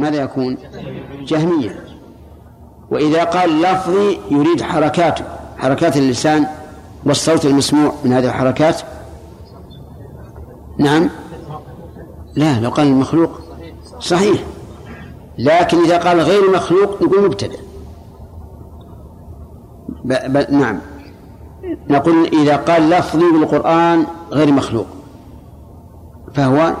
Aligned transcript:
ماذا 0.00 0.16
يكون؟ 0.22 0.56
جهميا 1.22 1.84
وإذا 2.90 3.24
قال 3.24 3.62
لفظي 3.62 4.18
يريد 4.30 4.62
حركاته 4.62 5.24
حركات 5.58 5.96
اللسان 5.96 6.46
والصوت 7.04 7.44
المسموع 7.44 7.92
من 8.04 8.12
هذه 8.12 8.26
الحركات. 8.26 8.80
نعم. 10.78 11.10
لا 12.36 12.60
لو 12.60 12.70
قال 12.70 12.86
المخلوق 12.86 13.40
صحيح. 14.00 14.44
لكن 15.38 15.84
إذا 15.84 15.98
قال 15.98 16.20
غير 16.20 16.50
مخلوق 16.50 17.02
نقول 17.02 17.24
مبتدأ. 17.24 17.58
نعم. 20.50 20.80
نقول 21.90 22.26
إذا 22.26 22.56
قال 22.56 22.90
لفظي 22.90 23.32
بالقرآن 23.32 24.06
غير 24.32 24.52
مخلوق 24.52 24.86
فهو 26.34 26.74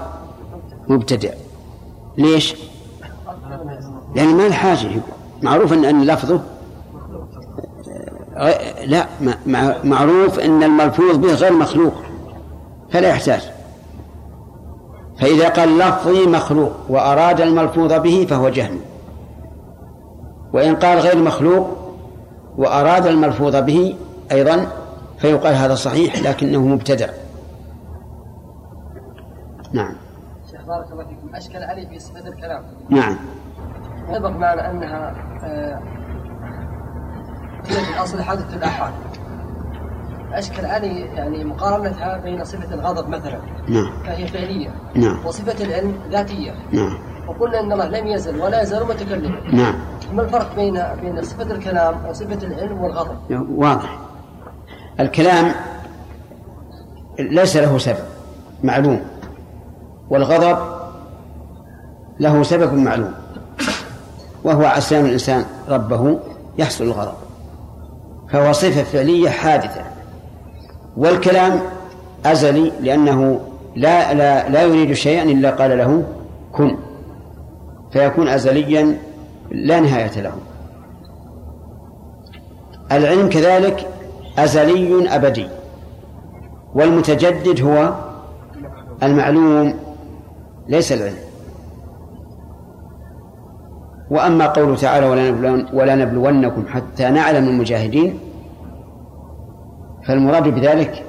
مبتدع 0.88 1.30
ليش؟ 2.18 2.54
لأن 4.14 4.36
ما 4.36 4.46
الحاجة 4.46 4.88
معروف 5.42 5.72
أن 5.72 6.02
لفظه 6.02 6.40
لا 8.86 9.06
معروف 9.84 10.38
أن 10.38 10.62
الملفوظ 10.62 11.16
به 11.16 11.34
غير 11.34 11.52
مخلوق 11.52 11.92
فلا 12.90 13.08
يحتاج. 13.08 13.50
فإذا 15.18 15.48
قال 15.48 15.78
لفظي 15.78 16.26
مخلوق 16.26 16.72
وأراد 16.88 17.40
الملفوظ 17.40 17.92
به 17.92 18.26
فهو 18.30 18.48
جهل. 18.48 18.78
وإن 20.52 20.76
قال 20.76 20.98
غير 20.98 21.18
مخلوق 21.18 21.68
وأراد 22.58 23.06
الملفوظ 23.06 23.56
به 23.56 23.96
أيضا 24.32 24.66
فيقال 25.18 25.54
هذا 25.54 25.74
صحيح 25.74 26.22
لكنه 26.22 26.66
مبتدع. 26.66 27.08
نعم. 29.72 29.94
شيخ 30.50 30.60
بارك 30.66 30.92
الله 30.92 31.04
فيكم. 31.04 31.34
أشكل 31.34 31.62
علي 31.62 31.86
في 31.86 31.98
صفة 31.98 32.28
الكلام 32.28 32.62
نعم. 32.88 33.16
أيضا 34.14 34.30
معنى 34.30 34.70
أنها 34.70 35.14
هي 37.66 37.84
في 37.84 37.96
الأصل 37.96 38.22
حادثة 38.22 38.56
الآحاد. 38.56 38.92
أشكل 40.32 40.66
علي 40.66 41.00
يعني 41.00 41.44
مقارنتها 41.44 42.16
بين 42.16 42.44
صفة 42.44 42.74
الغضب 42.74 43.08
مثلا. 43.08 43.38
نعم. 43.68 43.92
فهي 44.04 44.26
فعلية. 44.26 44.70
نعم. 44.94 45.26
وصفة 45.26 45.64
العلم 45.64 45.94
ذاتية. 46.10 46.52
نعم. 46.72 46.98
وقلنا 47.28 47.60
أن 47.60 47.72
الله 47.72 47.88
لم 47.88 48.06
يزل 48.06 48.40
ولا 48.40 48.62
يزال 48.62 48.86
متكلما. 48.86 49.40
نعم. 49.52 49.74
ما 50.12 50.22
الفرق 50.22 50.56
بين 50.56 50.82
بين 51.02 51.22
صفة 51.22 51.42
الكلام 51.42 52.06
وصفة 52.06 52.46
العلم 52.46 52.80
والغضب؟ 52.80 53.16
واضح. 53.56 53.98
الكلام 55.00 55.52
ليس 57.18 57.56
له 57.56 57.78
سبب 57.78 58.04
معلوم 58.64 59.00
والغضب 60.10 60.58
له 62.20 62.42
سبب 62.42 62.74
معلوم. 62.74 63.14
وهو 64.44 64.64
عصيان 64.64 65.04
الإنسان 65.06 65.44
ربه 65.68 66.18
يحصل 66.58 66.84
الغضب 66.84 67.14
فهو 68.30 68.52
صفة 68.52 68.82
فعلية 68.82 69.30
حادثة. 69.30 69.82
والكلام 70.96 71.60
أزلي 72.26 72.72
لأنه 72.80 73.40
لا 73.76 74.14
لا 74.14 74.48
لا 74.48 74.62
يريد 74.62 74.92
شيئا 74.92 75.22
إلا 75.22 75.50
قال 75.50 75.78
له 75.78 76.04
كن. 76.52 76.76
فيكون 77.92 78.28
أزليا 78.28 78.98
لا 79.50 79.80
نهاية 79.80 80.20
له. 80.20 80.32
العلم 82.92 83.28
كذلك 83.28 83.86
أزلي 84.38 85.14
أبدي. 85.14 85.48
والمتجدد 86.74 87.62
هو 87.62 87.94
المعلوم 89.02 89.74
ليس 90.68 90.92
العلم. 90.92 91.29
وأما 94.10 94.46
قوله 94.46 94.76
تعالى 94.76 95.06
ولا 95.72 95.94
نبلونكم 95.94 96.66
حتى 96.68 97.10
نعلم 97.10 97.48
المجاهدين 97.48 98.18
فالمراد 100.06 100.48
بذلك 100.48 101.04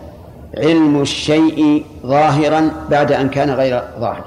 علم 0.58 1.02
الشيء 1.02 1.86
ظاهرا 2.06 2.72
بعد 2.92 3.12
أن 3.12 3.30
كان 3.30 3.50
غير 3.50 3.84
ظاهر. 4.00 4.26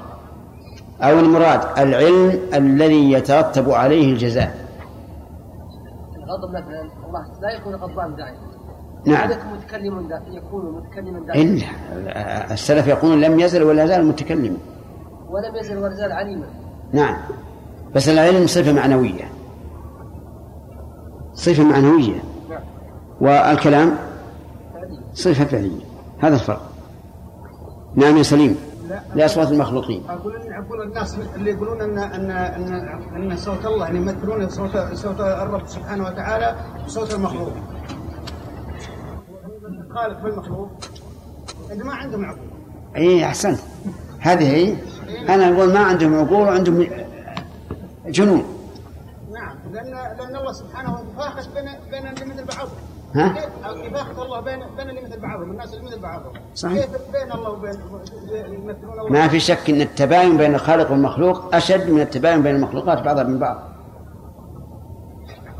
أو 1.01 1.19
المراد 1.19 1.61
العلم 1.77 2.39
الذي 2.53 3.11
يترتب 3.11 3.71
عليه 3.71 4.13
الجزاء. 4.13 4.65
الغضب 6.17 6.49
مثلا 6.49 6.89
الله 7.07 7.25
لا 7.41 7.51
يكون 7.51 7.75
غضبان 7.75 8.15
دائما. 8.15 8.37
نعم. 9.05 9.29
متكلم 9.29 10.09
يكون 10.31 10.63
متكلما 10.75 11.19
دائما. 11.27 11.61
إلا 11.93 12.53
السلف 12.53 12.87
يقولون 12.87 13.21
لم 13.21 13.39
يزل 13.39 13.63
ولا 13.63 13.85
زال 13.85 14.05
متكلما 14.05 14.57
ولم 15.29 15.55
يزل 15.55 15.77
ولا 15.77 15.95
زال 15.95 16.11
عليما. 16.11 16.45
نعم. 16.93 17.17
بس 17.95 18.09
العلم 18.09 18.47
صفة 18.47 18.73
معنوية. 18.73 19.31
صفة 21.33 21.63
معنوية. 21.63 22.23
والكلام 23.21 23.97
صفة 25.13 25.45
فعلية. 25.45 25.85
هذا 26.19 26.35
الفرق. 26.35 26.69
نعم 27.95 28.17
يا 28.17 28.23
سليم. 28.23 28.55
لأصوات 29.15 29.51
المخلوقين. 29.51 30.03
أقول 30.09 30.33
أقول 30.35 30.81
الناس 30.81 31.17
اللي 31.35 31.51
يقولون 31.51 31.81
أن 31.81 31.97
أن 31.97 32.31
أن 32.31 33.31
أن 33.31 33.37
صوت 33.37 33.65
الله 33.65 33.85
يعني 33.85 33.97
يمثلون 33.99 34.49
صوت 34.49 34.77
صوت 34.93 35.19
الرب 35.19 35.67
سبحانه 35.67 36.05
وتعالى 36.05 36.55
بصوت 36.85 37.13
المخلوق. 37.13 37.51
الخالق 39.87 40.23
بالمخلوق 40.23 40.69
ما 41.83 41.93
عندهم 41.93 42.25
عقول. 42.25 42.39
اي 42.95 43.25
أحسنت. 43.25 43.59
هذه 44.19 44.55
هي 44.55 44.75
أنا 45.29 45.55
أقول 45.55 45.73
ما 45.73 45.79
عندهم 45.79 46.15
عقول 46.15 46.47
وعندهم 46.47 46.87
جنون 48.07 48.43
نعم 49.33 49.55
لأن 49.73 49.91
لأن 50.17 50.35
الله 50.35 50.51
سبحانه 50.51 50.99
يفاخر 51.13 51.41
بين 51.55 51.69
بين 51.91 52.07
اللي 52.07 52.25
مثل 52.25 52.45
بعضهم. 52.45 52.71
ها؟ 53.15 53.35
الله 54.23 54.39
بين 54.39 54.59
بين 54.77 54.89
اللي 54.89 55.01
مثل 55.01 55.19
بعضهم 55.19 55.51
الناس 55.51 55.73
اللي 55.73 55.85
مثل 55.85 55.99
بعضهم. 55.99 56.33
صحيح. 56.55 56.85
كيف 56.85 56.89
بين 57.13 57.31
الله 57.31 57.49
وبين 57.49 57.71
الله 57.71 59.09
ما 59.09 59.27
في 59.27 59.39
شك 59.39 59.69
إن 59.69 59.81
التباين 59.81 60.37
بين 60.37 60.55
الخالق 60.55 60.91
والمخلوق 60.91 61.55
أشد 61.55 61.89
من 61.89 62.01
التباين 62.01 62.43
بين 62.43 62.55
المخلوقات 62.55 63.01
بعضها 63.01 63.23
من 63.23 63.39
بعض 63.39 63.63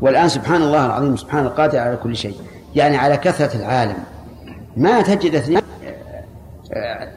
والآن 0.00 0.28
سبحان 0.28 0.62
الله 0.62 0.86
العظيم 0.86 1.16
سبحان 1.16 1.44
القادر 1.46 1.78
على 1.78 1.96
كل 1.96 2.16
شيء 2.16 2.36
يعني 2.74 2.96
على 2.96 3.16
كثرة 3.16 3.56
العالم 3.56 3.96
ما 4.76 5.02
تجد 5.02 5.34
اثنين 5.34 5.62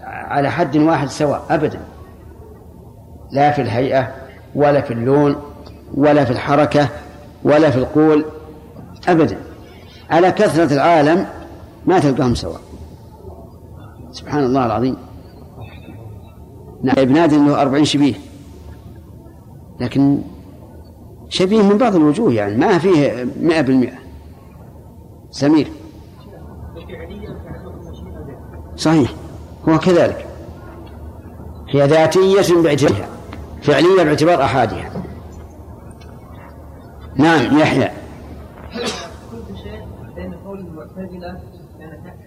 على 0.04 0.50
حد 0.52 0.78
واحد 0.78 1.08
سواء 1.08 1.46
أبدا 1.50 1.80
لا 3.32 3.52
في 3.52 3.62
الهيئة 3.62 4.14
ولا 4.56 4.82
في 4.82 4.94
اللون 4.94 5.36
ولا 5.94 6.26
في 6.26 6.32
الحركة 6.32 6.90
ولا 7.44 7.70
في 7.70 7.78
القول 7.78 8.26
ابدا. 9.08 9.38
على 10.10 10.32
كثرة 10.32 10.74
العالم 10.74 11.26
ما 11.86 12.00
تلقاهم 12.00 12.36
سواء. 12.36 12.62
سبحان 14.12 14.44
الله 14.44 14.66
العظيم. 14.66 14.98
نعم 16.84 16.96
ابن 16.98 17.18
آدم 17.18 17.48
له 17.48 17.62
أربعين 17.62 17.86
شبيه. 17.86 18.14
لكن 19.80 20.22
شبيه 21.30 21.62
من 21.62 21.78
بعض 21.78 21.96
الوجوه 21.96 22.34
يعني 22.34 22.58
ما 22.58 22.78
فيه 22.78 23.28
مئة 23.42 23.62
بالمئة. 23.62 23.98
سمير. 25.32 25.72
صحيح. 28.76 29.14
هو 29.70 29.80
كذلك. 29.80 30.26
هي 31.70 31.88
ذاتية 31.88 32.62
باعتبارها 32.62 33.19
فعلية 33.70 34.04
باعتبار 34.04 34.44
أحادها 34.44 34.92
نعم 37.16 37.58
يحيى. 37.60 37.90
كنت 39.32 39.58
شيء 39.58 39.84
قول 40.46 40.60
المعتزلة 40.60 41.40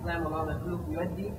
كلام 0.05 0.27
الله 0.27 0.45
مخلوق 0.45 0.81
يؤدي 0.89 1.33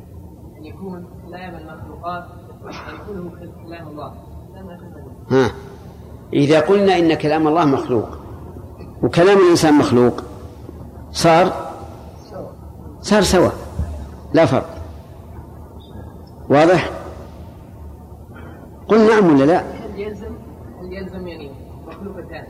أن 0.57 0.65
يكون 0.65 1.07
كلام 1.27 1.55
المخلوقات 1.55 2.23
أن 2.63 2.95
يكون 2.95 3.31
كلام 3.65 3.87
الله. 3.87 4.13
ها. 5.31 5.51
إذا 6.33 6.59
قلنا 6.59 6.97
إن 6.97 7.13
كلام 7.13 7.47
الله 7.47 7.65
مخلوق 7.65 8.09
وكلام 9.03 9.38
الإنسان 9.38 9.73
مخلوق 9.73 10.21
صار؟ 11.11 11.71
صار 13.01 13.21
سوا. 13.21 13.49
لا 14.33 14.45
فرق. 14.45 14.69
واضح؟ 16.49 16.89
قل 18.88 19.07
نعم 19.07 19.35
ولا 19.35 19.44
لا؟ 19.44 19.72
يلزم 19.98 20.34
يلزم 20.92 21.28
يعني 21.28 21.51
مخلوقتان 21.88 22.44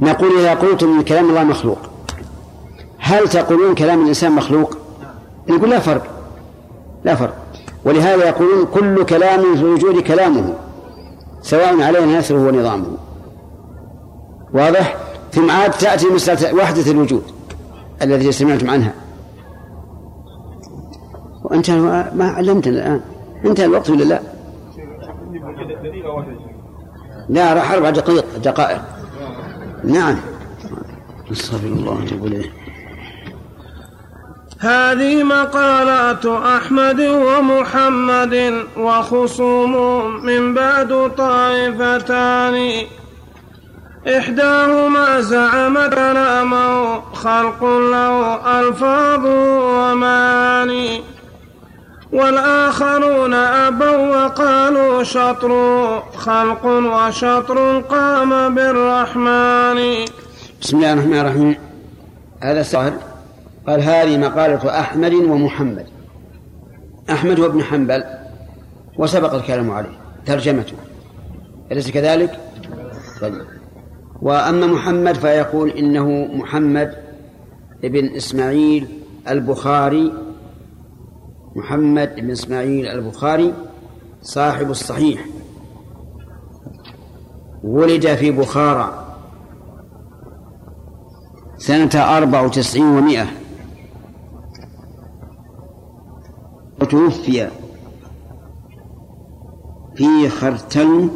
نقول 0.00 0.38
إذا 0.38 0.54
قلتم 0.54 0.98
إن 0.98 1.02
كلام 1.02 1.30
الله 1.30 1.44
مخلوق 1.44 1.78
هل 2.98 3.28
تقولون 3.28 3.74
كلام 3.74 4.02
الإنسان 4.02 4.32
مخلوق؟ 4.32 4.76
نقول 5.48 5.70
لا 5.70 5.78
فرق 5.78 6.06
لا 7.04 7.14
فرق. 7.14 7.36
ولهذا 7.84 8.28
يقولون 8.28 8.66
كل 8.66 9.04
كلام 9.04 9.54
في 9.54 9.60
الوجود 9.60 10.02
كلامه 10.02 10.54
سواء 11.42 11.82
علينا 11.82 12.18
نثره 12.18 12.46
ونظامه. 12.46 12.86
واضح؟ 14.54 14.96
ثم 15.32 15.50
عاد 15.50 15.70
تأتي 15.70 16.06
مسألة 16.06 16.54
وحدة 16.54 16.90
الوجود 16.90 17.22
الذي 18.02 18.32
سمعتم 18.32 18.70
عنها. 18.70 18.94
وأنت 21.44 21.70
ما 22.14 22.32
علمتنا 22.36 22.72
الآن 22.72 23.00
انتهى 23.44 23.66
الوقت 23.66 23.90
ولا 23.90 24.04
لا؟ 24.04 24.20
لا 27.28 27.54
راح 27.54 27.72
أربع 27.72 27.90
دقائق 27.90 28.24
دقائق. 28.36 28.80
نعم. 29.84 30.16
أستغفر 31.32 31.66
الله 31.66 31.90
وأتوب 31.90 32.26
إليه. 32.26 32.52
هذه 34.60 35.22
مقالات 35.22 36.26
أحمد 36.26 37.00
ومحمد 37.00 38.64
وخصوم 38.76 39.74
من 40.24 40.54
بعد 40.54 41.10
طائفتان. 41.16 42.86
إحداهما 44.18 45.20
زعمت 45.20 45.94
كلامه 45.94 47.00
خلق 47.00 47.64
له 47.64 48.34
ألفاظ 48.60 49.26
ومعاني 49.26 50.51
والآخرون 52.12 53.34
أبوا 53.34 53.96
وقالوا 53.96 55.02
شطر 55.02 55.52
خلق 56.16 56.66
وشطر 56.66 57.80
قام 57.80 58.54
بالرحمن. 58.54 60.04
بسم 60.62 60.76
الله 60.76 60.92
الرحمن 60.92 61.18
الرحيم. 61.18 61.56
هذا 62.42 62.62
سؤال. 62.62 62.92
قال 63.66 63.82
هذه 63.82 64.18
مقالة 64.18 64.80
أحمد 64.80 65.14
ومحمد. 65.14 65.86
أحمد 67.10 67.40
هو 67.40 67.46
ابن 67.46 67.62
حنبل. 67.62 68.04
وسبق 68.98 69.34
الكلام 69.34 69.70
عليه. 69.70 69.98
ترجمته. 70.26 70.76
أليس 71.72 71.90
كذلك؟ 71.90 72.40
طيب. 73.20 73.44
وأما 74.22 74.66
محمد 74.66 75.14
فيقول 75.14 75.70
إنه 75.70 76.28
محمد 76.34 76.94
ابن 77.84 78.16
إسماعيل 78.16 78.88
البخاري 79.28 80.12
محمد 81.56 82.14
بن 82.16 82.30
إسماعيل 82.30 82.86
البخاري 82.86 83.54
صاحب 84.22 84.70
الصحيح. 84.70 85.26
ولد 87.64 88.14
في 88.14 88.30
بخارى 88.30 89.16
سنة 91.56 91.90
أربع 91.94 92.40
وتسعين 92.40 92.84
ومائة. 92.84 93.26
وتوفي 96.82 97.50
في 99.94 100.28
خرتلنك 100.28 101.12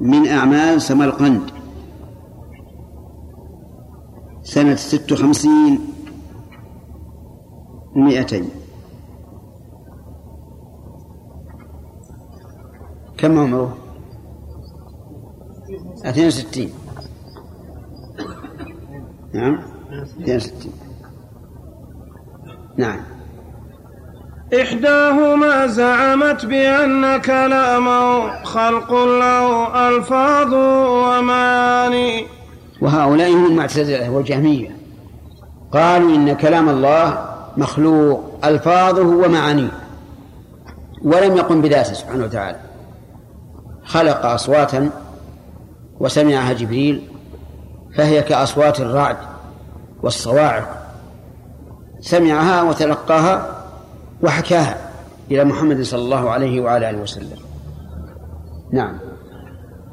من 0.00 0.28
أعمال 0.28 0.82
سمرقند 0.82 1.50
سنة 4.42 4.74
ست 4.74 5.12
وخمسين 5.12 5.78
مئتين. 7.94 8.50
كم 13.18 13.38
عمره؟ 13.38 13.76
اثنين 16.04 16.26
وستين. 16.26 16.72
نعم 19.34 19.58
اثنين 20.02 20.36
وستين. 20.36 20.72
نعم. 22.76 23.00
إحداهما 24.60 25.66
زعمت 25.66 26.46
بأن 26.46 27.20
كلامه 27.20 28.42
خلق 28.44 28.92
له 28.92 29.88
ألفاظ 29.88 30.54
ومعاني. 30.54 32.26
وهؤلاء 32.82 33.32
هم 33.32 33.46
المعتزلة 33.46 34.10
والجهمية. 34.10 34.76
قالوا 35.72 36.14
إن 36.14 36.32
كلام 36.32 36.68
الله 36.68 37.27
مخلوق 37.58 38.24
ألفاظه 38.44 39.06
ومعانيه. 39.06 39.70
ولم 41.04 41.36
يقم 41.36 41.62
بذاته 41.62 41.92
سبحانه 41.92 42.24
وتعالى. 42.24 42.58
خلق 43.84 44.26
أصواتا 44.26 44.90
وسمعها 46.00 46.52
جبريل 46.52 47.08
فهي 47.96 48.22
كأصوات 48.22 48.80
الرعد 48.80 49.16
والصواعق. 50.02 50.86
سمعها 52.00 52.62
وتلقاها 52.62 53.64
وحكاها 54.22 54.76
إلى 55.30 55.44
محمد 55.44 55.82
صلى 55.82 56.00
الله 56.00 56.30
عليه 56.30 56.60
وعلى 56.60 56.90
آله 56.90 56.98
وسلم. 56.98 57.38
نعم. 58.72 58.98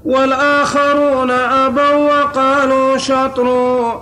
والآخرون 0.06 1.32
أبوا 1.32 2.22
وقالوا 2.22 2.98
شطر 2.98 3.48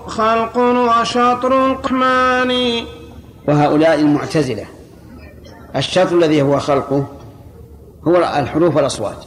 خلق 0.07 0.57
وشطر 0.57 1.71
رحماني 1.71 2.85
وهؤلاء 3.47 3.99
المعتزلة. 3.99 4.65
الشطر 5.75 6.17
الذي 6.17 6.41
هو 6.41 6.59
خلقه 6.59 7.05
هو 8.07 8.15
الحروف 8.15 8.75
والأصوات. 8.75 9.25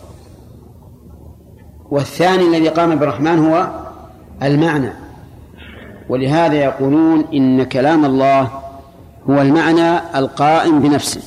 والثاني 1.91 2.43
الذي 2.49 2.69
قام 2.69 2.97
بالرحمن 2.97 3.39
هو 3.39 3.69
المعنى. 4.43 4.93
ولهذا 6.09 6.55
يقولون 6.55 7.25
إن 7.35 7.63
كلام 7.63 8.05
الله 8.05 8.51
هو 9.31 9.41
المعنى 9.41 10.19
القائم 10.19 10.81
بنفسه. 10.81 11.21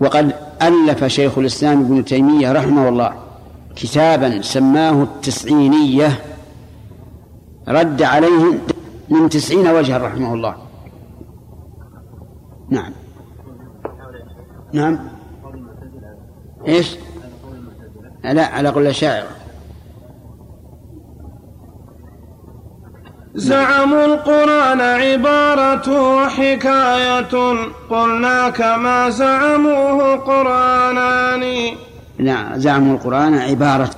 وقد 0.00 0.34
ألف 0.62 1.04
شيخ 1.04 1.38
الإسلام 1.38 1.80
ابن 1.80 2.04
تيمية 2.04 2.52
رحمه 2.52 2.88
الله 2.88 3.12
كتابا 3.76 4.42
سماه 4.42 5.02
التسعينية 5.02 6.20
رد 7.68 8.02
عليهم 8.02 8.58
من 9.08 9.28
تسعين 9.28 9.68
وجها 9.68 9.98
رحمه 9.98 10.34
الله. 10.34 10.69
نعم. 12.70 12.92
نعم. 14.72 14.98
إيش؟ 16.68 16.96
لا 18.24 18.46
على 18.46 18.68
قول 18.68 18.86
الشاعر. 18.86 19.24
زعموا 23.34 24.04
القرآن 24.04 24.80
عبارة 24.80 26.16
وحكاية. 26.16 27.56
قلنا 27.90 28.50
كما 28.50 29.10
زعموه 29.10 30.16
قرآنان. 30.16 31.76
نعم 32.18 32.58
زعموا 32.58 32.94
القرآن 32.94 33.34
عبارة. 33.34 33.90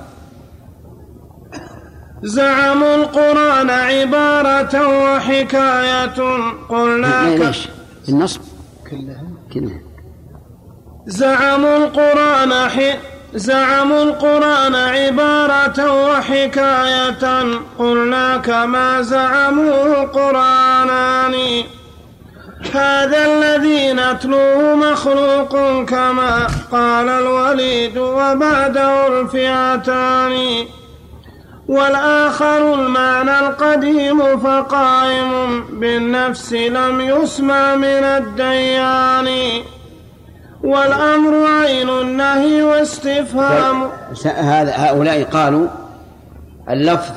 زعموا 2.22 2.94
القرآن 2.94 3.70
عبارة 3.70 5.04
وحكاية. 5.04 6.20
قلنا. 6.68 7.36
ليش؟ 7.36 7.68
النصب. 8.08 8.51
كلها؟ 8.92 9.24
كلها. 9.54 9.80
زعموا 11.06 11.76
القرآن 11.76 12.52
ح... 12.74 12.76
زعموا 13.34 14.02
القرآن 14.02 14.74
عبارة 14.74 15.78
وحكاية. 16.08 17.24
قلنا 17.78 18.36
كما 18.36 19.02
زعموا 19.02 20.02
قرآنان 20.18 21.34
هذا 22.74 23.20
الذي 23.32 23.92
نتلوه 23.92 24.74
مخلوق 24.74 25.84
كما 25.84 26.46
قال 26.72 27.08
الوليد 27.08 27.98
وبعده 27.98 28.92
الفئتان. 29.20 30.34
والآخر 31.68 32.74
المعنى 32.74 33.38
القديم 33.38 34.38
فقائم 34.38 35.62
بالنفس 35.80 36.52
لم 36.52 37.00
يسمى 37.00 37.76
من 37.76 38.04
الديان. 38.04 39.28
والأمر 40.64 41.46
عين 41.46 41.88
النهي 41.88 42.62
واستفهام. 42.62 43.88
هؤلاء 44.54 45.24
قالوا 45.24 45.68
اللفظ 46.70 47.14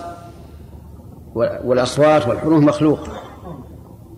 والأصوات 1.35 2.27
والحروف 2.27 2.63
مخلوق. 2.63 2.99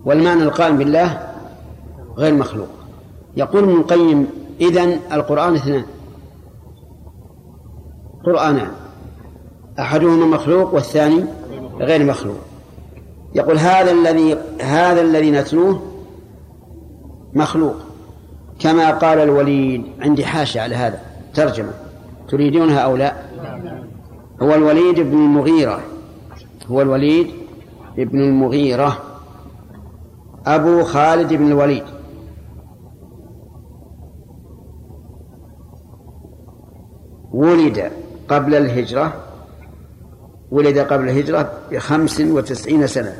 والمعنى 0.04 0.42
القائم 0.42 0.76
بالله 0.76 1.18
غير 2.16 2.34
مخلوق. 2.34 2.68
يقول 3.36 3.62
ابن 3.62 3.76
القيم 3.76 4.26
إذن 4.60 5.00
القرآن 5.12 5.54
اثنان. 5.54 5.84
قرآنان. 8.26 8.70
أحدهما 9.78 10.26
مخلوق 10.26 10.74
والثاني 10.74 11.24
غير 11.80 12.04
مخلوق. 12.04 12.38
يقول 13.34 13.58
هذا 13.58 13.90
الذي 13.90 14.38
هذا 14.60 15.00
الذي 15.00 15.30
نتلوه 15.30 15.82
مخلوق. 17.34 17.74
كما 18.58 18.90
قال 18.90 19.18
الوليد 19.18 19.84
عندي 20.00 20.24
حاشة 20.24 20.60
على 20.60 20.74
هذا 20.74 21.00
ترجمة. 21.34 21.72
تريدونها 22.28 22.78
أو 22.78 22.96
لا؟ 22.96 23.16
هو 24.42 24.54
الوليد 24.54 25.00
بن 25.00 25.16
المغيرة. 25.16 25.80
هو 26.70 26.82
الوليد 26.82 27.30
بن 27.96 28.20
المغيرة. 28.20 28.98
أبو 30.46 30.82
خالد 30.82 31.34
بن 31.34 31.46
الوليد. 31.46 31.84
ولد 37.32 37.90
قبل 38.28 38.54
الهجرة. 38.54 39.27
ولد 40.50 40.78
قبل 40.78 41.08
الهجرة 41.08 41.52
بخمس 41.70 42.20
وتسعين 42.20 42.86
سنة. 42.86 43.16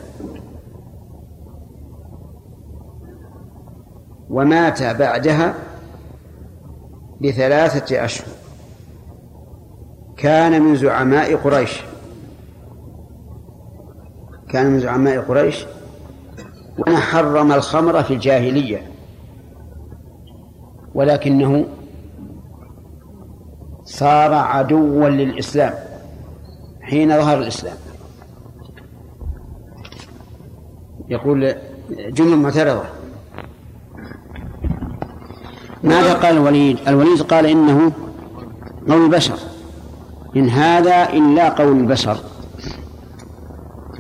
ومات 4.31 4.83
بعدها 4.83 5.55
بثلاثة 7.23 8.05
أشهر. 8.05 8.29
كان 10.17 10.63
من 10.63 10.77
زعماء 10.77 11.37
قريش. 11.37 11.83
كان 14.51 14.71
من 14.71 14.81
زعماء 14.81 15.21
قريش. 15.21 15.67
وأنا 16.79 16.97
حرم 16.97 17.53
الخمر 17.53 18.03
في 18.03 18.15
الجاهلية. 18.15 18.83
ولكنه 20.95 21.67
صار 23.85 24.35
عدوا 24.35 25.09
للإسلام. 25.09 25.88
حين 26.89 27.09
ظهر 27.09 27.39
الإسلام. 27.39 27.77
يقول 31.09 31.55
جملة 31.91 32.37
معترضة. 32.37 32.83
ماذا 35.83 36.13
قال 36.13 36.37
الوليد؟ 36.37 36.79
الوليد 36.89 37.23
قال 37.23 37.47
إنه 37.47 37.93
قول 38.89 39.05
البشر. 39.05 39.39
إن 40.37 40.49
هذا 40.49 41.11
إلا 41.11 41.49
قول 41.49 41.77
البشر. 41.77 42.17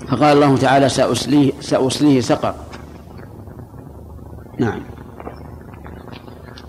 فقال 0.08 0.36
الله 0.36 0.56
تعالى 0.56 0.88
سأصليه, 0.88 1.52
سأصليه 1.60 2.20
سقر. 2.20 2.54
نعم. 4.58 4.97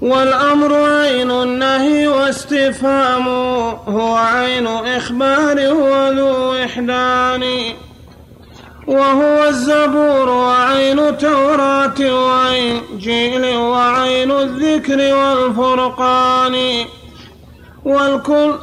والأمر 0.01 0.73
عين 0.73 1.31
النهي 1.31 2.07
واستفهامه 2.07 3.69
هو 3.69 4.15
عين 4.15 4.67
إخبار 4.67 5.73
وذو 5.73 6.53
إحدان 6.63 7.43
وهو 8.87 9.43
الزبور 9.47 10.29
وعين 10.29 11.17
توراة 11.17 11.99
وإنجيل 11.99 13.57
وعين 13.57 14.31
الذكر 14.31 15.15
والفرقان. 15.15 16.85
والكل 17.85 18.53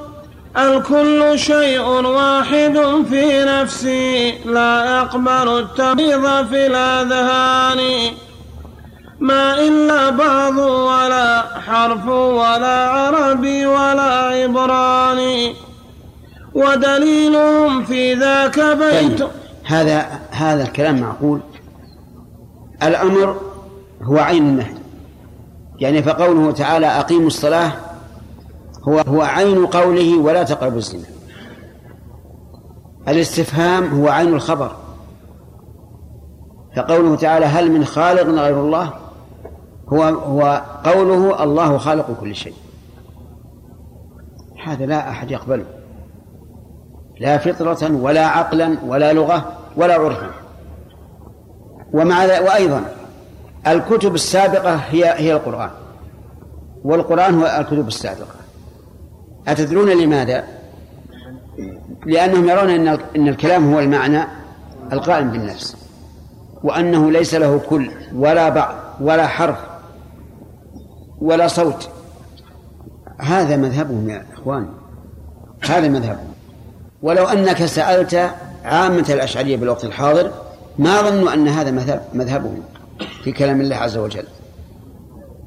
الكل 0.57 1.39
شيء 1.39 1.81
واحد 2.07 3.05
في 3.11 3.45
نفسي 3.45 4.35
لا 4.45 4.97
يقبل 4.99 5.59
التبيض 5.59 6.47
في 6.47 6.67
الأذهان. 6.67 7.81
ما 9.21 9.59
إلا 9.59 10.11
بعض 10.11 10.57
ولا 10.59 11.61
حرف 11.61 12.07
ولا 12.09 12.89
عربي 12.89 13.67
ولا 13.67 14.03
عبراني 14.03 15.55
ودليلهم 16.55 17.85
في 17.85 18.15
ذاك 18.15 18.61
بيت. 18.61 19.19
طيب. 19.19 19.29
هذا 19.65 20.21
هذا 20.31 20.63
الكلام 20.63 21.01
معقول؟ 21.01 21.41
الأمر 22.83 23.41
هو 24.03 24.19
عين 24.19 24.49
النهي 24.49 24.75
يعني 25.79 26.03
فقوله 26.03 26.53
تعالى 26.53 26.87
أقيموا 26.87 27.27
الصلاة 27.27 27.73
هو 28.89 28.99
هو 28.99 29.23
عين 29.23 29.67
قوله 29.67 30.19
ولا 30.19 30.43
تقربوا 30.43 30.79
الزنا. 30.79 31.07
الاستفهام 33.09 34.01
هو 34.01 34.09
عين 34.09 34.35
الخبر. 34.35 34.77
فقوله 36.77 37.17
تعالى 37.17 37.47
هل 37.47 37.71
من 37.71 37.85
خالق 37.85 38.23
غير 38.23 38.61
الله؟ 38.61 39.06
هو 39.89 40.03
هو 40.03 40.63
قوله 40.85 41.43
الله 41.43 41.79
خالق 41.79 42.21
كل 42.21 42.35
شيء. 42.35 42.55
هذا 44.65 44.87
لا 44.87 45.11
أحد 45.11 45.31
يقبله. 45.31 45.65
لا 47.21 47.39
فطرة 47.39 47.93
ولا 47.93 48.27
عقلا 48.27 48.77
ولا 48.87 49.13
لغة 49.13 49.53
ولا 49.77 49.95
عرفا. 49.95 50.31
ومع 51.93 52.25
وأيضا 52.25 52.85
الكتب 53.67 54.15
السابقة 54.15 54.75
هي 54.75 55.05
هي 55.05 55.33
القرآن. 55.33 55.71
والقرآن 56.85 57.35
هو 57.35 57.57
الكتب 57.61 57.89
السابقة. 57.89 58.37
أتدرون 59.49 59.89
لماذا؟ 59.89 60.45
لأنهم 62.07 62.49
يرون 62.49 62.71
أن 62.71 62.89
أن 63.17 63.29
الكلام 63.29 63.75
هو 63.75 63.81
المعنى 63.81 64.25
القائم 64.93 65.31
بالنفس. 65.31 65.77
وأنه 66.65 67.11
ليس 67.11 67.35
له 67.35 67.61
كل 67.69 67.91
ولا 68.15 68.49
بعض 68.49 68.75
ولا 69.01 69.27
حرف 69.27 69.76
ولا 71.21 71.49
صوت. 71.49 71.89
هذا 73.19 73.57
مذهبهم 73.57 74.11
يا 74.11 74.27
إخوان. 74.35 74.69
هذا 75.65 75.89
مذهبهم. 75.89 76.33
ولو 77.03 77.25
أنك 77.25 77.65
سألت 77.65 78.31
عامة 78.65 79.07
الأشعرية 79.11 79.57
بالوقت 79.57 79.85
الحاضر 79.85 80.31
ما 80.79 81.03
ظنوا 81.03 81.35
أن 81.35 81.49
هذا 81.49 81.71
مذهب 81.71 82.03
مذهبهم 82.15 82.63
في 83.25 83.33
كلام 83.33 83.61
الله 83.61 83.77
عز 83.77 83.97
وجل. 83.97 84.25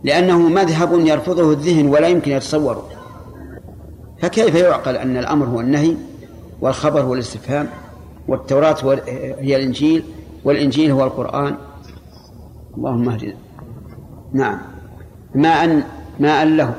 لأنه 0.03 0.39
مذهب 0.39 0.99
يرفضه 0.99 1.51
الذهن 1.51 1.87
ولا 1.87 2.07
يمكن 2.07 2.31
يتصوره. 2.31 2.89
فكيف 4.21 4.55
يعقل 4.55 4.95
أن 4.95 5.17
الأمر 5.17 5.45
هو 5.45 5.59
النهي 5.59 5.95
والخبر 6.61 7.01
هو 7.01 7.13
الاستفهام 7.13 7.67
والتوراة 8.27 8.77
هي 9.39 9.55
الإنجيل 9.55 10.03
والإنجيل 10.43 10.91
هو 10.91 11.03
القرآن؟ 11.03 11.55
اللهم 12.77 13.09
اهدنا. 13.09 13.33
نعم. 14.33 14.59
ما 15.35 15.63
أن 15.63 15.83
ما 16.19 16.43
أن 16.43 16.57
له. 16.57 16.73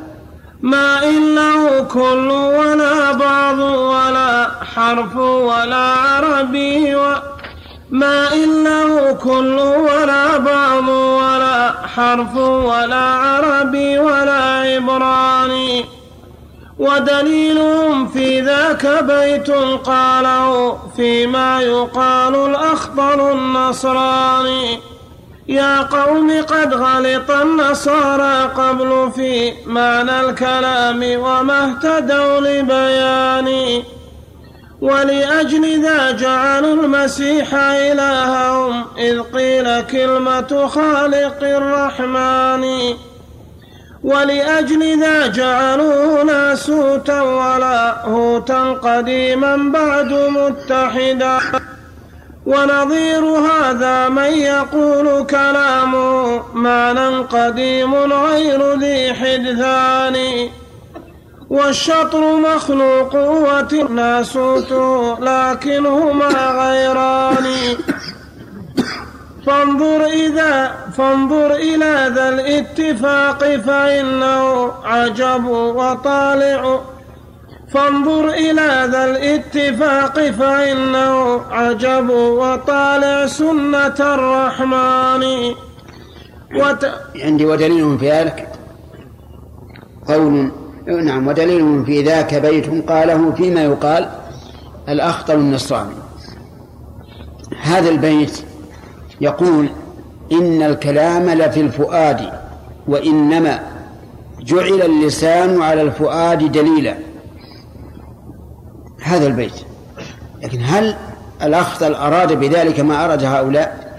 ما 0.62 1.04
إنه 1.04 1.80
كل 1.80 2.30
ولا 2.30 3.12
بعض 3.12 3.58
ولا 3.58 4.50
حرف 4.74 5.16
ولا 5.16 5.76
عربي 5.76 6.94
و 6.94 7.14
ما 7.90 8.34
إنه 8.34 9.12
كل 9.12 9.58
ولا 9.58 10.38
بعض 10.38 10.88
ولا 10.88 11.72
حرف 11.96 12.36
ولا 12.36 12.96
عربي 12.96 13.98
ولا 13.98 14.42
عبراني. 14.42 15.84
ودليلهم 16.78 18.08
في 18.08 18.40
ذاك 18.40 19.04
بيت 19.04 19.50
قاله 19.84 20.78
فيما 20.96 21.60
يقال 21.60 22.34
الأخضر 22.34 23.32
النصراني. 23.32 24.89
يا 25.50 25.82
قوم 25.82 26.42
قد 26.42 26.74
غلط 26.74 27.30
النصارى 27.30 28.50
قبل 28.56 29.10
في 29.14 29.52
معنى 29.66 30.20
الكلام 30.20 31.02
وما 31.02 31.64
اهتدوا 31.64 32.40
لبيان. 32.40 33.82
ولأجل 34.80 35.82
ذا 35.82 36.10
جعلوا 36.10 36.74
المسيح 36.74 37.54
إلههم 37.54 38.84
إذ 38.98 39.20
قيل 39.20 39.80
كلمة 39.80 40.66
خالق 40.66 41.38
الرحمن. 41.42 42.64
ولأجل 44.04 45.00
ذا 45.00 45.26
جعلوا 45.26 46.22
ناسوتا 46.22 47.20
ولا 47.22 48.06
هوتا 48.06 48.72
قديما 48.72 49.56
بعد 49.56 50.12
متحدا. 50.12 51.38
ونظير 52.46 53.24
هذا 53.24 54.08
من 54.08 54.32
يقول 54.32 55.26
كلامه 55.26 56.42
معنى 56.54 57.16
قديم 57.16 57.94
غير 57.94 58.78
ذي 58.78 59.14
حدثان. 59.14 60.48
والشطر 61.50 62.36
مخلوق 62.36 63.14
والناسوت 63.14 64.72
لكنهما 65.20 66.28
غيران. 66.62 67.46
فانظر 69.46 70.04
إذا 70.06 70.74
فانظر 70.96 71.54
إلى 71.54 72.12
ذا 72.14 72.28
الاتفاق 72.28 73.56
فإنه 73.56 74.72
عجب 74.84 75.46
وطالع. 75.46 76.80
فانظر 77.72 78.28
إلى 78.28 78.88
ذا 78.92 79.04
الاتفاق 79.04 80.30
فإنه 80.30 81.40
عجب 81.50 82.10
وطالع 82.10 83.26
سنة 83.26 83.94
الرحمن. 84.00 85.24
وت... 86.56 86.86
عندي 87.16 87.46
ودليل 87.46 87.98
في 87.98 88.10
ذلك؟ 88.10 88.48
قول 90.08 90.50
نعم 90.86 91.28
ودليل 91.28 91.84
في 91.86 92.02
ذاك 92.02 92.34
بيت 92.34 92.90
قاله 92.90 93.32
فيما 93.32 93.62
يقال 93.62 94.08
الأخطر 94.88 95.34
النصراني. 95.34 95.94
هذا 97.62 97.88
البيت 97.88 98.42
يقول 99.20 99.68
إن 100.32 100.62
الكلام 100.62 101.30
لفي 101.30 101.60
الفؤاد 101.60 102.32
وإنما 102.88 103.60
جعل 104.40 104.82
اللسان 104.82 105.62
على 105.62 105.82
الفؤاد 105.82 106.52
دليلا. 106.52 107.09
هذا 109.02 109.26
البيت. 109.26 109.54
لكن 110.42 110.60
هل 110.64 110.94
الأخطل 111.42 111.94
أراد 111.94 112.32
بذلك 112.32 112.80
ما 112.80 113.04
أراد 113.04 113.24
هؤلاء؟ 113.24 113.90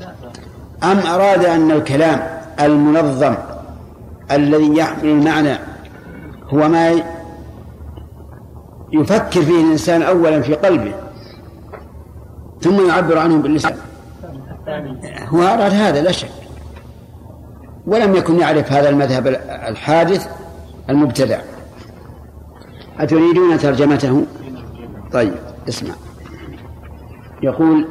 أم 0.84 1.00
أراد 1.00 1.46
أن 1.46 1.72
الكلام 1.72 2.42
المنظم 2.60 3.36
الذي 4.32 4.78
يحمل 4.78 5.10
المعنى 5.10 5.58
هو 6.50 6.68
ما 6.68 7.04
يفكر 8.94 9.42
فيه 9.42 9.64
الإنسان 9.64 10.02
أولا 10.02 10.42
في 10.42 10.54
قلبه 10.54 10.94
ثم 12.62 12.88
يعبر 12.88 13.18
عنه 13.18 13.38
باللسان؟ 13.38 13.76
هو 15.28 15.42
أراد 15.44 15.74
هذا 15.74 16.02
لا 16.02 16.12
شك. 16.12 16.30
ولم 17.88 18.16
يكن 18.16 18.40
يعرف 18.40 18.72
هذا 18.72 18.90
المذهب 18.90 19.28
الحادث 19.68 20.28
المبتدع. 20.90 21.40
أتريدون 23.00 23.58
ترجمته؟ 23.58 24.26
طيب 25.14 25.34
اسمع. 25.70 25.94
يقول 27.44 27.88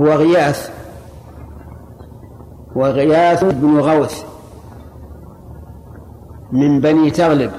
هو 0.00 0.06
غياث. 0.06 0.70
هو 2.76 2.86
غياث 2.86 3.44
بن 3.44 3.78
غوث 3.78 4.24
من 6.52 6.80
بني 6.80 7.10
تغلب 7.10 7.52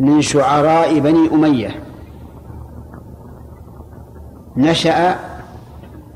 من 0.00 0.22
شعراء 0.22 0.98
بني 0.98 1.34
أمية. 1.34 1.84
نشأ 4.56 5.16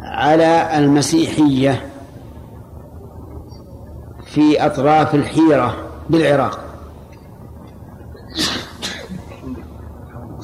على 0.01 0.79
المسيحية 0.79 1.87
في 4.25 4.67
أطراف 4.67 5.15
الحيرة 5.15 5.75
بالعراق. 6.11 6.64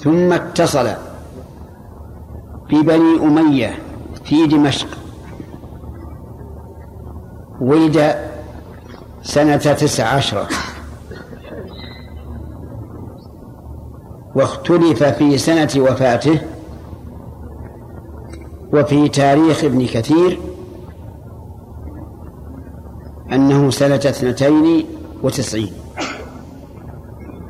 ثم 0.02 0.32
اتصل 0.32 0.88
ببني 2.70 3.18
أمية 3.22 3.78
في 4.24 4.46
دمشق. 4.46 4.88
ولد 7.60 8.14
سنة 9.22 9.56
تسع 9.56 10.08
عشرة 10.08 10.48
واختلف 14.34 15.02
في 15.02 15.38
سنة 15.38 15.68
وفاته 15.76 16.40
وفي 18.72 19.08
تاريخ 19.08 19.64
ابن 19.64 19.86
كثير 19.86 20.40
أنه 23.32 23.70
سنة 23.70 23.94
اثنتين 23.94 24.86
وتسعين. 25.22 25.72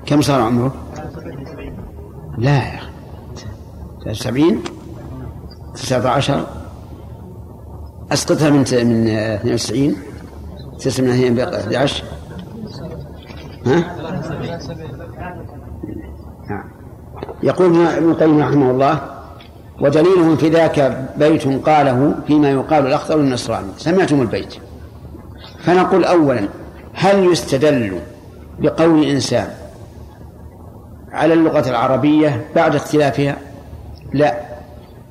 كم 0.07 0.21
صار 0.21 0.41
عمره؟ 0.41 0.75
لا. 2.41 2.51
يا 2.57 2.81
أخي 4.07 4.15
سبعين؟ 4.15 4.63
تسعة 5.75 6.09
عشر؟ 6.09 6.47
أسقطها 8.13 8.51
من 8.51 8.59
من 8.59 9.09
92 9.09 9.97
تسعة 10.79 11.05
من 11.05 11.41
11 11.41 12.05
ها؟ 13.67 13.97
نعم. 16.51 16.65
يقول 17.43 17.87
ابن 17.87 18.11
القيم 18.11 18.41
رحمه 18.41 18.71
الله 18.71 19.01
ودليلهم 19.81 20.37
في 20.37 20.49
ذاك 20.49 21.09
بيت 21.17 21.67
قاله 21.67 22.15
فيما 22.27 22.51
يقال 22.51 22.87
الأخضر 22.87 23.21
النصراني 23.21 23.69
سمعتم 23.79 24.21
البيت. 24.23 24.55
فنقول 25.59 26.05
أولا 26.05 26.49
هل 26.95 27.25
يستدل 27.25 27.99
بقول 28.59 29.05
إنسان 29.05 29.60
على 31.13 31.35
اللغة 31.35 31.69
العربية 31.69 32.45
بعد 32.57 32.75
اختلافها؟ 32.75 33.37
لا. 34.13 34.35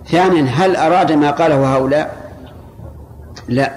ثانيا 0.08 0.44
هل 0.44 0.76
أراد 0.76 1.12
ما 1.12 1.32
قاله 1.32 1.76
هؤلاء؟ 1.76 2.32
لا. 3.48 3.72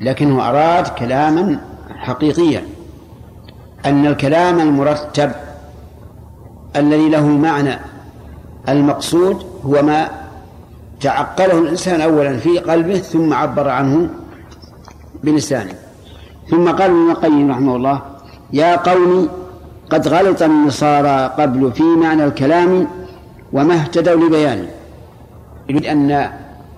لكنه 0.00 0.48
أراد 0.48 0.88
كلاما 0.88 1.60
حقيقيا. 1.96 2.62
أن 3.86 4.06
الكلام 4.06 4.60
المرتب 4.60 5.30
الذي 6.76 7.08
له 7.08 7.18
المعنى 7.18 7.78
المقصود 8.68 9.46
هو 9.66 9.82
ما 9.82 10.08
تعقله 11.00 11.58
الإنسان 11.58 12.00
أولا 12.00 12.36
في 12.36 12.58
قلبه 12.58 12.98
ثم 12.98 13.32
عبر 13.32 13.68
عنه 13.68 14.08
بلسانه. 15.24 15.74
ثم 16.50 16.68
قال 16.68 16.90
ابن 16.90 17.10
القيم 17.10 17.50
رحمه 17.50 17.76
الله 17.76 18.02
يا 18.52 18.76
قوم 18.76 19.28
قد 19.94 20.08
غلط 20.08 20.42
النصارى 20.42 21.34
قبل 21.38 21.72
في 21.72 21.82
معنى 21.82 22.24
الكلام 22.24 22.88
وما 23.52 23.74
اهتدوا 23.74 24.26
لبيانه 24.26 24.68
يريد 25.68 25.86
أن 25.86 26.30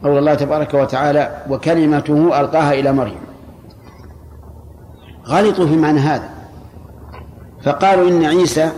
قول 0.05 0.19
الله 0.19 0.35
تبارك 0.35 0.75
وتعالى 0.75 1.45
وكلمته 1.51 2.41
ألقاها 2.41 2.73
إلى 2.73 2.93
مريم. 2.93 3.19
غلطوا 5.27 5.67
في 5.67 5.77
معنى 5.77 6.01
هذا. 6.01 6.29
فقالوا 7.63 8.09
إن 8.09 8.25
عيسى 8.25 8.71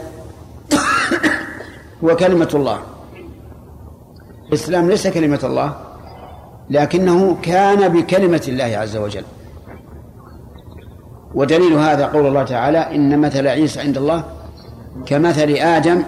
هو 2.05 2.16
كلمة 2.16 2.51
الله. 2.55 2.79
الإسلام 4.48 4.88
ليس 4.88 5.07
كلمة 5.07 5.40
الله 5.44 5.77
لكنه 6.70 7.37
كان 7.42 7.88
بكلمة 7.88 8.42
الله 8.48 8.79
عز 8.79 8.96
وجل. 8.96 9.24
ودليل 11.35 11.73
هذا 11.73 12.07
قول 12.07 12.27
الله 12.27 12.43
تعالى 12.43 12.79
إن 12.79 13.19
مثل 13.19 13.47
عيسى 13.47 13.81
عند 13.81 13.97
الله 13.97 14.25
كمثل 15.07 15.51
آدم 15.51 16.03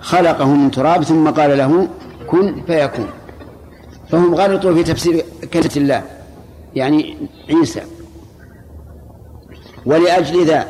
خلقه 0.00 0.48
من 0.48 0.70
تراب 0.70 1.02
ثم 1.02 1.30
قال 1.30 1.58
له 1.58 1.88
كن 2.26 2.62
فيكون. 2.66 3.06
فهم 4.10 4.34
غلطوا 4.34 4.74
في 4.74 4.82
تفسير 4.82 5.24
كلمة 5.52 5.70
الله 5.76 6.02
يعني 6.74 7.16
عيسى. 7.50 7.82
ولأجل 9.86 10.46
ذا 10.46 10.66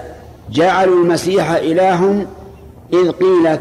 جعلوا 0.50 1.02
المسيح 1.02 1.50
إله 1.50 2.26
إذ 2.92 3.11
قيل 3.11 3.59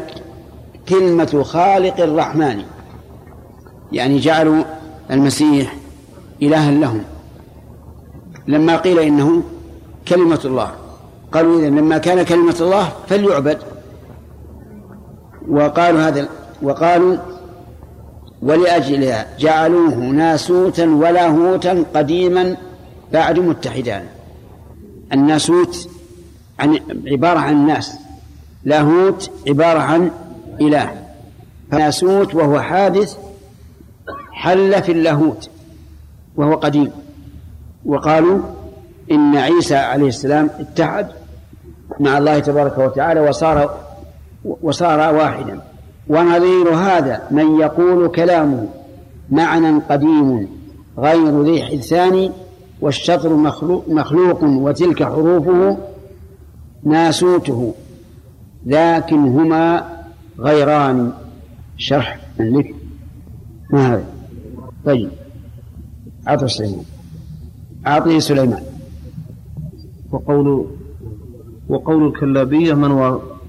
كلمة 0.88 1.42
خالق 1.42 2.00
الرحمن. 2.00 2.62
يعني 3.92 4.18
جعلوا 4.18 4.64
المسيح 5.10 5.76
إلها 6.42 6.70
لهم. 6.70 7.02
لما 8.46 8.76
قيل 8.76 8.98
إنه 8.98 9.42
كلمة 10.08 10.40
الله. 10.44 10.72
قالوا 11.32 11.58
إذا 11.58 11.68
لما 11.68 11.98
كان 11.98 12.22
كلمة 12.22 12.56
الله 12.60 12.92
فليعبد. 13.08 13.58
وقالوا 15.48 16.00
هذا 16.00 16.28
وقالوا 16.62 17.16
ولأجلها 18.42 19.26
جعلوه 19.38 19.94
ناسوتا 19.94 20.84
ولاهوتا 20.84 21.84
قديما 21.94 22.56
بعد 23.12 23.38
متحدان. 23.38 24.04
الناسوت 25.12 25.88
عن 26.58 26.78
عبارة 27.06 27.38
عن 27.38 27.66
ناس 27.66 27.92
لاهوت 28.64 29.30
عبارة 29.48 29.78
عن 29.78 30.10
إله. 30.60 31.04
فناسوت 31.70 32.34
وهو 32.34 32.60
حادث 32.60 33.16
حل 34.32 34.82
في 34.82 34.92
اللاهوت 34.92 35.50
وهو 36.36 36.54
قديم. 36.54 36.90
وقالوا 37.84 38.40
إن 39.10 39.36
عيسى 39.36 39.76
عليه 39.76 40.08
السلام 40.08 40.50
اتحد 40.60 41.06
مع 42.00 42.18
الله 42.18 42.38
تبارك 42.38 42.78
وتعالى 42.78 43.20
وصار 43.20 43.78
وصار 44.44 45.14
واحدا. 45.14 45.60
ونظير 46.08 46.68
هذا 46.68 47.22
من 47.30 47.60
يقول 47.60 48.08
كلامه 48.08 48.68
معنى 49.30 49.78
قديم 49.78 50.48
غير 50.98 51.42
ذي 51.42 51.64
حدثان 51.64 52.30
والشطر 52.80 53.34
مخلوق, 53.34 53.88
مخلوق 53.88 54.44
وتلك 54.44 55.02
حروفه 55.02 55.78
ناسوته 56.84 57.74
لكن 58.66 59.18
هما 59.18 59.84
غيران. 60.38 61.12
شرح 61.76 62.18
من 62.38 62.58
لك 62.58 62.74
ما 63.70 63.94
هذا؟ 63.94 64.04
طيب. 64.84 65.10
أعطي 66.28 66.48
سليمان. 66.48 66.84
أعطيه 67.86 68.18
سليمان. 68.18 68.62
وقول 70.14 70.64
وقول 71.68 72.06
الكلابية 72.06 72.74
من 72.74 72.90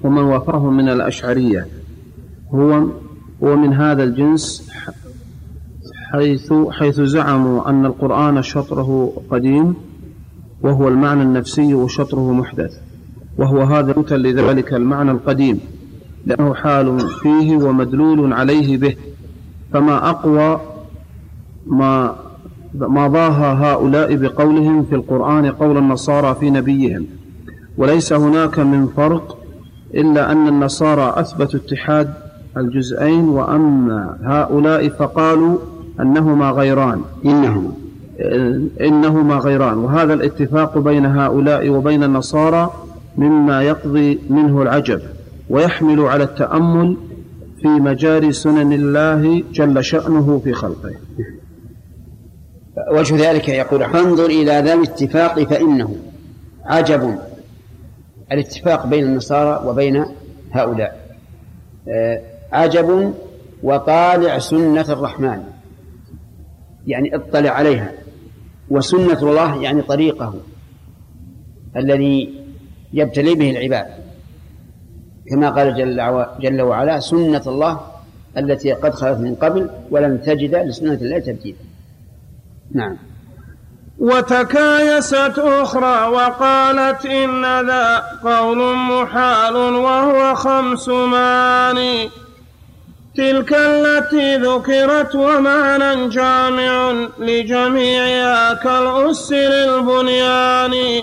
ومن 0.03 0.23
وافره 0.23 0.69
من 0.69 0.89
الأشعرية. 0.89 1.67
هو 2.49 2.83
هو 3.43 3.55
من 3.55 3.73
هذا 3.73 4.03
الجنس 4.03 4.69
حيث 6.11 6.53
حيث 6.71 7.01
زعموا 7.01 7.69
أن 7.69 7.85
القرآن 7.85 8.41
شطره 8.41 9.13
قديم 9.31 9.73
وهو 10.61 10.87
المعنى 10.87 11.21
النفسي 11.21 11.73
وشطره 11.73 12.33
محدث 12.33 12.77
وهو 13.37 13.61
هذا 13.61 13.91
لذلك 14.11 14.73
المعنى 14.73 15.11
القديم 15.11 15.59
لأنه 16.25 16.53
حال 16.53 16.99
فيه 16.99 17.57
ومدلول 17.57 18.33
عليه 18.33 18.77
به 18.77 18.95
فما 19.73 20.09
أقوى 20.09 20.61
ما 21.67 22.15
ما 22.79 23.07
ضاهى 23.07 23.71
هؤلاء 23.71 24.15
بقولهم 24.15 24.83
في 24.83 24.95
القرآن 24.95 25.51
قول 25.51 25.77
النصارى 25.77 26.35
في 26.39 26.49
نبيهم. 26.49 27.05
وليس 27.77 28.13
هناك 28.13 28.59
من 28.59 28.87
فرق 28.97 29.37
إلا 29.93 30.31
أن 30.31 30.47
النصارى 30.47 31.13
أثبتوا 31.15 31.59
اتحاد 31.59 32.13
الجزئين 32.57 33.29
وأما 33.29 34.17
هؤلاء 34.23 34.89
فقالوا 34.89 35.57
أنهما 35.99 36.51
غيران. 36.51 37.01
إنهما 37.25 37.71
إنهما 38.81 39.35
غيران. 39.35 39.77
وهذا 39.77 40.13
الاتفاق 40.13 40.77
بين 40.77 41.05
هؤلاء 41.05 41.69
وبين 41.69 42.03
النصارى 42.03 42.69
مما 43.17 43.61
يقضي 43.61 44.19
منه 44.29 44.61
العجب 44.61 44.99
ويحمل 45.49 45.99
على 45.99 46.23
التأمل 46.23 46.97
في 47.61 47.67
مجاري 47.67 48.31
سنن 48.31 48.73
الله 48.73 49.43
جل 49.53 49.83
شأنه 49.83 50.41
في 50.43 50.53
خلقه. 50.53 50.91
وجه 52.91 53.29
ذلك 53.29 53.49
يقول 53.49 53.89
فانظر 53.89 54.25
إلى 54.25 54.59
ذا 54.59 54.73
الاتفاق 54.73 55.43
فإنه 55.43 55.95
عجب 56.65 57.19
الاتفاق 58.31 58.87
بين 58.87 59.03
النصارى 59.03 59.67
وبين 59.67 60.05
هؤلاء. 60.51 61.05
آه، 61.89 62.21
عجب 62.51 63.13
وطالع 63.63 64.39
سنة 64.39 64.85
الرحمن 64.89 65.43
يعني 66.87 67.15
اطلع 67.15 67.49
عليها 67.49 67.91
وسنة 68.69 69.19
الله 69.19 69.63
يعني 69.63 69.81
طريقه 69.81 70.33
الذي 71.77 72.33
يبتلي 72.93 73.35
به 73.35 73.51
العباد. 73.51 73.87
كما 75.29 75.49
قال 75.49 75.75
جل, 75.75 76.25
جل 76.39 76.61
وعلا 76.61 76.99
سنة 76.99 77.41
الله 77.47 77.79
التي 78.37 78.73
قد 78.73 78.93
خلت 78.93 79.19
من 79.19 79.35
قبل 79.35 79.69
ولن 79.91 80.21
تجد 80.21 80.55
لسنة 80.55 80.93
الله 80.93 81.19
تبديلا. 81.19 81.64
نعم. 82.73 82.97
وتكايست 83.99 85.33
أخرى 85.37 86.07
وقالت 86.07 87.05
إن 87.05 87.67
ذا 87.67 88.03
قول 88.23 88.75
محال 88.75 89.55
وهو 89.55 90.35
خمس 90.35 90.87
معاني 90.87 92.09
تلك 93.17 93.53
التي 93.53 94.37
ذكرت 94.37 95.15
ومعنى 95.15 96.09
جامع 96.09 96.91
لجميعها 97.19 98.53
كالأس 98.53 99.31
للبنيان. 99.31 101.01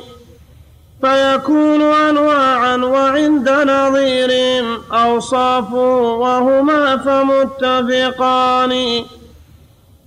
فيكون 1.00 1.82
أنواعا 1.82 2.76
وعند 2.76 3.50
نظيرهم 3.50 4.78
أوصاف 4.92 5.72
وهما 5.72 6.96
فمتفقان. 6.96 9.04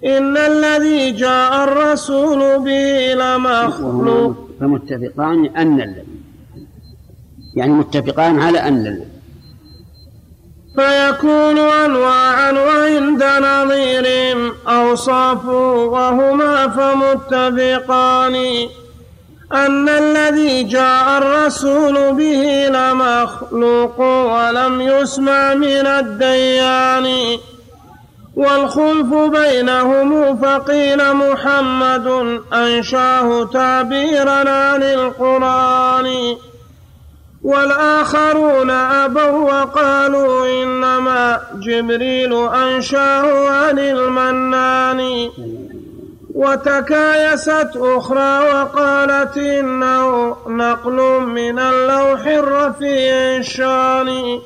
إن 0.06 0.38
الذي 0.38 1.12
جاء 1.12 1.64
الرسول 1.64 2.60
به 2.60 3.14
لمخلوق 3.14 4.36
فمتفقان 4.60 5.46
أن 5.46 5.82
الذي. 5.82 6.06
يعني 7.56 7.74
متفقان 7.74 8.40
على 8.40 8.60
أن 8.60 8.88
الذي. 8.88 9.08
فيكون 10.76 11.58
أنواعا 11.58 12.52
وعند 12.52 13.24
نظيرهم. 13.24 14.54
أوصاف 14.68 15.46
وهما 15.46 16.68
فمتفقان. 16.68 18.36
أن 19.54 19.90
الذي 19.90 20.64
جاء 20.64 21.18
الرسول 21.18 21.94
به 21.94 22.68
لمخلوق 22.68 24.00
ولم 24.00 24.82
يسمع 24.82 25.54
من 25.54 25.88
الديان. 25.88 27.38
والخلف 28.36 29.14
بينهم 29.14 30.38
فقيل 30.38 31.14
محمد 31.14 32.40
أنشاه 32.54 33.50
تعبيرا 33.54 34.50
عن 34.50 34.84
القرآن 34.84 36.36
والآخرون 37.44 38.70
أبوا 38.70 39.62
وقالوا 39.62 40.64
إنما 40.64 41.42
جبريل 41.56 42.34
أنشاه 42.34 43.50
عن 43.50 43.80
المنان. 43.80 45.30
وتكايست 46.34 47.70
أخرى 47.76 48.40
وقالت 48.40 49.38
إنه 49.38 50.36
نقل 50.48 51.22
من 51.22 51.60
اللوح 51.60 52.28
الرفيع 52.28 53.38
الشان. 53.38 54.40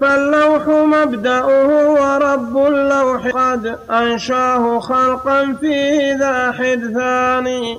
فاللوح 0.00 0.68
مبدأه 0.68 1.90
ورب 1.90 2.56
اللوح 2.56 3.26
قد 3.26 3.78
أنشاه 3.90 4.80
خلقا 4.80 5.52
فيه 5.60 6.16
ذا 6.18 6.52
حدثان. 6.52 7.76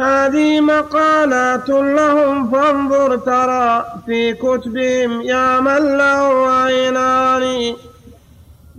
هذه 0.00 0.60
مقالات 0.60 1.68
لهم 1.68 2.50
فانظر 2.50 3.16
ترى 3.16 3.84
في 4.06 4.32
كتبهم 4.34 5.22
يا 5.22 5.60
من 5.60 5.96
له 5.98 6.50
عينان. 6.50 7.74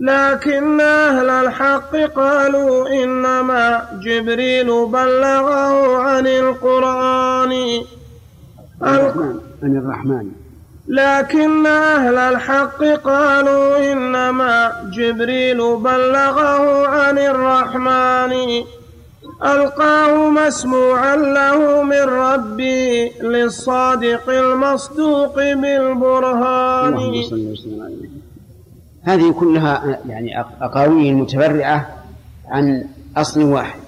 لكن 0.00 0.80
أهل 0.80 1.30
الحق 1.30 1.96
قالوا 1.96 3.04
إنما 3.04 3.88
جبريل 4.02 4.86
بلغه 4.86 5.96
عن 5.96 6.26
القرآن. 6.26 7.52
عن 8.82 9.32
الرحمن 9.62 10.43
لكن 10.88 11.66
أهل 11.66 12.16
الحق 12.16 12.84
قالوا 12.84 13.92
إنما 13.92 14.72
جبريل 14.92 15.76
بلغه 15.76 16.88
عن 16.88 17.18
الرحمن. 17.18 18.64
ألقاه 19.44 20.30
مسموعا 20.30 21.16
له 21.16 21.82
من 21.82 22.02
ربي 22.02 23.08
للصادق 23.22 24.30
المصدوق 24.30 25.34
بالبرهان. 25.34 26.94
هذه 29.02 29.32
كلها 29.32 29.98
يعني 30.08 30.40
أقاويل 30.40 31.14
متفرعة 31.14 31.88
عن 32.48 32.84
أصل 33.16 33.42
واحد 33.42 33.80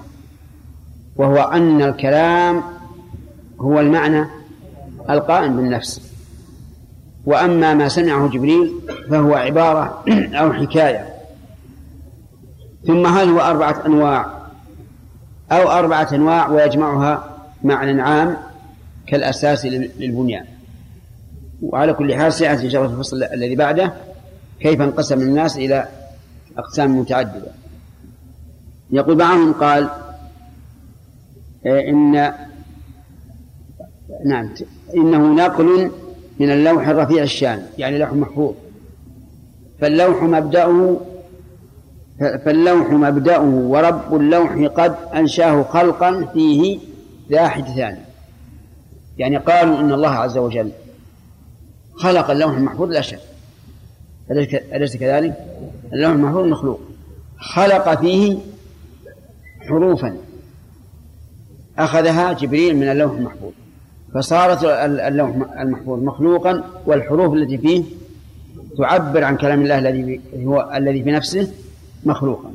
وهو 1.17 1.37
أن 1.37 1.83
الكلام 1.83 2.63
هو 3.61 3.81
المعنى 3.81 4.27
القائم 5.11 5.57
بالنفس. 5.57 6.06
وأما 7.27 7.75
ما 7.75 7.89
سمعه 7.89 8.29
جبريل 8.29 8.73
فهو 9.11 9.35
عبارة 9.35 10.05
أو 10.41 10.53
حكاية. 10.53 11.15
ثم 12.87 13.07
هل 13.07 13.29
هو 13.29 13.41
أربعة 13.41 13.87
أنواع. 13.87 14.27
أو 15.53 15.71
أربعة 15.71 16.09
أنواع 16.13 16.49
ويجمعها 16.49 17.37
معنى 17.65 18.03
عام 18.03 18.37
كالأساس 19.07 19.67
للبنيان. 19.67 20.45
وعلى 21.63 21.93
كل 21.93 22.15
حال 22.15 22.33
سيأتي 22.33 22.65
إن 22.65 22.71
شاء 22.71 22.81
الله 22.83 22.93
في 22.95 22.99
الفصل 22.99 23.23
الذي 23.23 23.57
بعده 23.57 23.93
كيف 24.61 24.81
انقسم 24.81 25.21
الناس 25.21 25.57
إلى 25.57 25.89
أقسام 26.59 26.99
متعددة. 26.99 27.51
يقول 28.91 29.15
بعضهم 29.15 29.53
قال 29.53 29.89
إن 31.67 32.33
نعم 34.25 34.51
إنه 34.97 35.35
نقل 35.35 35.91
من 36.41 36.51
اللوح 36.51 36.89
الرفيع 36.89 37.23
الشان 37.23 37.67
يعني 37.79 37.99
لوح 37.99 38.13
محفوظ. 38.13 38.55
فاللوح 39.81 40.23
مبدأه 40.23 40.97
فاللوح 42.19 42.91
مبدأه 42.91 43.45
ورب 43.45 44.15
اللوح 44.15 44.53
قد 44.53 44.95
أنشاه 45.15 45.63
خلقا 45.63 46.25
فيه 46.25 46.79
ذا 47.31 47.49
حدثان 47.49 47.99
يعني 49.19 49.37
قالوا 49.37 49.81
إن 49.81 49.93
الله 49.93 50.09
عز 50.09 50.39
وجل 50.39 50.71
خلق 51.95 52.31
اللوح 52.31 52.57
المحفوظ 52.57 52.91
لا 52.91 53.01
شك. 53.01 53.21
أليس 54.73 54.97
كذلك؟ 54.97 55.35
اللوح 55.93 56.11
المحفوظ 56.11 56.45
مخلوق. 56.45 56.81
خلق 57.39 58.01
فيه 58.01 58.39
حروفا. 59.69 60.17
أخذها 61.79 62.33
جبريل 62.33 62.77
من 62.77 62.89
اللوح 62.89 63.13
المحفوظ. 63.13 63.53
فصارت 64.15 64.65
اللوح 64.65 65.31
المحفوظ 65.61 66.03
مخلوقا 66.03 66.65
والحروف 66.87 67.35
التي 67.35 67.59
فيه 67.59 67.85
تعبر 68.79 69.25
عن 69.25 69.37
كلام 69.37 69.63
الله 69.63 69.79
الذي 69.79 70.21
هو 70.45 70.71
الذي 70.75 71.03
في 71.03 71.13
نفسه 71.13 71.53
مخلوقا. 72.05 72.51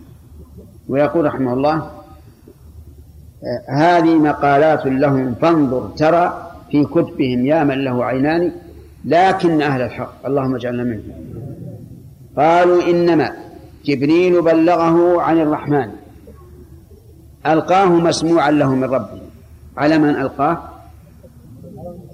ويقول 0.89 1.25
رحمه 1.25 1.53
الله 1.53 1.91
هذه 3.69 4.15
مقالات 4.15 4.85
لهم 4.85 5.35
فانظر 5.41 5.87
ترى 5.97 6.51
في 6.71 6.85
كتبهم 6.85 7.45
يا 7.45 7.63
من 7.63 7.83
له 7.83 8.05
عينان 8.05 8.51
لكن 9.05 9.61
أهل 9.61 9.81
الحق. 9.81 10.25
اللهم 10.25 10.55
اجعلنا 10.55 10.83
منهم. 10.83 11.13
قالوا 12.37 12.83
إنما 12.89 13.31
جبريل 13.85 14.41
بلغه 14.41 15.21
عن 15.21 15.37
الرحمن 15.39 15.91
ألقاه 17.47 17.85
مسموعا 17.85 18.51
له 18.51 18.75
من 18.75 18.83
ربه. 18.83 19.21
على 19.77 19.97
من 19.97 20.09
ألقاه؟ 20.09 20.70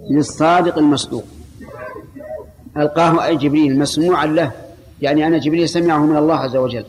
للصادق 0.09 0.77
المصدوق. 0.77 1.23
ألقاه 2.77 3.25
أي 3.25 3.35
جبريل 3.35 3.79
مسموعا 3.79 4.25
له 4.25 4.51
يعني 5.01 5.27
أن 5.27 5.39
جبريل 5.39 5.69
سمعه 5.69 6.05
من 6.05 6.17
الله 6.17 6.35
عز 6.35 6.55
وجل. 6.55 6.85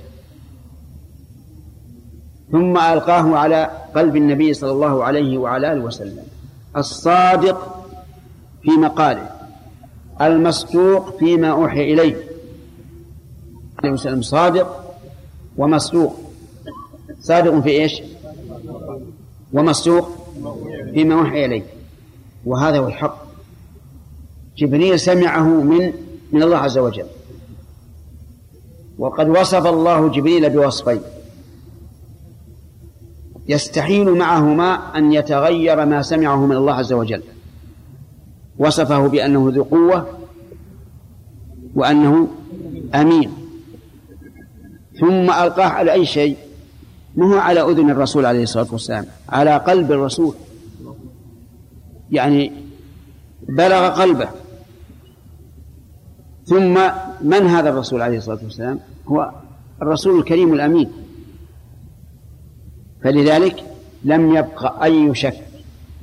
ثم 2.52 2.76
ألقاه 2.78 3.37
على 3.37 3.70
قلب 3.94 4.16
النبي 4.16 4.54
صلى 4.54 4.70
الله 4.70 5.04
عليه 5.04 5.38
وعلى 5.38 5.72
آله 5.72 5.81
وسلم. 5.81 6.22
الصادق 6.76 7.85
في 8.62 8.70
مقاله 8.70 9.31
المصدوق 10.20 11.18
فيما 11.18 11.50
أوحي 11.50 11.92
إليه. 11.92 12.16
عليه 13.78 13.92
وسلم 13.92 14.22
صادق 14.22 14.94
ومصدوق. 15.57 16.16
صادق 17.20 17.61
في 17.61 17.70
إيش؟ 17.70 18.02
ومصدوق 19.52 20.09
فيما 20.94 21.14
أوحي 21.14 21.44
إليه. 21.44 21.77
وهذا 22.44 22.79
هو 22.79 22.88
الحق. 22.88 23.18
جبريل 24.57 25.01
سمعه 25.01 25.48
من 25.62 25.92
من 26.33 26.42
الله 26.42 26.57
عز 26.57 26.79
وجل. 26.79 27.07
وقد 28.98 29.29
وصف 29.29 29.66
الله 29.66 30.09
جبريل 30.09 30.51
بوصفين. 30.51 31.01
يستحيل 33.48 34.11
معهما 34.11 34.98
أن 34.98 35.12
يتغير 35.12 35.87
ما 35.87 36.03
سمعه 36.03 36.46
من 36.46 36.57
الله 36.57 36.72
عز 36.72 36.92
وجل. 36.92 37.22
وصفه 38.59 39.07
بأنه 39.07 39.51
ذو 39.55 39.62
قوة 39.62 40.07
وأنه 41.74 42.29
أمين. 42.94 43.33
ثم 45.01 45.31
ألقاه 45.31 45.68
على 45.68 45.92
أي 45.92 46.07
شيء؟ 46.07 46.37
ما 47.16 47.35
هو 47.35 47.38
على 47.38 47.61
أذن 47.61 47.90
الرسول 47.90 48.27
عليه 48.27 48.42
الصلاة 48.42 48.66
والسلام 48.72 49.07
على 49.29 49.57
قلب 49.57 49.92
الرسول. 49.92 50.35
يعني 52.12 52.53
بلغ 53.49 53.88
قلبه. 53.88 54.29
ثم 56.44 56.79
من 57.23 57.47
هذا 57.47 57.68
الرسول 57.68 58.03
عليه 58.03 58.18
الصلاة 58.18 58.38
والسلام؟ 58.44 58.81
هو 59.07 59.31
الرسول 59.83 60.18
الكريم 60.18 60.55
الأمين. 60.55 60.90
فلذلك 63.03 63.64
لم 64.05 64.37
يبق 64.37 64.83
أي 64.83 65.14
شك 65.14 65.49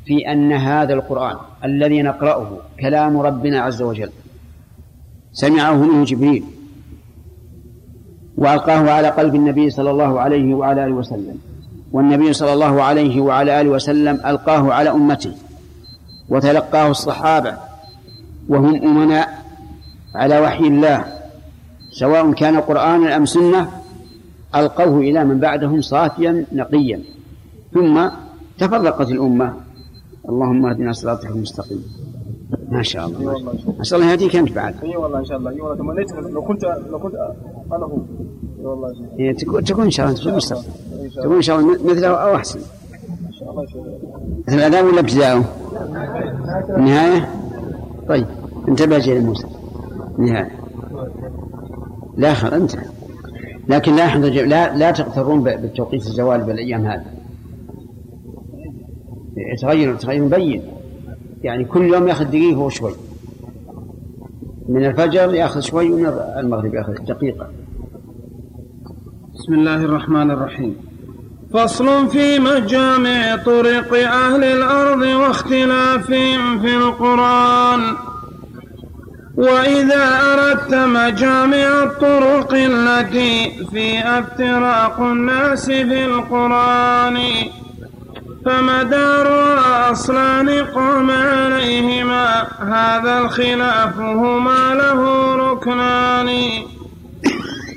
في 0.05 0.31
أن 0.31 0.51
هذا 0.51 0.93
القرآن 0.93 1.35
الذي 1.63 2.01
نقرأه 2.01 2.57
كلام 2.79 3.17
ربنا 3.17 3.61
عز 3.61 3.81
وجل 3.81 4.09
سمعه 5.33 5.73
منه 5.73 6.03
جبريل 6.05 6.43
وألقاه 8.37 8.91
على 8.91 9.09
قلب 9.09 9.35
النبي 9.35 9.69
صلى 9.69 9.91
الله 9.91 10.19
عليه 10.19 10.53
وعلى 10.53 10.85
آله 10.85 10.93
وسلم 10.93 11.37
والنبي 11.91 12.33
صلى 12.33 12.53
الله 12.53 12.83
عليه 12.83 13.21
وعلى 13.21 13.61
آله 13.61 13.69
وسلم 13.69 14.21
ألقاه 14.25 14.73
على 14.73 14.89
أمته. 14.89 15.31
وتلقاه 16.29 16.91
الصحابة 16.91 17.53
وهم 18.49 18.75
أمناء 18.75 19.45
على 20.15 20.39
وحي 20.39 20.67
الله 20.67 21.05
سواء 21.91 22.31
كان 22.31 22.59
قرآنا 22.59 23.15
أم 23.17 23.25
سنة 23.25 23.69
ألقوه 24.55 24.99
إلى 24.99 25.23
من 25.23 25.39
بعدهم 25.39 25.81
صافيا 25.81 26.45
نقيا. 26.51 26.99
ثم 27.73 28.09
تفرقت 28.57 29.09
الأمة. 29.09 29.53
اللهم 30.29 30.65
اهدنا 30.65 30.91
صراطك 30.91 31.29
المستقيم. 31.29 31.83
ما 32.71 32.83
شاء 32.83 33.05
الله 33.05 33.53
أسأل 33.81 34.01
الله 34.01 34.11
يهديك 34.11 34.35
انت 34.35 34.51
بعد. 34.51 34.75
إي 34.83 34.95
والله 34.97 35.19
إن 35.19 35.25
شاء 35.25 35.37
الله. 35.37 35.51
إي 35.51 35.61
والله. 35.61 35.75
تمنيت 35.75 36.11
لو 36.33 36.41
كنت 36.41 36.63
لو 36.91 36.99
كنت 36.99 37.15
أنا 37.71 37.85
هو؟ 37.85 37.97
إي 38.59 38.65
والله. 38.65 38.95
إيه 39.19 39.35
تكون 39.35 39.63
تكون 39.63 39.83
إن 39.83 39.91
شاء 39.91 40.05
الله. 40.05 40.21
في 40.21 40.29
المستقبل 40.29 40.63
تكون 41.15 41.35
إن 41.35 41.41
شاء 41.41 41.59
الله. 41.59 41.73
مثله 41.83 42.07
أو 42.07 42.35
أحسن. 42.35 42.59
إن 43.27 43.33
شاء 43.39 43.51
الله. 43.51 43.63
مثل 44.47 44.57
الاداء 44.57 44.85
ولا 44.85 44.99
ابتداءه؟ 44.99 45.43
النهايه؟ 46.77 47.29
طيب 48.09 48.25
انتبه 48.67 48.97
جيل 48.97 49.25
موسى. 49.25 49.47
نهاية. 50.17 50.51
لا 52.17 52.33
خير 52.33 52.55
انتهى. 52.55 52.85
لكن 53.69 53.95
لا 53.95 54.17
لا 54.17 54.77
لا 54.77 54.91
تغترون 54.91 55.43
بالتوقيت 55.43 56.01
الزوال 56.01 56.43
بالأيام 56.43 56.85
هذه. 56.85 57.05
يتغير 59.53 59.95
تغير 59.95 60.23
مبين. 60.23 60.61
يعني 61.43 61.65
كل 61.65 61.93
يوم 61.93 62.07
ياخذ 62.07 62.25
دقيقة 62.25 62.59
وشوي 62.59 62.91
من 64.69 64.85
الفجر 64.85 65.33
ياخذ 65.33 65.59
شوي 65.59 65.91
ومن 65.91 66.05
المغرب 66.37 66.73
ياخذ 66.73 66.93
دقيقة. 66.93 67.49
بسم 69.33 69.53
الله 69.53 69.75
الرحمن 69.75 70.31
الرحيم. 70.31 70.75
فصل 71.53 72.09
في 72.09 72.39
مجامع 72.39 73.35
طرق 73.35 73.93
أهل 73.93 74.43
الأرض 74.43 75.01
واختلافهم 75.01 76.59
في 76.61 76.75
القرآن. 76.75 77.95
وإذا 79.37 80.21
أردت 80.33 80.73
مجامع 80.73 81.83
الطرق 81.83 82.53
التي 82.53 83.65
فيها 83.71 84.19
افتراق 84.19 84.99
الناس 84.99 85.65
في 85.65 86.05
القرآن 86.05 87.17
فمدار 88.45 89.27
أصلان 89.91 90.49
قام 90.49 91.11
عليهما 91.11 92.47
هذا 92.59 93.19
الخلاف 93.19 93.99
هما 93.99 94.73
له 94.73 95.35
ركنان. 95.35 96.29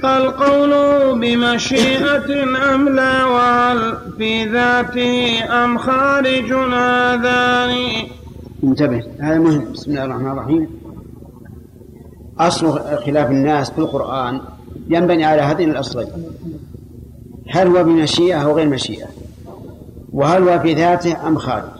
القول 0.04 0.72
بمشيئة 1.20 2.44
أم 2.74 2.88
لا 2.88 3.24
وهل 3.24 3.96
في 4.18 4.44
ذاته 4.44 5.44
أم 5.64 5.78
خارج 5.78 6.52
هذان 6.52 7.76
انتبه 8.64 9.02
هذا 9.20 9.38
مهم. 9.38 9.72
بسم 9.72 9.90
الله 9.90 10.04
الرحمن 10.04 10.30
الرحيم. 10.30 10.68
أصل 12.38 12.80
خلاف 13.06 13.30
الناس 13.30 13.70
في 13.70 13.78
القرآن 13.78 14.40
ينبني 14.88 15.24
على 15.24 15.42
هذين 15.42 15.70
الأصلين. 15.70 16.08
هل 17.50 17.66
هو 17.66 17.84
بمشيئة 17.84 18.36
أو 18.36 18.56
غير 18.56 18.68
مشيئة؟ 18.68 19.06
وهل 20.12 20.48
هو 20.48 20.58
في 20.58 20.74
ذاته 20.74 21.28
أم 21.28 21.38
خارج؟ 21.38 21.70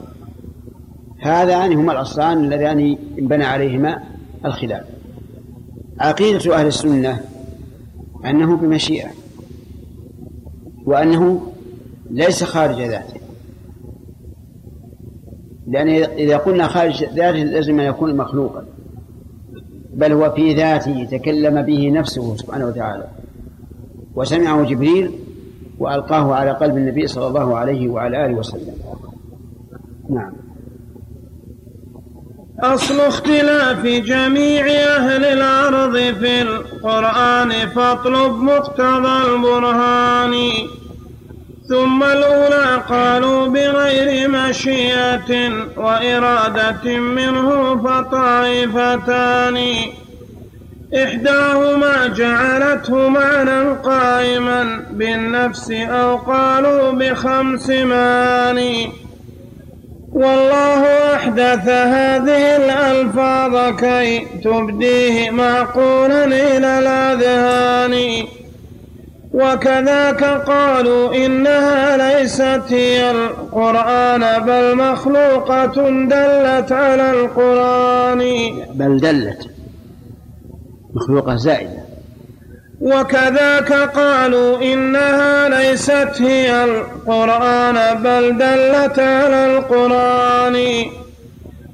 هذان 1.20 1.72
هما 1.72 1.92
الأصلان 1.92 2.44
اللذان 2.44 2.96
انبنى 3.18 3.44
عليهما 3.44 4.02
الخلاف. 4.44 4.82
عقيدة 6.00 6.54
أهل 6.54 6.66
السنة 6.66 7.20
أنه 8.24 8.56
بمشيئة. 8.56 9.08
وأنه 10.86 11.52
ليس 12.10 12.44
خارج 12.44 12.82
ذاته. 12.82 13.20
لأن 15.66 15.88
إذا 16.12 16.36
قلنا 16.36 16.66
خارج 16.66 17.04
ذاته 17.04 17.38
لازم 17.38 17.80
أن 17.80 17.86
يكون 17.86 18.16
مخلوقا. 18.16 18.64
بل 19.94 20.12
هو 20.12 20.30
في 20.30 20.54
ذاته 20.54 21.04
تكلم 21.10 21.62
به 21.62 21.90
نفسه 21.90 22.36
سبحانه 22.36 22.66
وتعالى. 22.66 23.08
وسمعه 24.14 24.64
جبريل 24.64 25.10
وألقاه 25.78 26.34
على 26.34 26.50
قلب 26.50 26.76
النبي 26.76 27.06
صلى 27.06 27.26
الله 27.26 27.56
عليه 27.56 27.88
وعلى 27.88 28.26
آله 28.26 28.34
وسلم. 28.34 28.74
نعم. 30.10 30.47
أصل 32.62 33.00
اختلاف 33.00 33.86
جميع 33.86 34.66
أهل 34.66 35.24
الأرض 35.24 35.92
في 35.92 36.42
القرآن 36.42 37.52
فاطلب 37.76 38.42
مقتضى 38.42 39.26
البرهان. 39.26 40.52
ثم 41.68 42.02
الأولى 42.02 42.82
قالوا 42.88 43.46
بغير 43.46 44.28
مشيئة 44.28 45.52
وإرادة 45.76 46.98
منه 46.98 47.76
فطائفتان. 47.82 49.58
إحداهما 50.94 52.06
جعلته 52.06 53.08
معنى 53.08 53.70
قائما 53.70 54.84
بالنفس 54.90 55.70
أو 55.70 56.16
قالوا 56.16 56.90
بخمس 56.90 57.70
معاني 57.70 58.92
والله 60.12 61.14
أحدث 61.14 61.68
هذه 61.68 62.56
الألفاظ 62.56 63.76
كي 63.76 64.26
تبديه 64.44 65.30
معقولا 65.30 66.24
إلى 66.24 66.78
الأذهان. 66.78 68.26
وكذاك 69.32 70.24
قالوا 70.24 71.14
إنها 71.14 71.96
ليست 71.96 72.62
هي 72.68 73.10
القرآن 73.10 74.44
بل 74.44 74.76
مخلوقة 74.76 75.90
دلت 75.90 76.72
على 76.72 77.10
القرآن. 77.10 78.52
بل 78.74 79.00
دلت 79.00 79.50
مخلوقة 80.94 81.36
زائدة. 81.36 81.87
وكذاك 82.80 83.72
قالوا 83.72 84.62
إنها 84.62 85.48
ليست 85.48 86.22
هي 86.22 86.64
القرآن 86.64 88.02
بل 88.02 88.38
دلت 88.38 88.98
على 88.98 89.56
القرآن. 89.56 90.84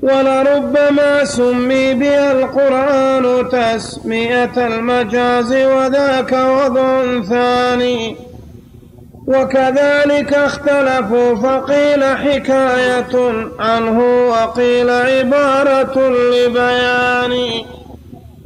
ولربما 0.03 1.25
سمي 1.25 1.95
بها 1.95 2.33
القرآن 2.33 3.49
تسمية 3.49 4.67
المجاز 4.67 5.53
وذاك 5.53 6.33
وضع 6.33 7.21
ثاني. 7.23 8.17
وكذلك 9.27 10.35
اختلفوا 10.35 11.35
فقيل 11.35 12.05
حكاية 12.05 13.33
عنه 13.59 14.29
وقيل 14.29 14.91
عبارة 14.91 16.09
لبيان. 16.09 17.33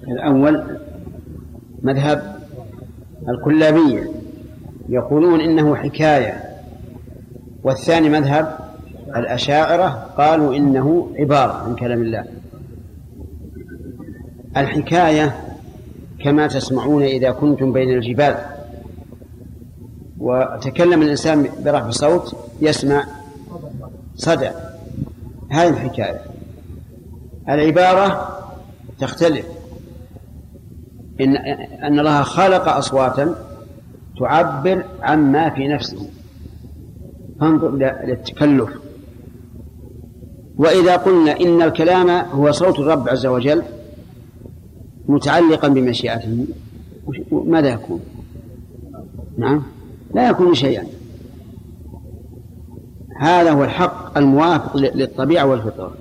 الأول 0.09 0.79
مذهب 1.83 2.38
الكلابية 3.29 4.11
يقولون 4.89 5.41
إنه 5.41 5.77
حكاية. 5.77 6.45
والثاني 7.65 8.09
مذهب 8.09 8.59
الأشاعرة 9.17 9.89
قالوا 10.17 10.57
إنه 10.57 11.11
عبارة 11.19 11.53
عن 11.53 11.77
كلام 11.77 12.03
الله. 12.03 12.25
الحكاية 14.57 15.37
كما 16.25 16.47
تسمعون 16.47 17.03
إذا 17.03 17.31
كنتم 17.31 17.73
بين 17.73 17.91
الجبال. 17.91 18.37
وتكلم 20.19 21.03
الإنسان 21.03 21.49
برفع 21.65 21.91
صوت 21.91 22.37
يسمع 22.61 23.05
صدى. 24.17 24.51
هذه 25.51 25.69
الحكاية. 25.69 26.21
العبارة 27.49 28.39
تختلف. 29.01 29.58
إن 31.21 31.37
أن 31.37 31.99
الله 31.99 32.23
خلق 32.23 32.69
أصواتا 32.69 33.35
تعبر 34.19 34.85
عما 35.03 35.51
في 35.51 35.69
نفسه. 35.69 36.11
فانظر 37.41 37.71
للتكلف 38.07 38.71
وإذا 40.57 40.97
قلنا 40.97 41.41
إن 41.41 41.63
الكلام 41.63 42.11
هو 42.11 42.53
صوت 42.53 42.79
الرب 42.79 43.09
عز 43.09 43.27
وجل 43.27 43.63
متعلقا 45.09 45.69
بمشيئته 45.69 46.47
ماذا 47.33 47.69
يكون؟ 47.69 48.01
نعم 49.39 49.63
لا 50.15 50.29
يكون 50.31 50.55
شيئا. 50.55 50.87
هذا 53.21 53.51
هو 53.53 53.65
الحق 53.65 54.19
الموافق 54.19 54.77
للطبيعة 54.77 55.47
والفطرة. 55.47 55.95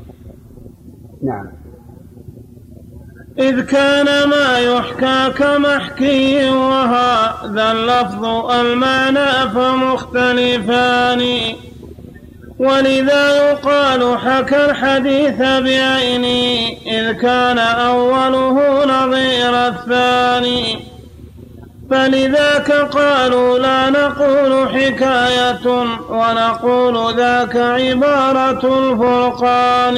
نعم. 1.23 1.47
إذ 3.39 3.61
كان 3.61 4.29
ما 4.29 4.59
يحكى 4.59 5.33
كمحكي 5.37 6.49
وهذا 6.49 7.71
اللفظ 7.71 8.51
المعنى 8.51 9.49
فمختلفان. 9.55 11.21
ولذا 12.59 13.49
يقال 13.49 14.17
حكى 14.19 14.65
الحديث 14.65 15.37
بعينه 15.37 16.69
إذ 16.87 17.11
كان 17.11 17.59
أوله 17.59 18.85
نظير 18.85 19.67
الثاني. 19.67 20.79
فلذاك 21.91 22.71
قالوا 22.71 23.59
لا 23.59 23.89
نقول 23.89 24.69
حكاية 24.69 25.67
ونقول 26.09 27.15
ذاك 27.17 27.55
عبارة 27.55 28.79
الفرقان. 28.79 29.97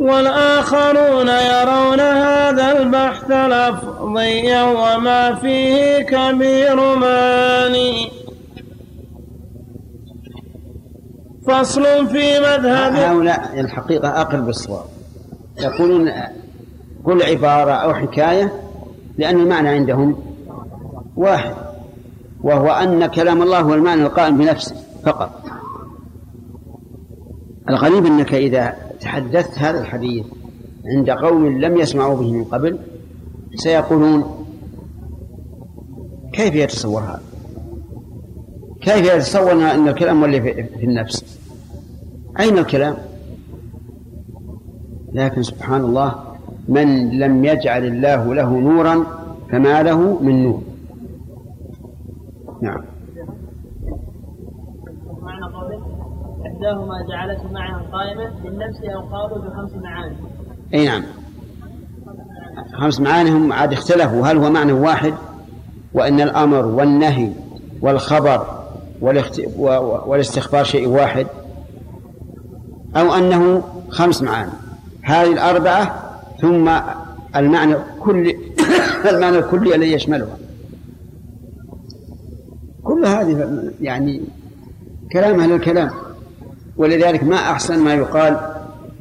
والآخرون 0.00 1.28
يرون 1.28 2.00
هذا 2.00 2.78
البحث 2.78 3.30
لفظيا 3.30 4.62
وما 4.62 5.34
فيه 5.34 6.02
كبير 6.02 6.96
ماني. 6.96 8.10
فصل 11.46 11.82
في 12.08 12.40
مذهب 12.40 12.94
هؤلاء 12.94 13.60
الحقيقة 13.60 14.20
أقرب 14.20 14.46
بالصواب. 14.46 14.84
يقولون 15.58 16.12
كل 17.04 17.22
عبارة 17.22 17.72
أو 17.72 17.94
حكاية 17.94 18.52
لأن 19.18 19.40
المعنى 19.40 19.68
عندهم 19.68 20.22
واحد 21.16 21.54
وهو 22.42 22.70
أن 22.70 23.06
كلام 23.06 23.42
الله 23.42 23.60
هو 23.60 23.74
المعنى 23.74 24.02
القائم 24.02 24.38
بنفسه 24.38 24.76
فقط. 25.04 25.30
الغريب 27.68 28.06
أنك 28.06 28.34
إذا 28.34 28.89
تحدثت 29.00 29.58
هذا 29.58 29.80
الحديث 29.80 30.26
عند 30.96 31.10
قوم 31.10 31.60
لم 31.60 31.76
يسمعوا 31.76 32.16
به 32.16 32.32
من 32.32 32.44
قبل 32.44 32.78
سيقولون 33.54 34.24
كيف 36.32 36.54
يتصور 36.54 37.00
هذا؟ 37.00 37.22
كيف 38.80 39.14
يتصور 39.14 39.52
أن 39.52 39.88
الكلام 39.88 40.32
في 40.32 40.62
في 40.62 40.84
النفس؟ 40.84 41.40
أين 42.40 42.58
الكلام؟ 42.58 42.96
لكن 45.12 45.42
سبحان 45.42 45.80
الله 45.80 46.14
من 46.68 47.18
لم 47.18 47.44
يجعل 47.44 47.84
الله 47.84 48.34
له 48.34 48.60
نورا 48.60 49.04
فما 49.50 49.82
له 49.82 50.22
من 50.22 50.42
نور. 50.42 50.62
نعم 52.62 52.84
معنى 55.22 55.44
قوله 55.54 55.82
إحداهما 56.60 57.06
جعلته 57.08 57.52
معها 57.52 57.82
قائمة 57.92 58.30
بالنفس 58.44 58.78
أو 58.94 59.00
قالوا 59.00 59.38
بخمس 59.38 59.70
معاني. 59.82 60.16
أي 60.74 60.84
نعم. 60.86 61.02
خمس 62.72 63.00
معاني 63.00 63.30
هم 63.30 63.52
عاد 63.52 63.72
اختلفوا. 63.72 64.26
هل 64.26 64.36
هو 64.36 64.50
معنى 64.50 64.72
واحد؟ 64.72 65.14
وأن 65.94 66.20
الأمر 66.20 66.66
والنهي 66.66 67.32
والخبر 67.80 68.46
والاخت... 69.00 69.40
والاستخبار 70.06 70.64
شيء 70.64 70.88
واحد. 70.88 71.26
أو 72.96 73.14
أنه 73.14 73.62
خمس 73.88 74.22
معاني. 74.22 74.52
هذه 75.02 75.32
الأربعة 75.32 76.12
ثم 76.40 76.70
المعنى 77.36 77.74
كل 78.00 78.34
المعنى 79.10 79.38
الكلي 79.38 79.74
الذي 79.74 79.92
يشملها. 79.92 80.36
كل 82.84 83.06
هذه 83.06 83.62
يعني 83.80 84.22
كلام 85.12 85.40
أهل 85.40 85.52
الكلام. 85.52 85.90
ولذلك 86.80 87.24
ما 87.24 87.36
أحسن 87.36 87.78
ما 87.78 87.94
يقال 87.94 88.40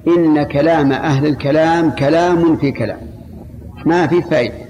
إن 0.08 0.44
كلام 0.44 0.92
أهل 0.92 1.26
الكلام 1.26 1.92
كلام 1.92 2.56
في 2.56 2.72
كلام 2.72 3.00
ما 3.86 4.08
في 4.08 4.22
فائدة 4.22 4.70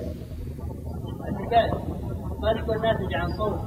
تكون 2.61 2.81
ناتجة 2.81 3.17
عن 3.17 3.37
صوت 3.37 3.59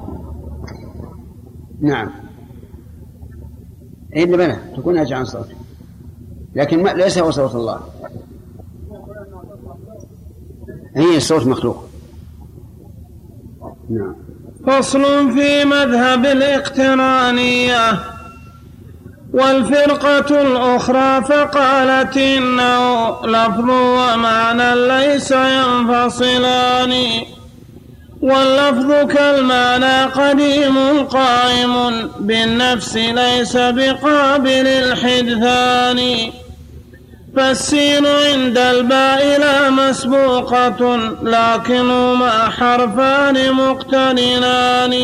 نعم 1.81 2.11
إلا 4.17 4.37
بلى 4.37 4.57
تكون 4.77 4.95
ناتجة 4.95 5.17
عن 5.17 5.25
صوت 5.25 5.49
لكن 6.55 6.83
ما 6.83 6.91
ليس 6.91 7.19
هو 7.19 7.31
صوت 7.31 7.55
الله. 7.55 7.81
هي 10.97 11.17
الصوت 11.17 11.47
مخلوق. 11.47 11.85
نعم. 13.91 14.15
فصل 14.67 15.33
في 15.33 15.65
مذهب 15.65 16.27
الاقترانية. 16.27 18.12
والفرقة 19.33 20.41
الأخرى 20.43 21.25
فقالت 21.25 22.17
إنه 22.17 23.17
لفظ 23.25 23.71
ومعنى 23.71 24.75
ليس 24.75 25.31
ينفصلان. 25.31 26.95
واللفظ 28.23 28.93
كالمعنى 29.15 30.05
قديم 30.05 31.07
قائم 31.07 32.09
بالنفس 32.21 32.97
ليس 32.97 33.57
بقابل 33.57 34.67
الحدثان. 34.67 36.31
فالسين 37.37 38.07
عند 38.07 38.59
الباء 38.59 39.39
لا 39.39 39.71
مسبوقة 39.71 40.97
لكنهما 41.23 42.49
حرفان 42.49 43.53
مقترنان 43.53 44.95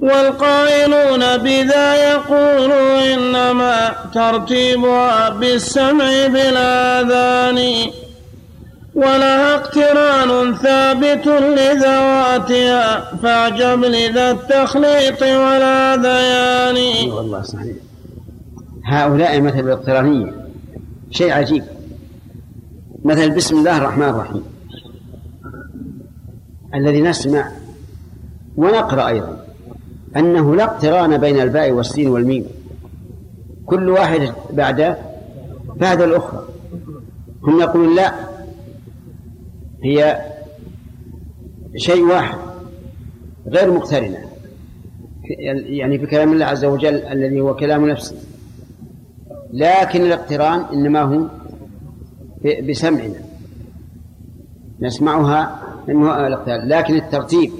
والقائلون 0.00 1.36
بذا 1.36 1.94
يقولوا 2.12 3.14
إنما 3.14 3.94
ترتيبها 4.14 5.28
بالسمع 5.30 6.26
بالآذان 6.26 7.90
ولها 8.94 9.54
اقتران 9.54 10.54
ثابت 10.54 11.26
لذواتها 11.26 13.16
فاعجب 13.22 13.84
لذا 13.84 14.30
التخليط 14.30 15.22
والهذيان 15.22 17.10
والله 17.10 17.42
صحيح. 17.42 17.76
هؤلاء 18.84 19.40
مثل 19.40 19.60
الاقترانية. 19.60 20.34
شيء 21.10 21.32
عجيب. 21.32 21.64
مثل 23.04 23.30
بسم 23.30 23.56
الله 23.56 23.78
الرحمن 23.78 24.08
الرحيم 24.08 24.44
الذي 26.74 27.00
نسمع 27.00 27.50
ونقرأ 28.56 29.08
أيضا. 29.08 29.37
أنه 30.16 30.56
لا 30.56 30.64
اقتران 30.64 31.18
بين 31.18 31.40
الباء 31.40 31.70
والسين 31.70 32.08
والميم. 32.08 32.44
كل 33.66 33.88
واحد 33.88 34.32
بعد 34.52 34.96
بعد 35.76 36.02
الأخرى. 36.02 36.44
هم 37.42 37.60
يقولون 37.60 37.96
لا 37.96 38.14
هي 39.84 40.24
شيء 41.76 42.04
واحد 42.04 42.38
غير 43.46 43.72
مقترنة. 43.72 44.18
يعني 45.66 45.98
في 45.98 46.06
كلام 46.06 46.32
الله 46.32 46.44
عز 46.44 46.64
وجل 46.64 46.94
الذي 46.94 47.40
هو 47.40 47.56
كلام 47.56 47.88
نفسه. 47.88 48.16
لكن 49.52 50.02
الاقتران 50.02 50.60
إنما 50.72 51.02
هو 51.02 51.26
بسمعنا. 52.68 53.20
نسمعها 54.80 55.62
لكن 56.48 56.96
الترتيب 56.96 57.50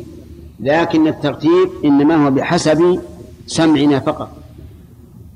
لكن 0.61 1.07
الترتيب 1.07 1.68
إنما 1.85 2.27
هو 2.27 2.31
بحسب 2.31 3.01
سمعنا 3.47 4.00
فقط. 4.00 4.31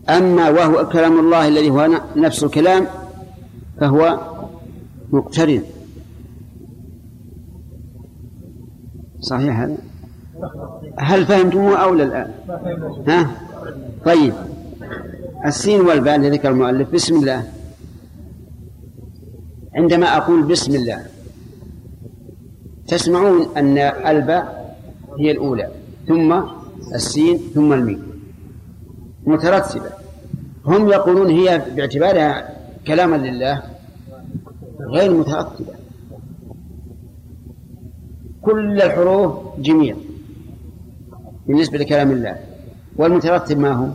أما 0.09 0.49
وهو 0.51 0.89
كلام 0.89 1.18
الله 1.18 1.49
الذي 1.49 1.70
هو 1.70 1.91
نفس 2.16 2.45
الكلام 2.45 2.87
فهو 3.81 4.20
مقترن. 5.12 5.62
صحيح 9.20 9.61
هذا؟ 9.61 9.77
هل 10.99 11.27
فهمتموه 11.27 11.77
أو 11.77 11.95
لا 11.95 12.05
الآن؟ 12.05 12.31
ها؟ 13.09 13.31
طيب. 14.05 14.33
السين 15.47 15.81
والباء 15.81 16.16
اللي 16.16 16.31
ذكر 16.31 16.51
المؤلف 16.51 16.91
بسم 16.91 17.16
الله. 17.16 17.45
عندما 19.75 20.16
أقول 20.16 20.43
بسم 20.43 20.75
الله 20.75 21.07
تسمعون 22.89 23.57
أن 23.57 23.79
الباء 23.79 24.62
هي 25.19 25.31
الأولى 25.31 25.69
ثم 26.09 26.43
السين 26.95 27.39
ثم 27.55 27.73
الميم. 27.73 28.03
مترتبة. 29.27 29.91
هم 30.67 30.89
يقولون 30.89 31.31
هي 31.31 31.63
باعتبارها 31.77 32.57
كلاما 32.87 33.17
لله 33.17 33.63
غير 34.81 35.15
مترتبة. 35.15 35.73
كل 38.43 38.83
الحروف 38.83 39.59
جميع 39.59 39.97
بالنسبة 41.47 41.79
لكلام 41.79 42.11
الله. 42.11 42.37
والمترتب 42.97 43.59
ما 43.59 43.73
هو؟ 43.73 43.89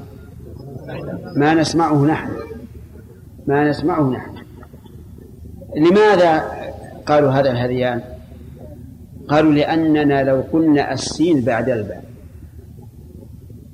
ما 1.35 1.53
نسمعه 1.53 2.05
نحن. 2.05 2.31
ما 3.47 3.69
نسمعه 3.69 4.09
نحن. 4.09 4.31
لماذا 5.75 6.51
قالوا 7.05 7.31
هذا 7.31 7.51
الهذيان؟ 7.51 8.01
قالوا 9.27 9.53
لأننا 9.53 10.23
لو 10.23 10.43
قلنا 10.53 10.93
السين 10.93 11.41
بعد 11.41 11.69
الباء. 11.69 12.03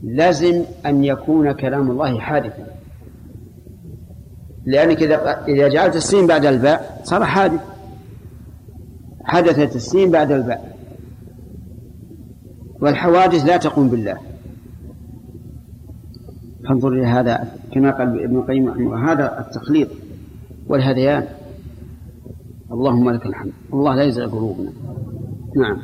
لازم 0.03 0.63
أن 0.85 1.03
يكون 1.03 1.51
كلام 1.51 1.91
الله 1.91 2.19
حادثا. 2.19 2.67
لأنك 4.65 5.03
إذا 5.03 5.43
إذا 5.47 5.67
جعلت 5.67 5.95
السين 5.95 6.27
بعد 6.27 6.45
الباء 6.45 7.01
صار 7.03 7.25
حادث. 7.25 7.61
حدثت 9.23 9.75
السين 9.75 10.11
بعد 10.11 10.31
الباء. 10.31 10.77
والحوادث 12.81 13.45
لا 13.45 13.57
تقوم 13.57 13.89
بالله. 13.89 14.17
فانظر 16.69 16.87
إلى 16.87 17.05
هذا 17.05 17.47
كما 17.73 17.91
قال 17.91 18.23
ابن 18.23 18.35
القيم 18.35 18.93
هذا 18.93 19.39
التخليط 19.39 19.87
والهذيان. 20.67 21.27
اللهم 22.71 23.09
لك 23.09 23.25
الحمد. 23.25 23.51
الله 23.73 23.95
لا 23.95 24.03
يزغ 24.03 24.27
قلوبنا. 24.31 24.71
نعم. 25.55 25.77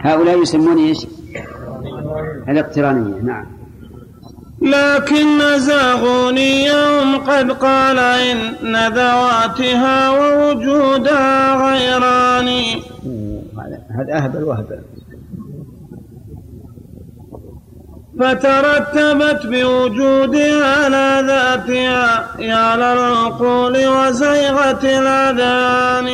هؤلاء 0.00 0.42
يسمون 0.42 0.78
إيش؟ 0.78 1.06
الإقترانية 2.48 3.20
نعم. 3.22 3.46
لكن 4.62 5.58
زاغونيهم 5.58 7.16
قد 7.16 7.50
قال 7.50 7.98
إن 7.98 8.92
ذواتها 8.92 10.10
ووجودها 10.10 11.70
غيران. 11.70 12.48
هذا 13.90 14.16
أهبل 14.16 14.44
وأهبل. 14.44 14.80
فترتبت 18.20 19.46
بوجودها 19.46 20.84
على 20.84 21.26
ذاتها 21.26 22.28
يا 22.38 22.76
للعقول 22.76 23.86
وزيغة 23.86 24.82
الأذان. 24.84 26.08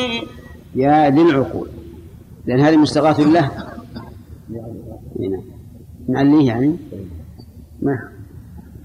يا 0.77 1.11
للعقول. 1.11 1.68
لأن 2.47 2.61
هذه 2.61 2.77
مستغاث 2.77 3.20
له 3.20 3.51
نعليه 6.09 6.47
يعني. 6.47 6.77
ما؟ 7.83 7.99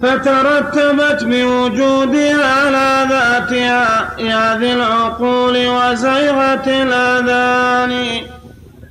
فترتبت 0.02 1.24
بوجودها 1.24 2.46
على 2.46 3.10
ذاتها 3.10 4.20
يا 4.20 4.58
ذي 4.58 4.74
العقول 4.74 5.56
وزيغة 5.68 6.84
الأذان. 6.84 8.22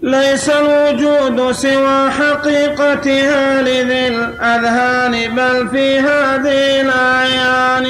ليس 0.03 0.51
الوجود 0.51 1.53
سوى 1.53 2.11
حقيقتها 2.11 3.63
لذي 3.63 4.09
الأذهان 4.09 5.35
بل 5.37 5.69
في 5.69 5.99
هذه 5.99 6.81
الأعيان. 6.81 7.87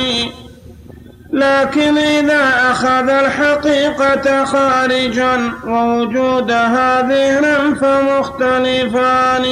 لكن 1.33 1.99
إذا 1.99 2.71
أخذ 2.71 3.09
الحقيقة 3.09 4.45
خارجا 4.45 5.53
ووجودها 5.67 7.03
ذهنا 7.03 7.75
فمختلفان. 7.75 9.47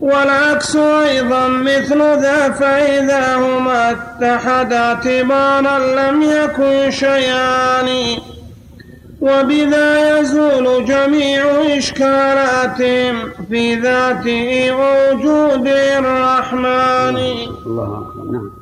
والعكس 0.00 0.76
أيضا 0.76 1.48
مثل 1.48 1.98
ذا 1.98 2.50
فإذا 2.50 3.36
هما 3.36 3.90
اتحدا 3.90 4.78
اعتبارا 4.78 5.78
لم 5.78 6.22
يكن 6.22 6.90
شيئان 6.90 8.18
وبذا 9.20 10.18
يزول 10.18 10.84
جميع 10.84 11.44
إشكالاتهم 11.78 13.30
في 13.48 13.74
ذاته 13.74 14.72
ووجود 14.72 15.66
الرحمن. 15.66 17.16
الله 17.66 18.04
نعم. 18.32 18.59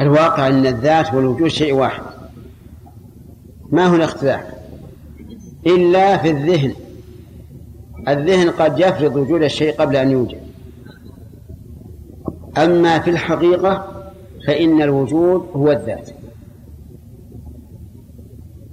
الواقع 0.00 0.48
أن 0.48 0.66
الذات 0.66 1.14
والوجود 1.14 1.48
شيء 1.48 1.74
واحد. 1.74 2.02
ما 3.70 3.86
هو 3.86 3.96
الاختلاف 3.96 4.44
إلا 5.66 6.16
في 6.16 6.30
الذهن. 6.30 6.72
الذهن 8.08 8.50
قد 8.50 8.78
يفرض 8.78 9.16
وجود 9.16 9.42
الشيء 9.42 9.74
قبل 9.74 9.96
أن 9.96 10.10
يوجد. 10.10 10.38
أما 12.58 12.98
في 12.98 13.10
الحقيقة 13.10 13.88
فإن 14.46 14.82
الوجود 14.82 15.46
هو 15.54 15.72
الذات. 15.72 16.10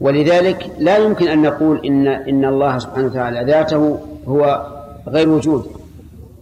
ولذلك 0.02 0.72
لا 0.80 0.98
يمكن 0.98 1.28
أن 1.28 1.42
نقول 1.42 1.86
إن 1.86 2.08
إن 2.08 2.46
الله 2.46 2.78
سبحانه 2.78 3.06
وتعالى 3.08 3.52
ذاته 3.52 4.00
هو 4.28 4.68
غير 5.08 5.30
وجود 5.30 5.66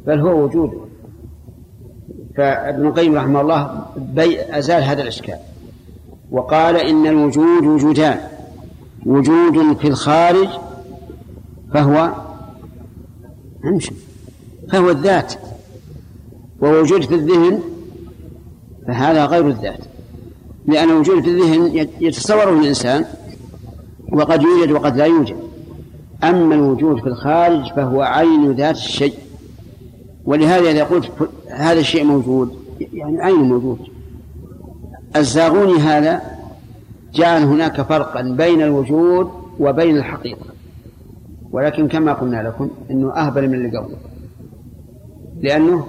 بل 0.08 0.20
هو 0.20 0.44
وجود 0.44 0.91
فابن 2.38 2.88
القيم 2.88 3.16
رحمه 3.16 3.42
الله 3.42 3.86
بي 3.98 4.58
أزال 4.58 4.84
هذا 4.84 5.02
الإشكال. 5.02 5.38
وقال 6.32 6.76
إن 6.76 7.08
الوجود 7.08 7.64
وجودان. 7.64 8.20
وجود 9.06 9.78
في 9.78 9.88
الخارج 9.88 10.50
فهو 11.74 12.12
فهو 14.72 14.90
الذات. 14.90 15.34
ووجود 16.62 17.04
في 17.04 17.16
الذهن 17.16 17.60
فهذا 18.88 19.26
غير 19.26 19.48
الذات. 19.48 19.80
لأن 20.66 20.90
الوجود 20.90 21.22
في 21.22 21.30
الذهن 21.30 21.88
يتصوره 22.00 22.60
الإنسان 22.60 23.06
وقد 24.12 24.42
يوجد 24.42 24.72
وقد 24.72 24.98
لا 24.98 25.06
يوجد. 25.06 25.38
أما 26.24 26.56
الوجود 26.56 27.02
في 27.02 27.08
الخارج 27.08 27.74
فهو 27.74 28.02
عين 28.02 28.52
ذات 28.52 28.76
الشيء. 28.76 29.14
ولهذا 30.26 30.72
إذا 30.72 30.84
قلت 30.84 31.12
هذا 31.52 31.80
الشيء 31.80 32.04
موجود. 32.04 32.56
يعني 32.94 33.22
عين 33.22 33.36
موجود؟ 33.36 33.80
الزاغوني 35.16 35.80
هذا 35.80 36.22
جعل 37.14 37.44
هناك 37.44 37.82
فرقا 37.82 38.22
بين 38.22 38.62
الوجود 38.62 39.32
وبين 39.60 39.98
الحقيقة. 39.98 40.46
ولكن 41.52 41.88
كما 41.88 42.14
قلنا 42.14 42.44
لكم 42.44 42.70
إنه 42.92 43.14
أهبل 43.14 43.48
من 43.48 43.54
اللي 43.54 43.78
قبله. 43.78 43.98
لأنه 45.42 45.88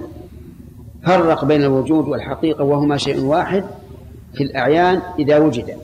فرق 1.05 1.45
بين 1.45 1.63
الوجود 1.63 2.07
والحقيقة 2.07 2.63
وهما 2.63 2.97
شيء 2.97 3.19
واحد 3.19 3.63
في 4.33 4.43
الأعيان 4.43 5.01
إذا 5.19 5.37
وجد. 5.37 5.77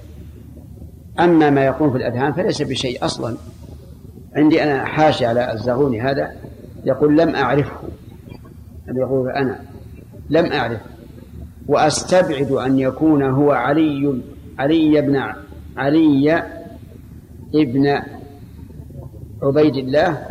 أما 1.19 1.49
ما 1.49 1.65
يكون 1.65 1.91
في 1.91 1.97
الأذهان 1.97 2.33
فليس 2.33 2.61
بشيء 2.61 3.05
أصلا. 3.05 3.37
عندي 4.35 4.63
أنا 4.63 4.85
حاشي 4.85 5.25
على 5.25 5.53
الزغوني 5.53 6.01
هذا 6.01 6.31
يقول 6.85 7.17
لم 7.17 7.35
أعرفه. 7.35 7.75
يقول 8.87 9.29
أنا. 9.29 9.68
لم 10.29 10.45
أعرف 10.45 10.79
وأستبعد 11.67 12.51
أن 12.51 12.79
يكون 12.79 13.23
هو 13.23 13.51
علي 13.51 14.21
علي 14.59 15.01
بن 15.01 15.23
علي 15.77 16.43
ابن 17.55 18.01
عبيد 19.43 19.75
الله 19.75 20.25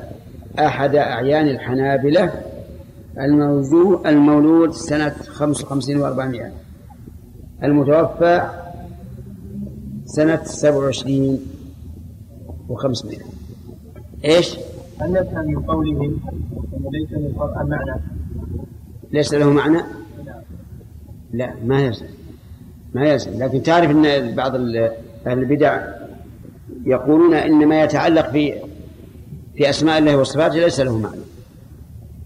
أحد 0.58 0.94
أعيان 0.94 1.48
الحنابلة 1.48 2.32
المولود 4.06 4.70
سنة 4.70 5.10
خمس 5.10 5.64
وخمسين 5.64 5.96
وأربعمائة 6.00 6.52
المتوفى 7.62 8.50
سنة 10.04 10.44
سبع 10.44 10.76
وعشرين 10.76 11.38
وخمسمائة 12.68 13.24
إيش؟ 14.24 14.56
هل 15.00 15.12
نفهم 15.12 15.46
من 15.46 15.62
قولهم 15.62 16.20
أن 16.76 16.90
ليس 16.92 17.12
للقرآن 17.12 17.68
معنى؟ 17.68 18.17
ليس 19.12 19.34
له 19.34 19.50
معنى؟ 19.50 19.82
لا 21.32 21.54
ما 21.64 21.80
يلزم 21.80 22.06
ما 22.94 23.04
يلزم 23.04 23.42
لكن 23.42 23.62
تعرف 23.62 23.90
أن 23.90 24.34
بعض 24.34 24.54
أهل 24.54 25.38
البدع 25.38 25.82
يقولون 26.84 27.34
إن 27.34 27.66
ما 27.66 27.82
يتعلق 27.82 28.30
في 28.30 28.54
في 29.56 29.70
أسماء 29.70 29.98
الله 29.98 30.16
وصفاته 30.16 30.54
ليس 30.54 30.80
له 30.80 30.98
معنى. 30.98 31.20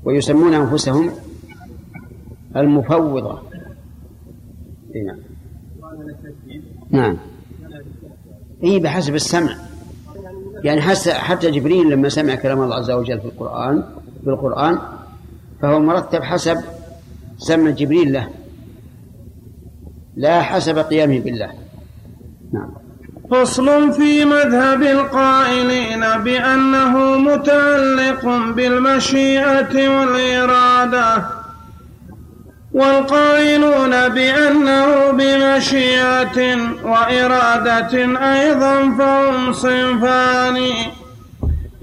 ويسمون 0.04 0.54
أنفسهم 0.54 1.10
المفوضة. 2.56 3.38
نعم. 5.06 5.18
نعم. 6.90 7.16
إيه 8.62 8.82
بحسب 8.82 9.14
السمع. 9.14 9.56
يعني 10.64 10.80
حتى 11.08 11.50
جبريل 11.50 11.90
لما 11.90 12.08
سمع 12.08 12.34
كلام 12.34 12.62
الله 12.62 12.76
عز 12.76 12.90
وجل 12.90 13.20
في 13.20 13.24
القرآن 13.24 13.82
في 14.24 14.30
القرآن 14.30 14.78
فهو 15.62 15.80
مرتب 15.80 16.22
حسب 16.22 16.56
سمع 17.38 17.70
جبريل 17.70 18.12
له. 18.12 18.28
لا 20.16 20.42
حسب 20.42 20.78
قيامه 20.78 21.20
بالله. 21.20 21.50
نعم. 22.52 22.70
فصل 23.30 23.92
في 23.92 24.24
مذهب 24.24 24.82
القائلين 24.82 26.00
بأنه 26.00 27.18
متعلق 27.18 28.24
بالمشيئة 28.56 29.88
والإرادة 29.88 31.24
والقائلون 32.72 34.08
بأنه 34.08 35.10
بمشيئة 35.10 36.56
وإرادة 36.84 37.94
أيضا 38.34 38.96
فهم 38.98 39.52
صنفان. 39.52 40.58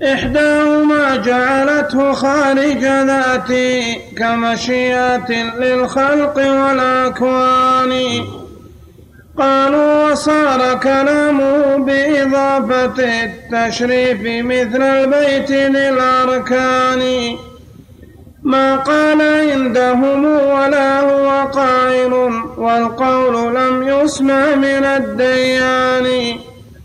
إحداهما 0.03 1.15
جعلته 1.15 2.13
خارج 2.13 2.83
ذاته 2.83 3.97
كمشيئة 4.17 5.31
للخلق 5.59 6.37
والأكوان. 6.37 7.91
قالوا 9.37 10.11
وصار 10.11 10.79
كلامه 10.83 11.77
بإضافة 11.77 13.23
التشريف 13.23 14.19
مثل 14.45 14.81
البيت 14.81 15.51
للأركان. 15.51 17.35
ما 18.43 18.75
قال 18.75 19.21
عندهم 19.21 20.25
ولا 20.25 20.99
هو 20.99 21.47
قائل 21.47 22.13
والقول 22.57 23.55
لم 23.55 23.87
يسمع 23.87 24.55
من 24.55 24.83
الديان. 24.83 26.37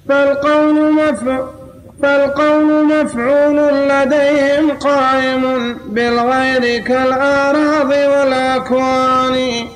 فالقول 0.09 0.93
مفعول 0.93 1.54
فالقول 2.05 2.85
مفعول 2.85 3.59
لديهم 3.89 4.71
قائم 4.71 5.75
بالغير 5.89 6.83
كالآراض 6.83 7.89
والأكوان. 7.89 9.67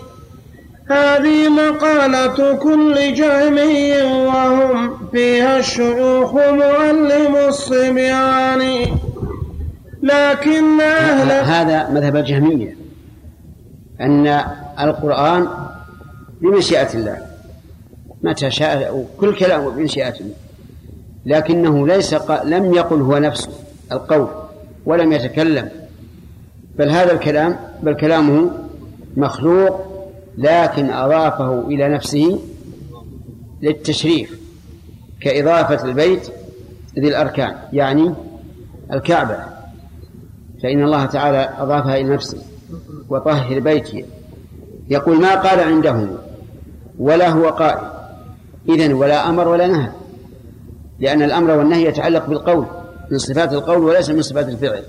هذه 0.90 1.48
مقالة 1.48 2.54
كل 2.54 3.14
جهمي 3.14 4.02
وهم 4.02 5.08
فيها 5.12 5.58
الشيوخ 5.58 6.34
معلم 6.34 7.36
الصبيان. 7.48 8.86
لكن 10.02 10.80
أهل 10.80 11.30
هذا 11.44 11.90
مذهب 11.90 12.16
الجهمية 12.16 12.76
أن 14.00 14.40
القرآن 14.80 15.48
بمشيئة 16.40 16.94
الله. 16.94 17.18
متى 18.22 18.50
شاء 18.50 19.06
كل 19.20 19.34
كلام 19.34 19.70
بمشيئة 19.70 20.14
الله. 20.20 20.47
لكنه 21.26 21.86
ليس 21.86 22.14
لم 22.44 22.74
يقل 22.74 23.00
هو 23.00 23.18
نفسه 23.18 23.50
القول 23.92 24.28
ولم 24.86 25.12
يتكلم. 25.12 25.68
بل 26.78 26.90
هذا 26.90 27.12
الكلام 27.12 27.56
بل 27.82 27.94
كلامه 27.94 28.50
مخلوق 29.16 29.80
لكن 30.38 30.90
أضافه 30.90 31.60
إلى 31.60 31.88
نفسه 31.88 32.40
للتشريف 33.62 34.40
كإضافة 35.20 35.84
البيت 35.84 36.28
ذي 36.98 37.08
الأركان 37.08 37.54
يعني 37.72 38.14
الكعبة. 38.92 39.38
فإن 40.62 40.82
الله 40.82 41.06
تعالى 41.06 41.54
أضافها 41.58 41.96
إلى 41.96 42.14
نفسه 42.14 42.38
وطهر 43.08 43.60
بيتي 43.60 44.04
يقول 44.90 45.20
ما 45.20 45.34
قال 45.34 45.60
عندهم 45.60 46.16
ولا 46.98 47.28
هو 47.28 47.48
قائل. 47.48 47.88
إذن 48.68 48.92
ولا 48.92 49.28
أمر 49.28 49.48
ولا 49.48 49.66
نهى 49.66 49.88
لأن 50.98 51.22
الأمر 51.22 51.50
والنهي 51.50 51.84
يتعلق 51.84 52.26
بالقول 52.26 52.66
من 53.10 53.18
صفات 53.18 53.52
القول 53.52 53.78
وليس 53.78 54.10
من 54.10 54.22
صفات 54.22 54.48
الفعل. 54.48 54.82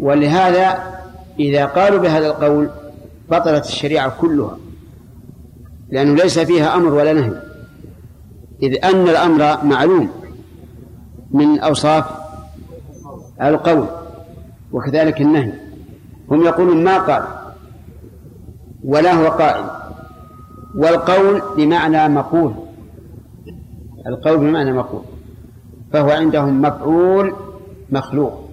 ولهذا 0.00 0.78
إذا 1.38 1.66
قالوا 1.66 1.98
بهذا 1.98 2.26
القول 2.26 2.70
بطلت 3.30 3.64
الشريعة 3.64 4.12
كلها 4.20 4.58
لأنه 5.90 6.14
ليس 6.14 6.38
فيها 6.38 6.74
أمر 6.74 6.94
ولا 6.94 7.12
نهي. 7.12 7.32
إذ 8.62 8.84
أن 8.84 9.08
الأمر 9.08 9.64
معلوم 9.64 10.10
من 11.30 11.58
أوصاف 11.58 12.04
القول 13.42 13.86
وكذلك 14.72 15.20
النهي. 15.20 15.52
هم 16.30 16.44
يقولون 16.44 16.84
ما 16.84 16.98
قال 16.98 17.22
ولا 18.84 19.12
هو 19.12 19.28
قائل. 19.28 19.64
والقول 20.74 21.42
بمعنى 21.56 22.08
مقول. 22.08 22.54
القول 24.08 24.38
بمعنى 24.38 24.72
مقول 24.72 25.02
فهو 25.92 26.10
عندهم 26.10 26.62
مفعول 26.62 27.34
مخلوق. 27.90 28.48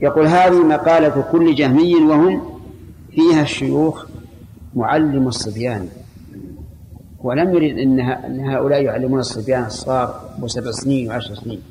يقول 0.00 0.26
هذه 0.26 0.64
مقالة 0.64 1.24
كل 1.32 1.54
جهمي 1.54 1.94
وهم 1.94 2.42
فيها 3.10 3.42
الشيوخ 3.42 4.06
معلم 4.74 5.28
الصبيان. 5.28 5.88
ولم 7.22 7.54
يرد 7.54 7.78
إن 7.78 8.00
هؤلاء 8.40 8.82
يعلمون 8.82 9.20
الصبيان 9.20 9.64
الصغار 9.64 10.20
وسبع 10.42 10.70
سنين 10.70 11.08
وعشر 11.08 11.34
سنين. 11.34 11.62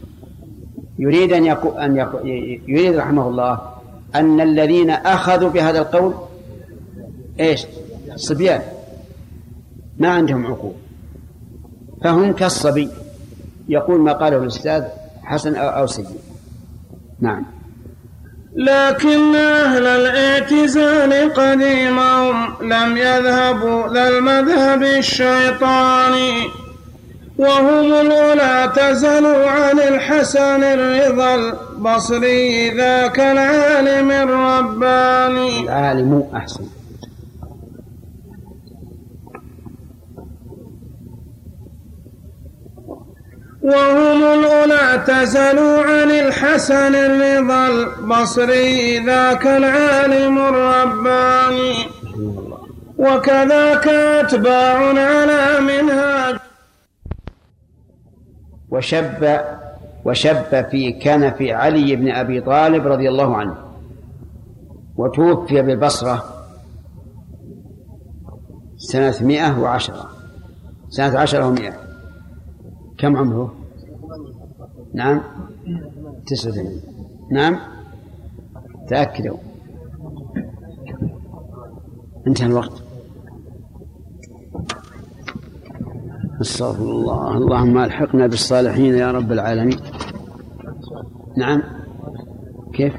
يريد 0.99 1.33
أن 1.33 1.45
يقول 1.45 1.77
أن 1.77 1.97
يقول 1.97 2.27
يريد 2.67 2.95
رحمه 2.95 3.29
الله 3.29 3.59
أن 4.15 4.41
الذين 4.41 4.89
أخذوا 4.89 5.49
بهذا 5.49 5.79
القول 5.79 6.13
إيش؟ 7.39 7.65
صبيان. 8.15 8.61
ما 9.97 10.09
عندهم 10.09 10.45
عقول. 10.45 10.73
فهم 12.03 12.33
كالصبي. 12.33 12.89
يقول 13.69 13.99
ما 13.99 14.13
قاله 14.13 14.37
الأستاذ 14.37 14.83
حسن 15.23 15.55
أو 15.55 15.87
سيء 15.87 16.05
نعم. 17.21 17.45
لكن 18.55 19.35
أهل 19.35 19.87
الاعتزال 19.87 21.33
قديمهم 21.33 22.53
لم 22.61 22.97
يذهبوا 22.97 23.87
ذا 23.93 24.07
المذهب 24.07 24.83
الشيطاني 24.83 26.33
وهم 27.37 27.93
الأولى 27.93 28.71
تزلوا 28.75 29.49
عن 29.49 29.79
الحسن 29.79 30.63
الرضا 30.63 31.35
البصري 31.35 32.69
ذاك 32.69 33.19
العالم 33.19 34.11
الرباني. 34.11 35.59
العالم 35.59 36.29
أحسن. 36.35 36.76
وهم 43.61 44.23
الأولى 44.23 44.73
اعتزلوا 44.73 45.83
عن 45.83 46.11
الحسن 46.11 46.95
الرضا 46.95 47.67
البصري 47.67 49.05
ذاك 49.05 49.47
العالم 49.47 50.37
الرباني. 50.37 51.73
وكذاك 52.97 53.87
أتباع 53.87 54.77
على 54.87 55.59
منهاج. 55.59 56.35
وشب 58.69 59.39
وشب 60.05 60.69
في 60.71 60.91
كان 60.91 61.33
في 61.33 61.53
علي 61.53 61.95
بن 61.95 62.11
أبي 62.11 62.41
طالب 62.41 62.87
رضي 62.87 63.09
الله 63.09 63.37
عنه. 63.37 63.55
وتوفي 64.97 65.61
بالبصرة 65.61 66.23
سنة 68.77 69.15
مئة 69.21 69.59
وعشرة. 69.59 70.09
سنة 70.89 71.19
عشرة 71.19 71.47
ومئة. 71.47 71.86
كم 72.97 73.17
عمره؟ 73.17 73.53
نعم. 74.93 75.21
تسعة 76.27 76.51
وثمانين. 76.51 76.81
نعم. 77.31 77.59
تأكدوا. 78.87 79.37
انتهى 82.27 82.47
الوقت. 82.47 82.83
أستغفر 86.41 86.83
الله. 86.83 87.37
اللهم 87.37 87.77
ألحقنا 87.77 88.27
بالصالحين 88.27 88.93
يا 88.95 89.11
رب 89.11 89.31
العالمين. 89.31 89.77
نعم. 91.37 91.61
كيف؟ 92.73 92.95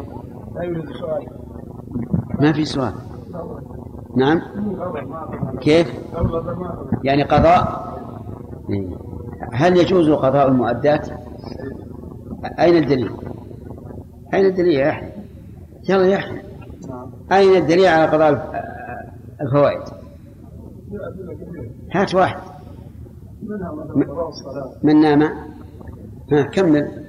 ما 2.40 2.53
في 2.53 2.64
سؤال. 2.64 2.94
نعم. 4.16 4.40
كيف؟ 5.61 5.94
يعني 7.05 7.22
قضاء؟ 7.22 7.88
إيه. 8.70 9.08
هل 9.53 9.76
يجوز 9.76 10.11
قضاء 10.11 10.49
المؤدات؟ 10.49 11.09
أين 12.59 12.82
الدليل؟ 12.82 13.11
أين 14.34 14.47
الدليل 14.47 14.72
يا 14.72 14.86
يحيى؟ 14.86 15.12
يلا 15.89 16.07
يا 16.07 16.09
يحيى. 16.09 16.43
أين 17.32 17.62
الدليل 17.62 17.86
على 17.86 18.07
قضاء 18.07 18.62
الفوائد؟ 19.41 19.82
هات 21.95 22.14
واحد. 22.14 22.41
من 24.82 25.01
نام؟ 25.01 25.22
ها 26.32 26.43
كمل. 26.43 27.05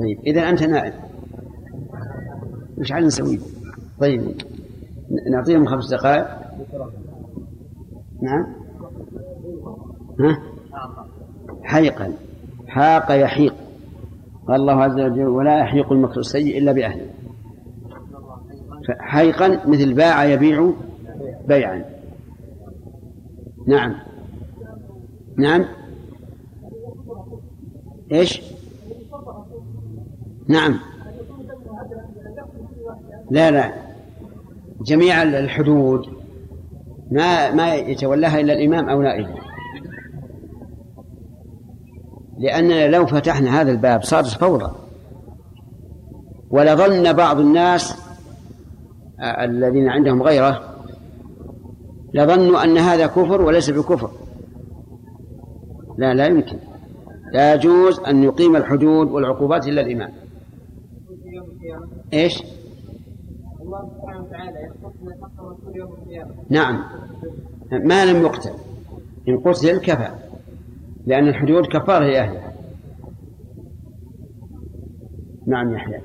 طيب 0.00 0.20
إذا 0.26 0.40
أنت 0.48 0.62
نائم. 0.62 0.92
وش 2.78 2.92
على 2.92 3.06
نسوي. 3.06 3.40
طيب 4.00 4.34
نعطيهم 5.30 5.66
خمس 5.66 5.90
دقائق. 5.90 6.26
نعم. 8.22 8.65
ها؟ 10.20 10.42
حيقا 11.64 12.12
حاق 12.68 13.12
يحيق. 13.12 13.54
قال 14.48 14.60
الله 14.60 14.82
عز 14.82 15.00
وجل 15.00 15.26
ولا 15.26 15.58
يحيق 15.58 15.92
المكر 15.92 16.18
السيء 16.20 16.58
إلا 16.58 16.72
بأهله. 16.72 17.06
حيقا 19.00 19.66
مثل 19.66 19.94
باع 19.94 20.24
يبيع 20.24 20.72
بيعا. 21.48 21.84
نعم. 23.66 23.94
نعم. 25.38 25.64
إيش؟ 28.12 28.42
نعم. 30.48 30.78
لا 33.30 33.50
لا. 33.50 33.72
جميع 34.86 35.22
الحدود 35.22 36.06
ما 37.10 37.50
ما 37.50 37.74
يتولاها 37.74 38.40
إلا 38.40 38.52
الإمام 38.52 38.88
أو 38.88 39.02
نائبه. 39.02 39.45
لاننا 42.38 42.88
لو 42.88 43.06
فتحنا 43.06 43.60
هذا 43.60 43.70
الباب 43.70 44.02
صارت 44.02 44.26
فوضى 44.26 44.72
ولظن 46.50 47.12
بعض 47.12 47.40
الناس 47.40 48.06
الذين 49.20 49.88
عندهم 49.88 50.22
غيرة 50.22 50.76
لظنوا 52.14 52.64
أن 52.64 52.78
هذا 52.78 53.06
كفر 53.06 53.42
وليس 53.42 53.70
بكفر. 53.70 54.10
لا 55.98 56.14
لا 56.14 56.26
يمكن. 56.26 56.58
لا 57.32 57.54
يجوز 57.54 58.00
أن 58.00 58.22
يقيم 58.22 58.56
الحدود 58.56 59.10
والعقوبات 59.10 59.68
إلا 59.68 59.80
الإمام. 59.80 60.12
إيش؟ 62.12 62.42
الله 63.62 63.90
سبحانه 63.90 64.24
وتعالى 64.24 64.58
حق 65.22 65.76
يوم 65.76 65.90
نعم. 66.50 66.84
ما 67.72 68.04
لم 68.04 68.22
يقتل. 68.22 68.52
إن 69.28 69.38
قتل 69.38 69.78
كفى 69.78 70.25
لأن 71.06 71.28
الحدود 71.28 71.66
كفارة 71.66 72.04
لأهلها 72.04 72.52
نعم 75.46 75.72
يحيى 75.74 76.00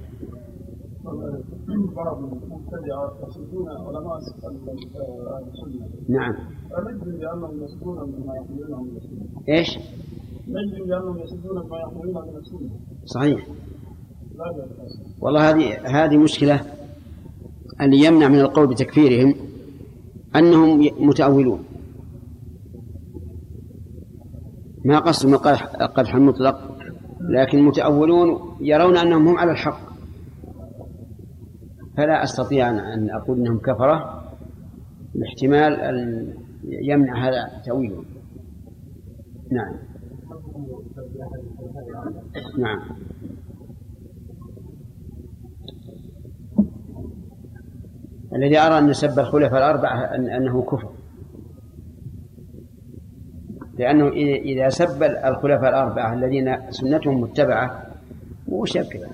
نعم 6.09 6.33
فنجد 6.71 7.19
بأنهم 7.19 7.63
يصدون 7.63 7.97
مما 7.97 8.33
من 8.81 8.97
السنة 8.97 9.25
إيش؟ 9.49 9.79
بأنهم 10.47 11.17
مما 12.03 12.21
من 12.21 12.37
السنة 12.37 12.69
صحيح. 13.05 13.47
والله 15.21 15.49
هذه 15.49 15.87
هذه 16.03 16.17
مشكلة 16.17 16.61
اللي 17.81 18.05
يمنع 18.05 18.27
من 18.27 18.39
القول 18.39 18.67
بتكفيرهم 18.67 19.35
أنهم 20.35 20.89
متأولون. 20.99 21.63
ما 24.85 24.99
قصدهم 24.99 25.33
القدح 25.81 26.15
المطلق 26.15 26.77
لكن 27.21 27.61
متأولون 27.63 28.57
يرون 28.61 28.97
أنهم 28.97 29.27
هم 29.27 29.37
على 29.37 29.51
الحق. 29.51 29.79
فلا 31.97 32.23
أستطيع 32.23 32.71
أن- 32.71 33.15
أقول 33.15 33.39
أنهم 33.39 33.57
كفرة 33.59 34.23
الاحتمال 35.15 35.73
أن 35.81 36.27
يمنع 36.63 37.27
هذا 37.27 37.61
تأويلهم 37.65 38.05
نعم. 39.51 39.73
نعم. 42.59 42.79
الذي 48.35 48.57
أرى 48.59 48.77
أن 48.79 48.93
سب 48.93 49.19
الخلفاء 49.19 49.57
الأربعة 49.57 50.07
أن- 50.09 50.33
أنه 50.35 50.61
كفر. 50.61 50.89
لأنه 53.81 54.09
إذا- 54.09 54.69
سب 54.69 55.03
الخلفاء 55.03 55.69
الأربعة 55.69 56.13
الذين 56.13 56.71
سنتهم 56.71 57.21
متبعة 57.21 57.67
وش 58.47 58.77
كذا 58.77 59.09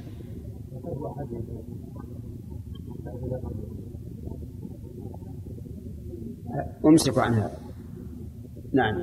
أمسكوا 6.85 7.21
عن 7.21 7.33
هذا 7.33 7.57
نعم 8.73 8.95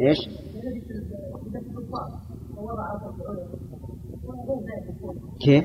إيش؟ 0.00 0.28
كيف؟ 5.40 5.64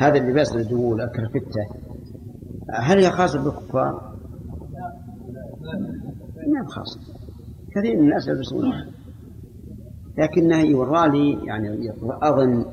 هذا 0.00 0.18
اللباس 0.18 0.56
الدول 0.56 1.00
الكرفتة 1.00 1.66
هل 2.70 2.98
هي 2.98 3.10
خاصة 3.10 3.44
بالكفار؟ 3.44 4.14
ما 6.46 6.68
خاصة. 6.68 7.00
كثير 7.74 7.96
من 7.96 8.04
الناس 8.04 8.28
يلبسونها. 8.28 8.86
لكنها 10.18 10.62
يرى 10.62 11.08
لي 11.08 11.46
يعني 11.46 11.92
أظن 12.22 12.64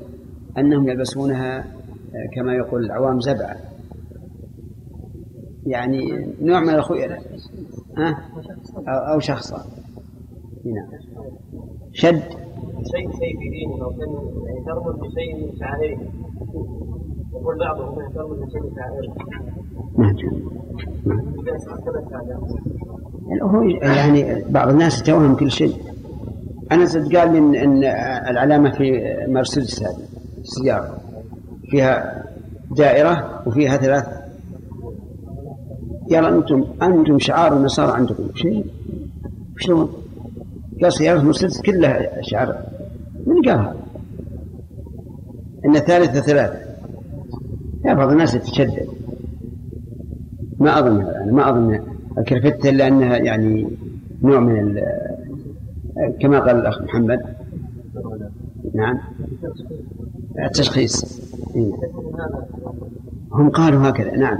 أنهم 0.58 0.88
يلبسونها 0.88 1.58
آه، 1.58 2.28
كما 2.34 2.54
يقول 2.54 2.84
العوام 2.84 3.20
زبعة. 3.20 3.56
يعني 5.66 6.34
نوع 6.40 6.60
من 6.60 6.74
الخيلاء 6.74 7.22
ها؟ 7.98 8.28
أو, 8.88 9.14
أو 9.14 9.18
شخصا 9.18 9.56
نعم. 10.64 11.00
شد. 11.92 12.22
شيء 12.82 13.10
شيء 13.10 13.38
في 13.40 13.48
دينه 13.50 13.92
يعني 14.46 14.64
ترمز 14.66 14.96
بشيء 14.96 15.46
من 15.46 15.58
شعائره. 15.58 15.98
يقول 17.32 17.58
بعضهم 17.58 17.94
بشيء 17.94 18.62
شعائره 18.76 19.14
نعم 19.98 20.16
هذا 23.32 23.42
هو 23.42 23.62
يعني 23.62 24.44
بعض 24.48 24.68
الناس 24.68 25.00
يتوهم 25.00 25.36
كل 25.36 25.50
شيء. 25.50 25.74
أنا 26.72 26.86
صدق 26.86 27.16
قال 27.16 27.32
لي 27.32 27.38
إن, 27.38 27.54
إن 27.54 27.84
العلامة 28.30 28.70
في 28.70 29.16
مرسيدس 29.28 29.82
هذه 29.82 29.96
السيارة. 30.38 30.98
فيها 31.70 32.24
دائرة 32.76 33.42
وفيها 33.46 33.76
ثلاث. 33.76 34.06
يلا 36.10 36.28
أنتم 36.28 36.64
أنتم 36.82 37.18
شعار 37.18 37.56
النصارى 37.56 37.92
عندكم. 37.92 38.28
شيء؟ 38.34 38.66
شلون؟ 39.58 39.92
قال 40.82 40.92
سيارة 40.92 41.22
مرسيدس 41.22 41.60
كلها 41.60 42.22
شعار. 42.22 42.62
من 43.26 43.42
قال 43.42 43.58
هذا؟ 43.58 43.76
إن 45.64 45.76
الثالثة 45.76 46.20
يا 47.84 47.94
بعض 47.94 48.10
الناس 48.10 48.34
يتشدد. 48.34 48.88
ما 50.58 50.78
أظن 50.78 51.00
أنا 51.00 51.32
ما 51.32 51.50
أظن 51.50 51.80
الكرفتة 52.18 52.70
إلا 52.70 52.88
أنها 52.88 53.16
يعني 53.16 53.68
نوع 54.22 54.40
من 54.40 54.80
كما 56.20 56.38
قال 56.38 56.56
الأخ 56.56 56.82
محمد. 56.82 57.20
نعم. 58.74 58.98
التشخيص. 60.44 61.20
إيه. 61.56 61.72
هم 63.32 63.50
قالوا 63.50 63.88
هكذا 63.88 64.16
نعم. 64.16 64.38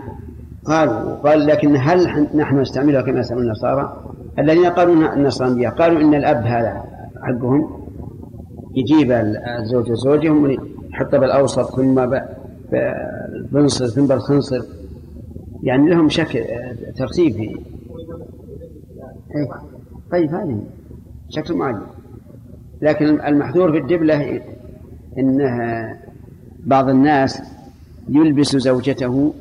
قالوا 0.65 1.15
قال 1.15 1.47
لكن 1.47 1.77
هل 1.77 2.27
نحن 2.35 2.61
نستعملها 2.61 3.03
كما 3.03 3.21
يستعمل 3.21 3.43
النصارى؟ 3.43 4.05
الذين 4.39 4.67
قالوا 4.67 5.15
النصرانية 5.15 5.69
قالوا 5.69 6.01
إن 6.01 6.15
الأب 6.15 6.47
هذا 6.47 6.85
حقهم. 7.23 7.79
يجيب 8.75 9.13
الزوج 9.59 9.91
وزوجهم 9.91 10.51
يحط 10.91 11.15
بالأوسط 11.15 11.77
ثم 11.77 12.07
بنصر 13.53 13.87
ثم 13.87 14.07
بالخنصر 14.07 14.61
يعني 15.63 15.91
لهم 15.91 16.09
شكل 16.09 16.45
ترتيب 16.97 17.33
في 17.33 17.43
إيه. 19.37 19.49
طيب 20.13 20.35
هذه 20.35 20.63
شكل 21.29 21.55
معين. 21.55 21.79
لكن 22.83 23.21
المحذور 23.21 23.73
في 23.73 23.79
الدبلة 23.79 24.41
إنها 25.19 25.99
بعض 26.67 26.89
الناس 26.89 27.43
يلبس 28.09 28.57
زوجته 28.57 29.35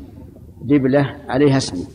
دبلة 0.61 1.15
عليها 1.29 1.57
اسمه 1.57 1.85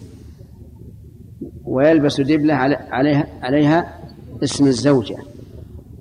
ويلبس 1.65 2.21
دبلة 2.21 2.55
عليها 2.91 3.27
عليها 3.43 3.99
اسم 4.43 4.67
الزوجة 4.67 5.17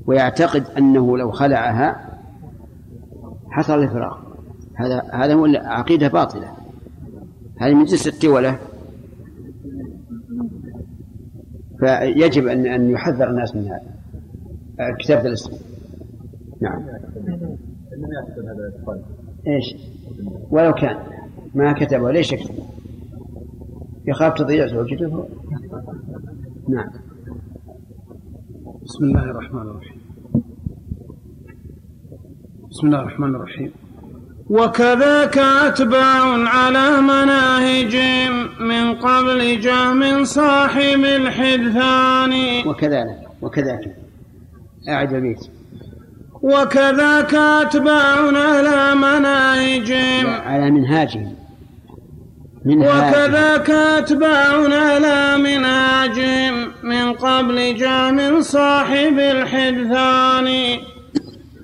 ويعتقد 0.08 0.64
أنه 0.78 1.18
لو 1.18 1.32
خلعها 1.32 2.20
حصل 3.50 3.84
الفراق. 3.84 4.31
هذا 4.76 5.02
هذا 5.14 5.34
هو 5.34 5.46
عقيدة 5.46 6.08
باطلة. 6.08 6.52
هذه 7.58 7.74
من 7.74 7.86
جنس 7.86 8.08
التولة. 8.08 8.60
فيجب 11.80 12.48
أن 12.48 12.66
أن 12.66 12.90
يحذر 12.90 13.30
الناس 13.30 13.56
من 13.56 13.68
هذا. 13.68 13.92
كتابة 15.00 15.28
الاسم. 15.28 15.52
نعم. 16.62 16.84
إيش؟ 19.48 19.76
ولو 20.50 20.74
كان. 20.74 20.98
ما 21.56 21.74
كتبه 21.74 22.12
ليش 22.12 22.32
يكتب؟ 22.34 22.56
يخاف 24.06 24.34
تضيع 24.34 24.68
زوجته؟ 24.68 25.28
نعم. 26.70 26.90
بسم 28.84 29.04
الله 29.04 29.24
الرحمن 29.24 29.62
الرحيم. 29.62 30.02
بسم 32.70 32.88
الله 32.88 33.00
الرحمن 33.00 33.36
الرحيم. 33.36 33.72
وكذاك 34.52 35.38
أتباع 35.38 36.50
على 36.50 37.02
مناهجهم 37.02 38.50
من 38.60 38.96
قبل 38.96 39.60
جهم 39.62 40.24
صاحب 40.24 41.06
الحدثان. 41.06 42.34
وكذلك 42.68 43.20
وكذاك 43.42 43.96
أعد 44.90 45.14
البيت 45.14 45.40
وكذاك 46.42 47.34
أتباعنا 47.36 48.40
على 48.40 48.96
مناهجهم 48.96 50.28
على 50.46 50.72
منهاجهم. 50.72 51.36
وكذاك 52.66 53.70
أتباعنا 53.70 54.76
على 54.76 55.38
منهاجهم 55.38 56.72
من 56.84 57.14
قبل 57.14 57.76
جهم 57.76 58.42
صاحب 58.42 59.20
الحدثان. 59.20 60.48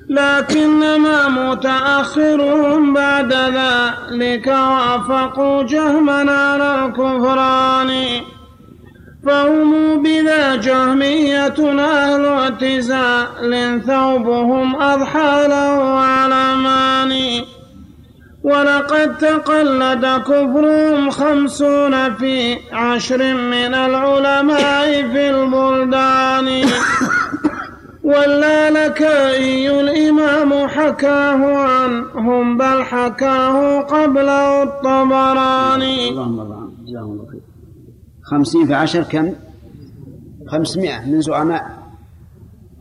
لكنما 0.10 1.30
متأخرهم 1.30 2.94
بعد 2.94 3.34
ذلك 3.34 4.48
وأفقوا 4.48 5.64
جهما 5.64 6.32
على 6.32 6.86
الكفران. 6.86 7.92
فهم 9.26 10.04
بذا 10.04 10.56
جهمية 10.56 11.60
أهل 11.80 12.26
اعتزال 12.26 13.82
ثوبهم 13.88 14.82
أضحى 14.82 15.48
له 15.48 16.00
علمان 16.00 17.14
ولقد 18.44 19.18
تقلد 19.18 20.06
كفرهم 20.06 21.10
خمسون 21.10 22.16
في 22.16 22.58
عشر 22.74 23.34
من 23.34 23.74
العلماء 23.74 24.88
في 25.12 25.30
البلدان. 25.30 26.66
واللالكائي 28.08 29.80
الإمام 29.80 30.68
حكاه 30.68 31.58
عنهم 31.58 32.58
بل 32.58 32.84
حكاه 32.84 33.82
قبله 33.82 34.64
الطبراني. 34.64 36.10
اللهم 36.10 36.40
الله 36.40 37.28
خير. 37.32 37.42
خمسين 38.24 38.68
في 38.68 38.74
عشر 38.74 39.04
كم؟ 39.04 39.34
خمسمائة 40.48 41.06
من 41.06 41.22
زعماء 41.22 41.64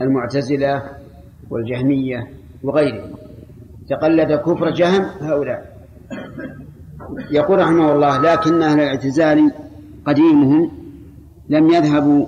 المعتزلة 0.00 0.82
والجهمية 1.50 2.30
وغيرهم. 2.62 3.10
تقلد 3.88 4.32
كفر 4.32 4.70
جهم 4.70 5.02
هؤلاء. 5.20 5.76
يقول 7.30 7.58
رحمه 7.58 7.92
الله 7.92 8.18
لكن 8.18 8.62
أهل 8.62 8.80
الاعتزال 8.80 9.52
قديمهم 10.06 10.70
لم 11.48 11.70
يذهبوا 11.70 12.26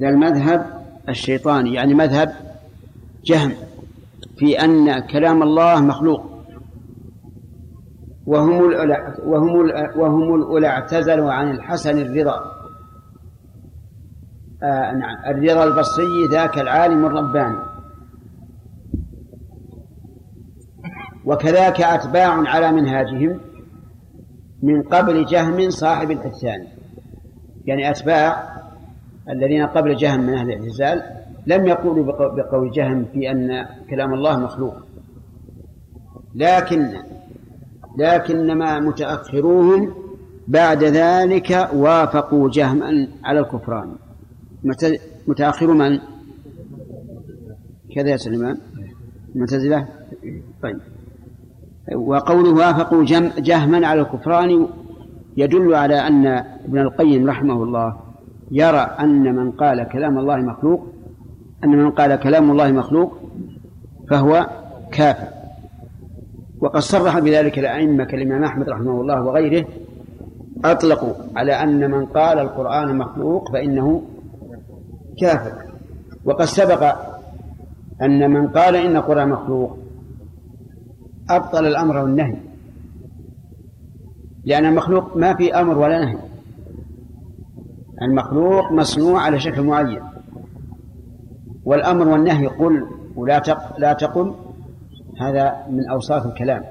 ذا 0.00 0.08
المذهب 0.08 0.73
الشيطاني 1.08 1.74
يعني 1.74 1.94
مذهب 1.94 2.32
جهم 3.24 3.52
في 4.36 4.64
أن 4.64 4.98
كلام 4.98 5.42
الله 5.42 5.80
مخلوق. 5.80 6.34
وهم 8.26 8.68
الأولى 8.68 9.16
وهم 9.26 9.60
الأولى 9.60 9.92
وهم 9.96 10.34
الأولى 10.34 10.66
اعتزلوا 10.66 11.32
عن 11.32 11.50
الحسن 11.50 11.98
الرضا. 11.98 12.54
آه 14.62 14.92
نعم. 14.92 15.24
الرضا 15.26 15.64
البصري 15.64 16.26
ذاك 16.30 16.58
العالم 16.58 17.06
الرباني. 17.06 17.58
وكذاك 21.24 21.80
أتباع 21.80 22.48
على 22.48 22.72
منهاجهم 22.72 23.40
من 24.62 24.82
قبل 24.82 25.24
جهم 25.24 25.70
صاحب 25.70 26.10
الحسان. 26.10 26.66
يعني 27.64 27.90
أتباع 27.90 28.54
الذين 29.30 29.66
قبل 29.66 29.96
جهم 29.96 30.20
من 30.20 30.34
أهل 30.34 30.50
الاعتزال 30.50 31.02
لم 31.46 31.66
يقولوا 31.66 32.04
بقول 32.36 32.70
جهم 32.70 33.04
في 33.04 33.30
أن 33.30 33.66
كلام 33.90 34.14
الله 34.14 34.38
مخلوق. 34.38 34.74
لكن 36.34 36.88
لكنما 37.98 38.80
متأخروهم 38.80 39.94
بعد 40.48 40.84
ذلك 40.84 41.68
وافقوا 41.74 42.50
جهما 42.52 43.08
على 43.24 43.40
الكفران. 43.40 43.94
متأخر 45.28 45.72
من؟ 45.72 45.98
كذا 47.94 48.10
يا 48.10 48.16
سليمان. 48.16 48.58
المعتزلة 49.34 49.88
طيب. 50.62 50.80
وقوله 51.96 52.50
وافقوا 52.50 53.04
جهما 53.38 53.86
على 53.86 54.00
الكفران 54.00 54.68
يدل 55.36 55.74
على 55.74 55.94
أن 55.94 56.26
ابن 56.64 56.78
القيم 56.78 57.26
رحمه 57.30 57.62
الله 57.62 58.03
يرى 58.54 58.96
أن 59.00 59.34
من 59.36 59.50
قال 59.50 59.88
كلام 59.88 60.18
الله 60.18 60.36
مخلوق 60.36 60.86
أن 61.64 61.68
من 61.68 61.90
قال 61.90 62.16
كلام 62.16 62.50
الله 62.50 62.72
مخلوق 62.72 63.18
فهو 64.10 64.46
كافر. 64.92 65.28
وقد 66.60 66.80
صرح 66.80 67.18
بذلك 67.18 67.58
الأئمة 67.58 68.04
كالإمام 68.04 68.44
أحمد 68.44 68.68
رحمه 68.68 69.00
الله 69.00 69.22
وغيره 69.22 69.66
أطلقوا 70.64 71.14
على 71.36 71.52
أن 71.52 71.90
من 71.90 72.06
قال 72.06 72.38
القرآن 72.38 72.98
مخلوق 72.98 73.52
فإنه 73.52 74.02
كافر. 75.18 75.52
وقد 76.24 76.44
سبق 76.44 76.96
أن 78.02 78.30
من 78.30 78.48
قال 78.48 78.76
إن 78.76 78.96
القرآن 78.96 79.28
مخلوق 79.28 79.78
أبطل 81.30 81.66
الأمر 81.66 81.96
والنهي 81.96 82.36
لأن 84.44 84.64
المخلوق 84.64 85.16
ما 85.16 85.34
في 85.34 85.54
أمر 85.54 85.78
ولا 85.78 86.04
نهي. 86.04 86.33
المخلوق 88.02 88.72
مصنوع 88.72 89.20
على 89.22 89.40
شكل 89.40 89.62
معين. 89.62 90.02
والأمر 91.64 92.08
والنهي 92.08 92.46
قل 92.46 92.86
ولا 93.16 93.38
تق 93.38 93.78
لا 93.78 93.92
تقل 93.92 94.34
هذا 95.20 95.66
من 95.70 95.88
أوصاف 95.88 96.26
الكلام 96.26 96.64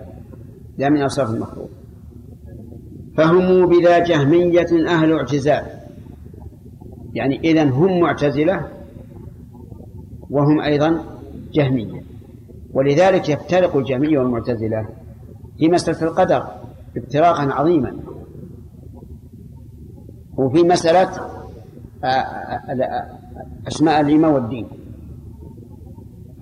لا 0.77 0.89
من 0.89 1.01
أوصاف 1.01 1.33
المخلوق. 1.33 1.69
فهم 3.17 3.69
بذا 3.69 3.99
جهمية 3.99 4.87
أهل 4.87 5.13
اعتزال. 5.13 5.65
يعني 7.13 7.39
إذن 7.39 7.69
هم 7.69 7.99
معتزلة 7.99 8.67
وهم 10.29 10.61
أيضا 10.61 10.99
جهمية. 11.53 12.03
ولذلك 12.73 13.29
يفترق 13.29 13.75
الجهمية 13.77 14.19
والمعتزلة 14.19 14.87
في 15.57 15.69
مسألة 15.69 16.03
القدر 16.03 16.47
افتراقا 16.97 17.53
عظيما. 17.53 17.95
وفي 20.37 20.63
مسألة 20.63 21.09
آه، 22.03 22.07
آه، 22.07 23.09
أسماء 23.67 24.01
الإيمان 24.01 24.31
والدين. 24.31 24.67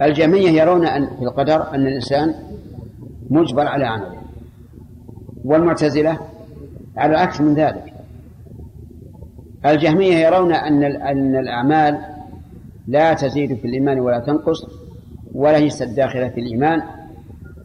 الجميع 0.02 0.50
يرون 0.50 0.86
أن 0.86 1.08
في 1.08 1.22
القدر 1.22 1.76
أن 1.76 1.88
الإنسان 1.88 2.36
مجبر 3.30 3.68
على 3.68 3.86
عمله 3.86 4.22
والمعتزلة 5.46 6.20
على 6.98 7.12
العكس 7.12 7.42
من 7.42 7.54
ذلك. 7.54 7.94
الجهمية 9.66 10.16
يرون 10.16 10.54
أن 10.54 10.84
أن 10.84 11.36
الأعمال 11.36 12.00
لا 12.88 13.14
تزيد 13.14 13.54
في 13.54 13.66
الإيمان 13.66 14.00
ولا 14.00 14.20
تنقص 14.20 14.66
وليست 15.34 15.84
داخلة 15.84 16.30
في 16.30 16.40
الإيمان 16.40 16.82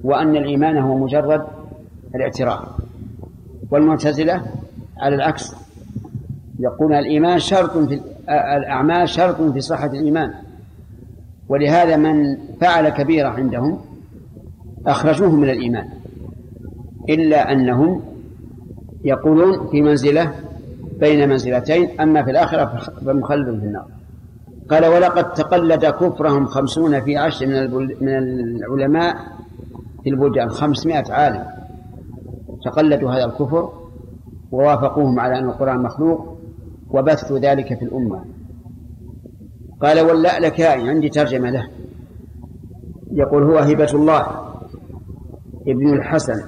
وأن 0.05 0.37
الإيمان 0.37 0.79
هو 0.79 0.99
مجرد 0.99 1.47
الاعتراف. 2.15 2.69
والمعتزلة 3.71 4.43
على 4.99 5.15
العكس 5.15 5.66
يقول 6.59 6.93
الإيمان 6.93 7.39
شرط 7.39 7.79
في 7.79 8.01
الأعمال 8.29 9.09
شرط 9.09 9.43
في 9.43 9.61
صحة 9.61 9.87
الإيمان. 9.87 10.35
ولهذا 11.49 11.97
من 11.97 12.39
فعل 12.61 12.89
كبيرة 12.89 13.29
عندهم 13.29 13.79
أخرجوه 14.87 15.37
من 15.37 15.51
الإيمان. 15.51 15.89
إلا 17.09 17.53
أنهم 17.53 18.03
يقولون 19.05 19.69
في 19.71 19.83
منزلة 19.83 20.33
بين 21.01 21.29
منزلتين 21.29 22.01
أما 22.01 22.23
في 22.23 22.31
الآخرة 22.31 22.81
فمخلد 23.07 23.61
في 23.61 23.67
النار. 23.67 23.87
قال 24.71 24.87
ولقد 24.87 25.33
تقلد 25.33 25.85
كفرهم 25.85 26.47
خمسون 26.47 27.01
في 27.01 27.17
عشر 27.17 27.47
من 27.47 27.75
من 28.01 28.19
العلماء 28.19 29.17
في 30.03 30.11
البلدان 30.11 30.49
خمسمائة 30.49 31.13
عالم. 31.13 31.45
تقلدوا 32.65 33.11
هذا 33.11 33.25
الكفر 33.25 33.73
ووافقوهم 34.53 35.21
على 35.21 35.39
أن 35.39 35.45
القرآن 35.45 35.83
مخلوق 35.83 36.36
وبثوا 36.97 37.39
ذلك 37.39 37.79
في 37.79 37.85
الأمة. 37.85 38.25
قال 39.81 40.01
واللألكائي 40.01 40.89
عندي 40.89 41.09
ترجمة 41.09 41.51
له. 41.51 41.69
يقول 43.13 43.43
هو 43.43 43.59
هبة 43.59 43.91
الله 43.95 44.27
ابن 45.69 45.95
الحسن 45.95 46.43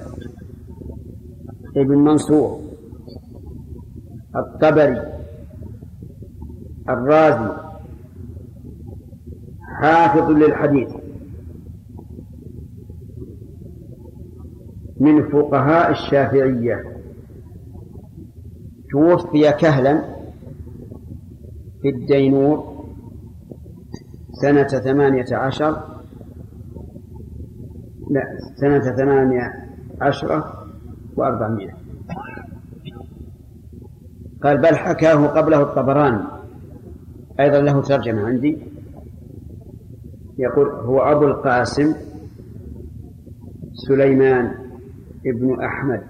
ابن 1.77 1.97
منصور 1.97 2.61
الطبري 4.35 5.01
الرازي 6.89 7.57
حافظ 9.81 10.29
للحديث. 10.31 10.89
من 14.99 15.29
فقهاء 15.29 15.91
الشافعية. 15.91 16.83
توفي 18.91 19.51
كهلا 19.51 20.18
في 21.81 21.89
الدينور 21.89 22.85
سنة 24.41 24.67
ثمانية 24.67 25.25
عشر 25.31 25.71
لا 28.11 28.23
سنة 28.55 28.95
ثمانية 28.95 29.69
عشرة 30.01 30.67
وأربعمائة. 31.17 31.73
قال 34.43 34.57
بل 34.57 34.75
حكاه 34.75 35.27
قبله 35.27 35.61
الطبراني 35.61 36.23
أيضا 37.39 37.61
له 37.61 37.81
ترجمة 37.81 38.27
عندي. 38.27 38.57
يقول 40.37 40.69
هو 40.69 40.99
أبو 40.99 41.25
القاسم 41.25 41.93
سليمان 43.73 44.51
ابن 45.25 45.63
أحمد 45.63 46.01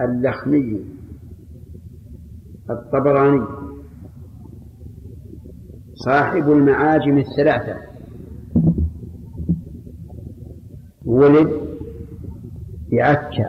اللخمي 0.00 0.80
الطبراني. 2.70 3.61
صاحب 6.04 6.50
المعاجم 6.50 7.18
الثلاثة. 7.18 7.76
ولد 11.04 11.48
في 12.90 13.00
عكا 13.00 13.48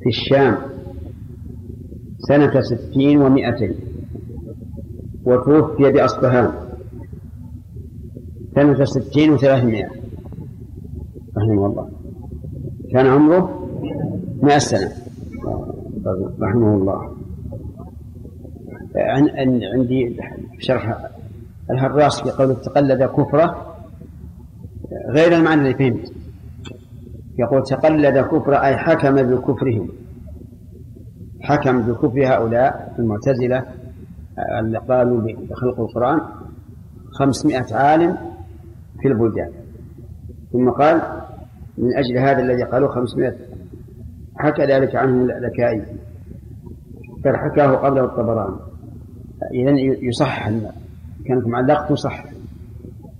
في 0.00 0.08
الشام 0.08 0.56
سنة 2.18 2.60
ستين 2.60 3.22
ومائتين 3.22 3.74
وتوفي 5.24 5.92
بأصبهان 5.92 6.52
سنة 8.54 8.84
ستين 8.84 9.32
وثلاثمائة. 9.32 9.88
رحمه 11.36 11.66
الله. 11.66 11.88
كان 12.92 13.06
عمره 13.06 13.68
مئة 14.42 14.58
سنة. 14.58 14.90
رحمه 16.40 16.74
الله. 16.74 17.15
عندي 19.74 20.20
شرح 20.58 21.08
الهراس 21.70 22.22
في 22.22 22.30
قول 22.30 22.60
تقلد 22.60 23.02
كفره 23.02 23.76
غير 25.08 25.32
المعنى 25.32 25.60
اللي 25.60 25.74
فهمت. 25.74 26.12
يقول 27.38 27.62
تقلد 27.62 28.18
كفر 28.18 28.54
أي 28.54 28.76
حكم 28.76 29.14
بكفرهم. 29.14 29.88
حكم 31.40 31.82
بكفر 31.82 32.26
هؤلاء 32.26 32.94
المعتزلة 32.98 33.64
اللي 34.60 34.78
قالوا 34.78 35.20
بخلق 35.20 35.80
القرآن 35.80 36.20
خمسمائة 37.12 37.74
عالم 37.74 38.16
في 39.00 39.08
البلدان. 39.08 39.50
ثم 40.52 40.70
قال 40.70 41.02
من 41.78 41.96
أجل 41.96 42.18
هذا 42.18 42.42
الذي 42.42 42.62
قالوا 42.62 42.88
خمسمائة 42.88 43.36
حكى 44.36 44.62
ذلك 44.62 44.96
عنه 44.96 45.24
الألكائي 45.24 45.82
بل 47.24 47.36
حكاه 47.36 47.74
قبله 47.74 48.04
الطبراني. 48.04 48.65
إذا 49.52 49.70
يصح 49.80 50.48
كانت 51.26 51.46
معلقته 51.46 51.94
صح 51.94 52.24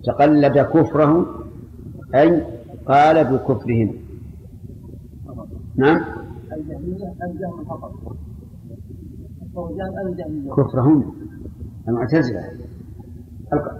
تقلد 0.05 0.59
كفرهم 0.59 1.27
أي 2.14 2.45
قال 2.89 3.24
بكفرهم. 3.24 3.95
نعم؟ 5.77 6.05
كفرهم 10.57 11.14
المعتزلة. 11.89 12.51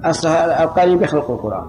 أصلها 0.05 0.65
القائلين 0.65 0.99
بخلق 0.99 1.31
القرآن. 1.31 1.67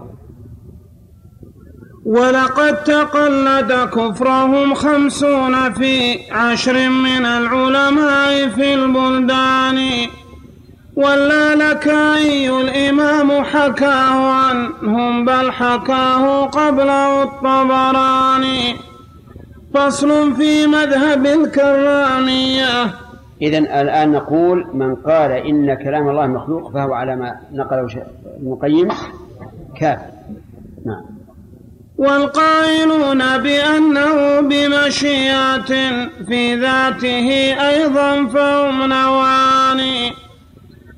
ولقد 2.05 2.83
تقلد 2.83 3.71
كفرهم 3.89 4.73
خمسون 4.73 5.73
في 5.73 6.31
عشر 6.31 6.89
من 6.89 7.25
العلماء 7.25 8.49
في 8.49 8.73
البلدان. 8.73 9.77
ولا 10.97 11.55
لك 11.55 11.87
أي 11.87 12.49
الإمام 12.49 13.43
حكاه 13.43 14.31
عنهم 14.31 15.25
بل 15.25 15.51
حكاه 15.51 16.45
قبله 16.45 17.23
الطبراني. 17.23 18.75
فصل 19.73 20.35
في 20.35 20.67
مذهب 20.67 21.25
الكرامية. 21.25 22.93
إذا 23.41 23.57
الآن 23.57 24.11
نقول 24.11 24.67
من 24.73 24.95
قال 24.95 25.31
إن 25.31 25.73
كلام 25.73 26.09
الله 26.09 26.27
مخلوق 26.27 26.73
فهو 26.73 26.93
على 26.93 27.15
ما 27.15 27.35
نقله 27.53 27.81
ابن 27.81 28.53
القيم 28.53 28.87
كافر. 29.79 30.11
نعم. 30.85 31.03
والقائلون 31.97 33.37
بأنه 33.37 34.41
بمشيئة 34.41 35.71
في 36.27 36.55
ذاته 36.55 37.29
أيضا 37.69 38.27
فهم 38.27 38.89
نوعان 38.89 39.79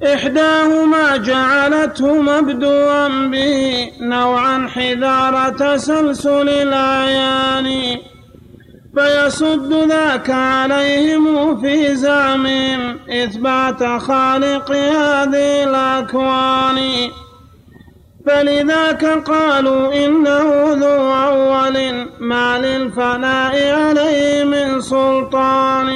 إحداهما 0.03 1.17
جعلته 1.17 2.21
مبدوا 2.21 3.07
به 3.07 3.91
نوعا 4.01 4.67
حذار 4.67 5.49
تسلسل 5.49 6.49
الأعيان 6.49 7.97
فيصد 8.95 9.73
ذاك 9.73 10.29
عليهم 10.29 11.61
في 11.61 11.95
زعمهم 11.95 12.99
إثبات 13.09 13.83
خالق 13.83 14.71
هذه 14.71 15.63
الأكوان. 15.63 16.79
فلذاك 18.25 19.05
قالوا 19.05 20.05
إنه 20.05 20.73
ذو 20.73 21.13
أول 21.13 22.07
ما 22.19 22.57
للفناء 22.57 23.73
عليه 23.73 24.43
من 24.43 24.81
سلطان. 24.81 25.89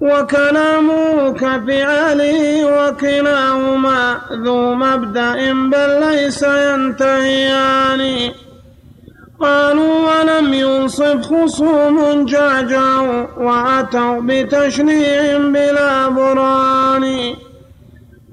وكلامه 0.00 1.32
كفعله 1.32 2.64
وكلاهما 2.64 4.20
ذو 4.44 4.74
مبدأ 4.74 5.52
بل 5.52 6.00
ليس 6.00 6.42
ينتهيان. 6.42 8.32
قالوا 9.40 9.94
ولم 10.10 10.54
ينصف 10.54 11.32
خصوم 11.32 12.24
جعجعوا 12.24 13.26
وأتوا 13.36 14.20
بتشنيع 14.20 15.38
بلا 15.38 16.08
برهان. 16.08 17.34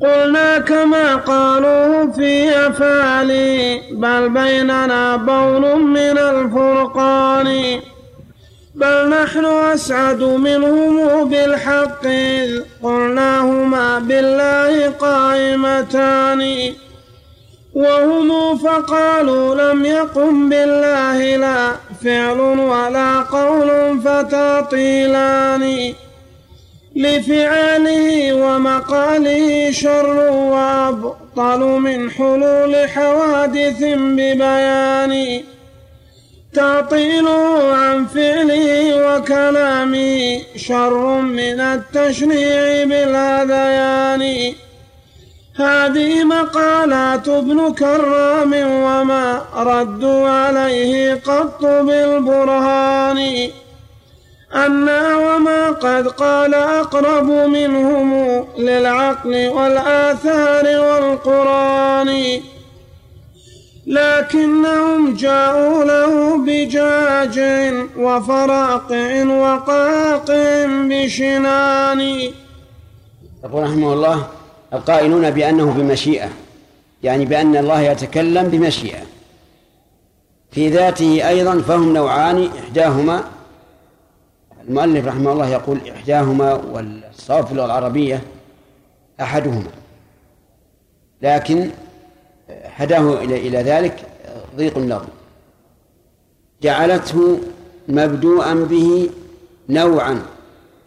قلنا 0.02 0.60
كما 0.60 1.16
قالوا 1.16 2.12
في 2.12 2.50
أفعالي 2.68 3.82
بل 3.92 4.30
بيننا 4.30 5.16
بون 5.16 5.86
من 5.86 6.18
الفرقان. 6.18 7.80
بل 8.78 9.10
نحن 9.10 9.46
أسعد 9.46 10.24
منهم 10.24 11.30
بالحق. 11.30 12.06
إذ 12.06 12.62
قلناهما 12.84 14.00
بالله 14.00 14.90
قائمتان. 14.90 16.74
وهم 17.74 18.58
فقالوا 18.58 19.56
لم 19.56 19.86
يقم 19.86 20.50
بالله 20.50 21.36
لا 21.36 21.72
فعل 22.04 22.40
ولا 22.40 23.20
قول 23.20 24.02
فتعطيلان. 24.02 25.94
لفعاله 26.96 28.34
ومقاله 28.34 29.72
شر 29.72 30.30
وأبطل 30.32 31.60
من 31.60 32.12
حلول 32.12 32.90
حوادث 32.90 33.84
ببيان. 33.94 35.44
تعطيله 36.58 37.74
عن 37.74 38.06
فعله 38.06 38.68
وكلامه 39.06 40.42
شر 40.56 41.22
من 41.22 41.60
التشنيع 41.60 42.84
بالهذيان 42.84 44.54
هذه 45.56 46.24
مقالات 46.24 47.28
ابن 47.28 47.74
كرام 47.74 48.54
وما 48.54 49.42
ردوا 49.56 50.30
عليه 50.30 51.14
قط 51.14 51.62
بالبرهان. 51.66 53.50
أنا 54.56 55.16
وما 55.16 55.70
قد 55.70 56.08
قال 56.08 56.54
أقرب 56.54 57.30
منهم 57.30 58.10
للعقل 58.58 59.48
والآثار 59.48 60.66
والقرآن. 60.66 62.42
لكنهم 63.88 65.16
جاءوا 65.16 65.84
له 65.84 66.38
بجاج 66.46 67.40
وفراقع 67.98 69.24
وقاقع 69.24 70.66
بشنان. 70.66 72.00
يقول 73.44 73.64
رحمه 73.64 73.94
الله 73.94 74.28
القائلون 74.74 75.32
بأنه 75.32 75.72
بمشيئة 75.72 76.30
يعني 77.04 77.26
بأن 77.26 77.58
الله 77.58 77.82
يتكلم 77.82 78.48
بمشيئة. 78.48 79.02
في 80.52 80.70
ذاته 80.70 81.30
أيضا 81.30 81.62
فهم 81.62 81.94
نوعان 81.94 82.50
إحداهما 82.60 83.24
المؤلف 84.68 85.08
رحمه 85.08 85.32
الله 85.32 85.50
يقول 85.50 85.80
إحداهما 85.96 86.54
والصواب 86.54 87.46
في 87.46 87.52
اللغة 87.52 87.66
العربية 87.66 88.22
أحدهما. 89.22 89.72
لكن 91.22 91.70
هداه 92.50 93.24
إلى 93.24 93.48
إلى 93.48 93.58
ذلك 93.58 94.08
ضيق 94.56 94.78
اللفظ 94.78 95.08
جعلته 96.62 97.40
مبدوءا 97.88 98.54
به 98.54 99.10
نوعا 99.70 100.22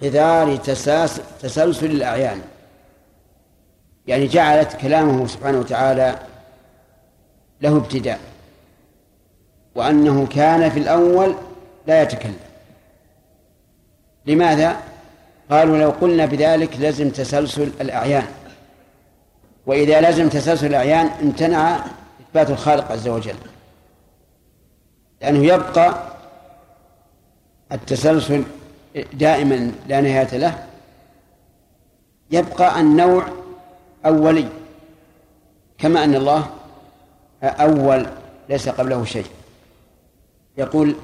حذار 0.02 0.56
تسلسل 1.42 1.90
الأعيان. 1.90 2.40
يعني 4.06 4.26
جعلت 4.26 4.76
كلامه 4.76 5.26
سبحانه 5.26 5.58
وتعالى 5.58 6.18
له 7.60 7.76
ابتداء. 7.76 8.20
وأنه 9.74 10.26
كان 10.26 10.70
في 10.70 10.78
الأول 10.78 11.34
لا 11.86 12.02
يتكلم. 12.02 12.36
لماذا؟ 14.26 14.76
قالوا 15.50 15.78
لو 15.78 15.90
قلنا 15.90 16.26
بذلك 16.26 16.76
لزم 16.80 17.10
تسلسل 17.10 17.70
الأعيان. 17.80 18.26
وإذا 19.66 20.10
لزم 20.10 20.28
تسلسل 20.28 20.66
الأعيان 20.66 21.06
امتنع 21.06 21.84
إثبات 22.20 22.50
الخالق 22.50 22.92
عز 22.92 23.08
وجل. 23.08 23.34
لأنه 25.22 25.44
يبقى 25.44 25.94
التسلسل 27.72 28.44
دائما 29.12 29.72
لا 29.88 30.00
نهاية 30.00 30.36
له. 30.36 30.66
يبقى 32.30 32.80
النوع 32.80 33.28
أولي 34.06 34.48
كما 35.78 36.04
أن 36.04 36.14
الله 36.14 36.50
أول 37.42 38.06
ليس 38.48 38.68
قبله 38.68 39.04
شيء. 39.04 39.26
يقول 40.56 40.94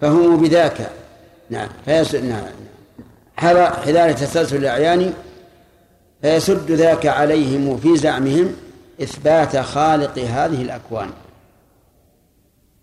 فهم 0.00 0.42
بذاك. 0.42 0.90
نعم 1.50 1.68
فيس... 1.84 2.14
نعم. 2.14 2.44
حذار 3.36 4.12
تسلسل 4.12 4.56
الأعيان 4.56 5.14
فيسد 6.26 6.70
ذاك 6.70 7.06
عليهم 7.06 7.76
في 7.76 7.96
زعمهم 7.96 8.56
إثبات 9.02 9.56
خالق 9.56 10.18
هذه 10.18 10.62
الأكوان. 10.62 11.10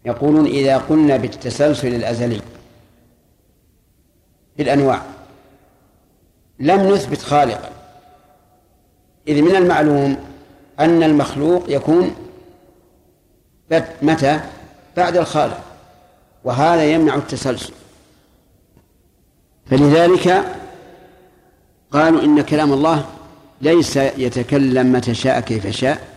يقولون 0.06 0.46
إذا 0.46 0.78
قلنا 0.78 1.18
بالتسلسل 1.18 1.96
الأزلي 1.96 2.42
في 4.58 4.64
الأنواع 4.64 5.02
لم 6.60 6.94
نثبت 6.94 7.22
خالقا 7.22 7.70
إذ 9.28 9.42
من 9.42 9.56
المعلوم 9.56 10.18
أن 10.80 11.04
المخلوق 11.04 11.64
يكون 11.68 12.16
متى؟ 14.02 14.40
بعد 14.98 15.18
الخالق 15.18 15.60
وهذا 16.44 16.84
يمنع 16.84 17.16
التسلسل. 17.16 17.74
فلذلك 19.66 20.44
قالوا 21.92 22.22
إن 22.22 22.42
كلام 22.42 22.74
الله 22.74 23.06
ليس 23.64 23.98
يتكلم 23.98 24.94
متى 24.94 25.14
شاء 25.14 25.40
كيف 25.40 25.68
شاء 25.68 26.08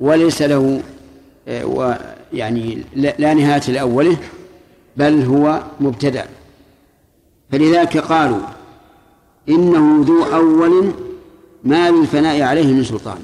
وليس 0.00 0.42
له 0.42 0.82
آه، 1.48 1.98
يعني 2.32 2.82
لا 2.94 3.34
نهاية 3.34 3.70
لأوله 3.70 4.16
بل 4.96 5.22
هو 5.22 5.62
مبتدأ. 5.80 6.26
فلذلك 7.52 7.98
قالوا 7.98 8.40
إنه 9.48 10.04
ذو 10.04 10.24
أول 10.24 10.92
ما 11.64 11.90
للفناء 11.90 12.42
عليه 12.42 12.66
من 12.66 12.84
سلطان. 12.84 13.18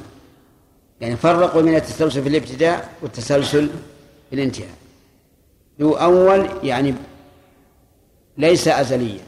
يعني 1.01 1.17
فرقوا 1.17 1.63
من 1.63 1.75
التسلسل 1.75 2.23
في 2.23 2.29
الابتداء 2.29 2.89
والتسلسل 3.03 3.69
في 4.31 4.37
الانتهاء. 4.37 4.75
ذو 5.81 5.93
أول 5.93 6.49
يعني 6.63 6.95
ليس 8.39 8.69
أزليا 8.69 9.21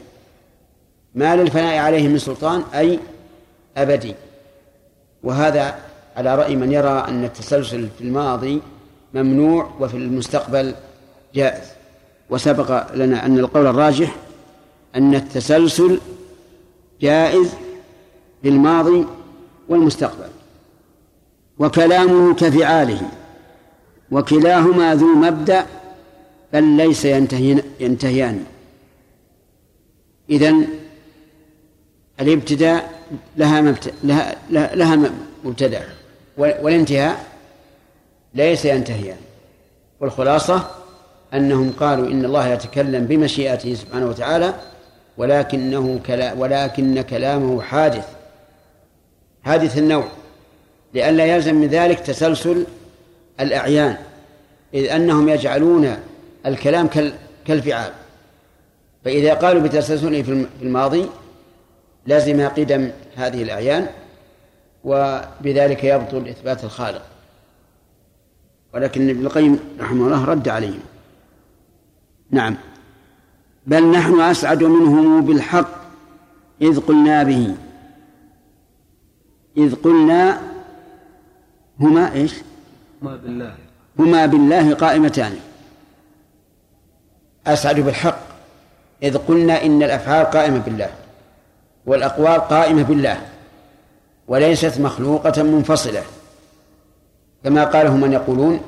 ما 1.15 1.35
للفناء 1.35 1.77
عليه 1.77 2.07
من 2.07 2.17
سلطان 2.17 2.63
أي 2.73 2.99
أبدي. 3.77 4.15
وهذا 5.23 5.79
على 6.15 6.35
رأي 6.35 6.55
من 6.55 6.71
يرى 6.71 7.05
أن 7.07 7.23
التسلسل 7.23 7.87
في 7.97 8.03
الماضي 8.03 8.61
ممنوع 9.13 9.69
وفي 9.79 9.97
المستقبل 9.97 10.75
جائز. 11.35 11.67
وسبق 12.29 12.93
لنا 12.93 13.25
أن 13.25 13.39
القول 13.39 13.67
الراجح 13.67 14.15
أن 14.95 15.15
التسلسل 15.15 15.99
جائز 17.01 17.49
في 18.41 18.49
الماضي 18.49 19.05
والمستقبل. 19.69 20.29
وكلامه 21.59 22.33
كفعاله. 22.33 23.01
وكلاهما 24.11 24.95
ذو 24.95 25.15
مبدأ 25.15 25.65
بل 26.53 26.63
ليس 26.63 27.05
ينتهي 27.05 27.63
ينتهيان. 27.79 28.45
إذن 30.29 30.67
الابتداء 32.19 32.94
لها 33.37 33.75
لها, 34.03 34.35
لها 34.75 35.09
مبتدأ 35.43 35.81
والانتهاء 36.37 37.25
ليس 38.33 38.65
ينتهيان. 38.65 39.17
والخلاصة 39.99 40.67
أنهم 41.33 41.71
قالوا 41.79 42.07
إن 42.07 42.25
الله 42.25 42.47
يتكلم 42.47 43.05
بمشيئته 43.05 43.73
سبحانه 43.73 44.05
وتعالى 44.05 44.53
ولكنه 45.17 45.99
كلا 46.05 46.33
ولكن 46.33 47.01
كلامه 47.01 47.61
حادث 47.61 48.07
حادث 49.43 49.77
النوع 49.77 50.07
لئلا 50.93 51.25
يلزم 51.25 51.55
من 51.55 51.67
ذلك 51.67 51.99
تسلسل 51.99 52.65
الأعيان 53.39 53.97
إذ 54.73 54.89
أنهم 54.91 55.29
يجعلون 55.29 55.97
الكلام 56.45 56.89
كالفعال. 57.45 57.91
فإذا 59.05 59.33
قالوا 59.33 59.61
بتسلسله 59.61 60.21
في 60.21 60.45
الماضي 60.61 61.05
لازم 62.05 62.47
قدم 62.47 62.91
هذه 63.15 63.43
الأعيان 63.43 63.87
وبذلك 64.83 65.83
يبطل 65.83 66.27
إثبات 66.27 66.63
الخالق. 66.63 67.01
ولكن 68.73 69.09
ابن 69.09 69.25
القيم 69.25 69.59
رحمه 69.79 70.05
الله 70.05 70.25
رد 70.25 70.49
عليهم. 70.49 70.79
نعم. 72.31 72.57
بل 73.67 73.91
نحن 73.91 74.21
أسعد 74.21 74.63
منهم 74.63 75.25
بالحق 75.25 75.69
إذ 76.61 76.79
قلنا 76.79 77.23
به. 77.23 77.55
إذ 79.57 79.75
قلنا 79.75 80.41
هما 81.79 82.13
إيش؟ 82.13 82.33
هما 83.03 83.15
بالله. 83.15 83.55
هما 83.99 84.25
بالله 84.25 84.73
قائمتان. 84.73 85.35
أسعد 87.47 87.79
بالحق 87.79 88.19
إذ 89.03 89.17
قلنا 89.17 89.65
إن 89.65 89.83
الأفعال 89.83 90.25
قائمة 90.25 90.59
بالله. 90.59 91.04
والأقوال 91.85 92.41
قائمة 92.41 92.83
بالله 92.83 93.21
وليست 94.27 94.79
مخلوقة 94.79 95.43
منفصلة. 95.43 96.03
كما 97.43 97.63
قاله 97.63 97.97
من 97.97 98.13
يقولون 98.13 98.61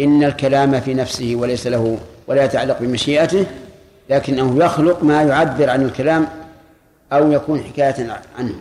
إن 0.00 0.24
الكلام 0.24 0.80
في 0.80 0.94
نفسه 0.94 1.34
وليس 1.36 1.66
له 1.66 1.98
ولا 2.26 2.44
يتعلق 2.44 2.78
بمشيئته 2.80 3.46
لكنه 4.10 4.64
يخلق 4.64 5.04
ما 5.04 5.22
يعبر 5.22 5.70
عن 5.70 5.82
الكلام 5.82 6.28
أو 7.12 7.32
يكون 7.32 7.60
حكاية 7.60 8.20
عنه. 8.38 8.54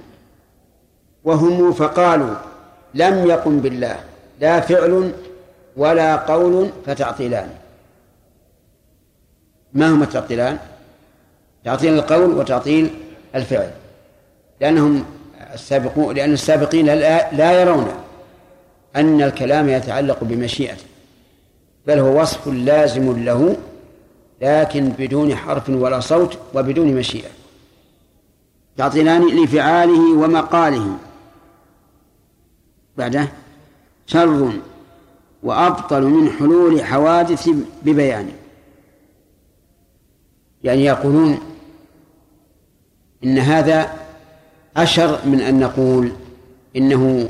وهم 1.24 1.74
فقالوا 1.74 2.36
لم 2.94 3.28
يقم 3.28 3.60
بالله 3.60 3.96
لا 4.40 4.60
فعل 4.60 5.12
ولا 5.78 6.16
قول 6.16 6.70
فتعطيلان. 6.86 7.50
ما 9.74 9.90
هما 9.90 10.04
التعطيلان؟ 10.04 10.58
تعطيل 11.66 11.94
القول 11.94 12.38
وتعطيل 12.38 12.90
الفعل. 13.36 13.72
لأنهم 14.62 15.06
السابقون 15.54 16.16
لأن 16.16 16.34
السابقين 16.34 16.86
لا 17.32 17.62
يرون 17.62 17.88
أن 18.96 19.22
الكلام 19.22 19.70
يتعلق 19.70 20.24
بمشيئته 20.24 20.84
بل 21.88 22.00
هو 22.00 22.22
وصف 22.22 22.48
لازم 22.48 23.24
له 23.26 23.58
لكن 24.42 24.90
بدون 24.90 25.36
حرف 25.36 25.70
ولا 25.70 26.00
صوت 26.00 26.38
وبدون 26.54 26.88
مشيئة. 26.88 27.30
تعطيلان 28.78 29.44
لفعاله 29.44 30.18
ومقاله. 30.18 30.98
بعده 32.98 33.28
شر 34.08 34.52
وأبطل 35.44 36.04
من 36.04 36.30
حلول 36.30 36.84
حوادث 36.84 37.50
ببيانه 37.84 38.34
يعني 40.64 40.86
يقولون 40.86 41.40
إن 43.24 43.38
هذا 43.38 43.94
أشر 44.78 45.26
من 45.26 45.42
أن 45.42 45.60
نقول 45.60 46.12
إنه 46.76 47.30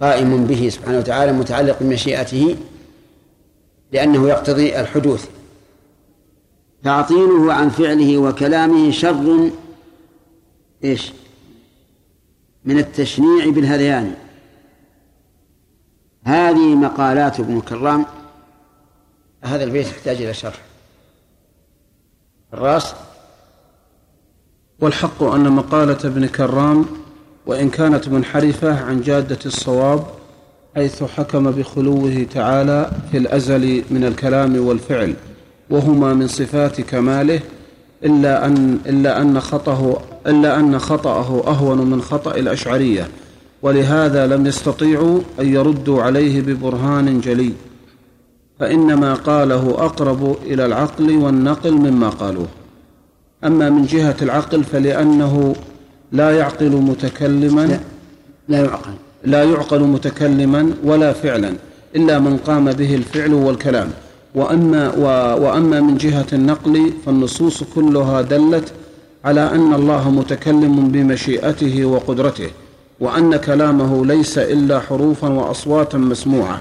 قائم 0.00 0.46
به 0.46 0.68
سبحانه 0.68 0.98
وتعالى 0.98 1.32
متعلق 1.32 1.76
بمشيئته 1.80 2.56
لأنه 3.92 4.28
يقتضي 4.28 4.80
الحدوث. 4.80 5.28
تعطيله 6.84 7.52
عن 7.52 7.68
فعله 7.70 8.18
وكلامه 8.18 8.90
شر 8.90 9.50
إيش؟ 10.84 11.12
من 12.64 12.78
التشنيع 12.78 13.50
بالهذيان. 13.50 14.14
هذه 16.24 16.74
مقالات 16.74 17.40
ابن 17.40 17.60
كرام 17.60 18.06
هذا 19.42 19.64
البيت 19.64 19.86
يحتاج 19.86 20.22
إلى 20.22 20.34
شرح. 20.34 20.60
الرأس 22.54 22.94
والحق 24.80 25.22
أن 25.22 25.52
مقالة 25.52 25.98
ابن 26.04 26.26
كرام 26.26 26.84
وإن 27.46 27.70
كانت 27.70 28.08
منحرفة 28.08 28.84
عن 28.84 29.00
جادة 29.00 29.38
الصواب 29.46 30.04
حيث 30.74 31.02
حكم 31.02 31.50
بخلوه 31.50 32.26
تعالى 32.34 32.90
في 33.10 33.18
الأزل 33.18 33.82
من 33.90 34.04
الكلام 34.04 34.66
والفعل 34.66 35.14
وهما 35.70 36.14
من 36.14 36.26
صفات 36.28 36.80
كماله 36.80 37.40
إلا 38.04 38.46
أن 38.46 38.78
إلا 38.86 39.20
أن 39.20 39.40
خطأه 39.40 40.00
إلا 40.26 40.60
أن 40.60 40.78
خطأه 40.78 41.42
أهون 41.46 41.78
من 41.90 42.02
خطأ 42.02 42.34
الأشعرية 42.34 43.08
ولهذا 43.62 44.26
لم 44.26 44.46
يستطيعوا 44.46 45.20
أن 45.40 45.54
يردوا 45.54 46.02
عليه 46.02 46.40
ببرهان 46.40 47.20
جلي. 47.20 47.52
فإن 48.60 48.94
ما 48.94 49.14
قاله 49.14 49.70
أقرب 49.78 50.36
إلى 50.42 50.66
العقل 50.66 51.16
والنقل 51.16 51.72
مما 51.72 52.08
قالوه. 52.08 52.46
أما 53.44 53.70
من 53.70 53.84
جهة 53.86 54.16
العقل 54.22 54.64
فلأنه 54.64 55.54
لا 56.12 56.30
يعقل 56.30 56.70
متكلما 56.70 57.80
لا 58.48 58.58
يعقل. 58.64 58.92
لا 59.24 59.44
يعقل 59.44 59.80
متكلما 59.80 60.70
ولا 60.84 61.12
فعلا 61.12 61.54
إلا 61.96 62.18
من 62.18 62.36
قام 62.36 62.72
به 62.72 62.94
الفعل 62.94 63.34
والكلام. 63.34 63.90
وأما, 64.34 64.92
و 64.96 65.02
وأما 65.44 65.80
من 65.80 65.96
جهة 65.96 66.26
النقل 66.32 66.92
فالنصوص 67.06 67.62
كلها 67.74 68.22
دلت 68.22 68.72
على 69.24 69.40
أن 69.40 69.74
الله 69.74 70.10
متكلم 70.10 70.88
بمشيئته 70.88 71.84
وقدرته 71.84 72.50
وأن 73.00 73.36
كلامه 73.36 74.06
ليس 74.06 74.38
إلا 74.38 74.80
حروفا 74.80 75.28
وأصواتا 75.28 75.98
مسموعة. 75.98 76.60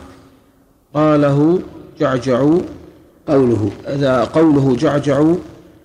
قاله 0.93 1.59
جعجع 1.99 2.49
قوله. 3.27 3.71
إذا 3.87 4.23
قوله 4.23 4.75
جعجع 4.75 5.23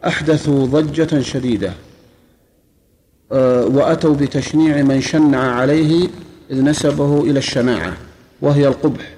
أحدثوا 0.07 0.67
ضجة 0.67 1.21
شديدة 1.21 1.73
آه، 3.33 3.67
وأتوا 3.67 4.15
بتشنيع 4.15 4.83
من 4.83 5.01
شنع 5.01 5.39
عليه 5.39 6.09
إذ 6.51 6.65
نسبه 6.65 7.21
إلى 7.21 7.39
الشناعة 7.39 7.93
وهي 8.43 8.69
القبح 8.69 9.15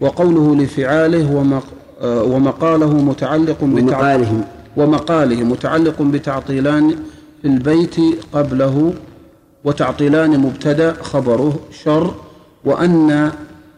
وقوله 0.00 0.56
لفعاله 0.56 1.60
آه، 2.00 2.22
ومقاله 2.22 2.94
متعلق 2.94 3.62
ومقالهم 3.62 4.44
ومقاله 4.76 5.44
متعلق 5.44 6.02
بتعطيلان 6.02 6.96
في 7.42 7.48
البيت 7.48 7.96
قبله 8.32 8.94
وتعطيلان 9.64 10.38
مبتدأ 10.40 10.92
خبره 11.02 11.58
شر 11.84 12.14
وأن 12.64 13.32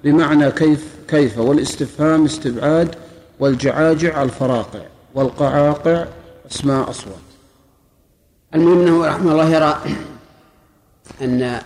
بمعنى 0.04 0.50
كيف 0.50 0.86
كيف 1.08 1.38
والاستفهام 1.38 2.24
استبعاد 2.24 2.94
والجعاجع 3.40 4.22
الفراقع 4.22 4.80
والقعاقع 5.14 6.04
اسماء 6.50 6.90
أصوات. 6.90 7.16
المهم 8.54 8.80
أنه 8.80 9.06
رحمه 9.06 9.32
الله 9.32 9.50
يرى 9.50 9.80
أن 11.22 11.60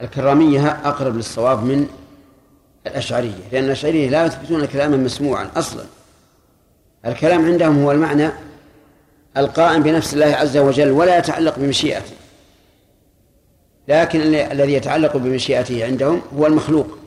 الكرامية 0.00 0.68
أقرب 0.68 1.16
للصواب 1.16 1.64
من 1.64 1.88
الأشعرية 2.86 3.48
لأن 3.52 3.64
الأشعرية 3.64 4.10
لا 4.10 4.26
يثبتون 4.26 4.66
كلاما 4.66 4.96
مسموعا 4.96 5.50
أصلا. 5.56 5.84
الكلام 7.06 7.44
عندهم 7.44 7.82
هو 7.82 7.92
المعنى 7.92 8.30
القائم 9.36 9.82
بنفس 9.82 10.14
الله 10.14 10.26
عز 10.26 10.56
وجل 10.56 10.90
ولا 10.90 11.18
يتعلق 11.18 11.58
بمشيئته. 11.58 12.14
لكن 13.88 14.20
الذي 14.34 14.72
يتعلق 14.72 15.16
بمشيئته 15.16 15.84
عندهم 15.84 16.22
هو 16.38 16.46
المخلوق. 16.46 16.98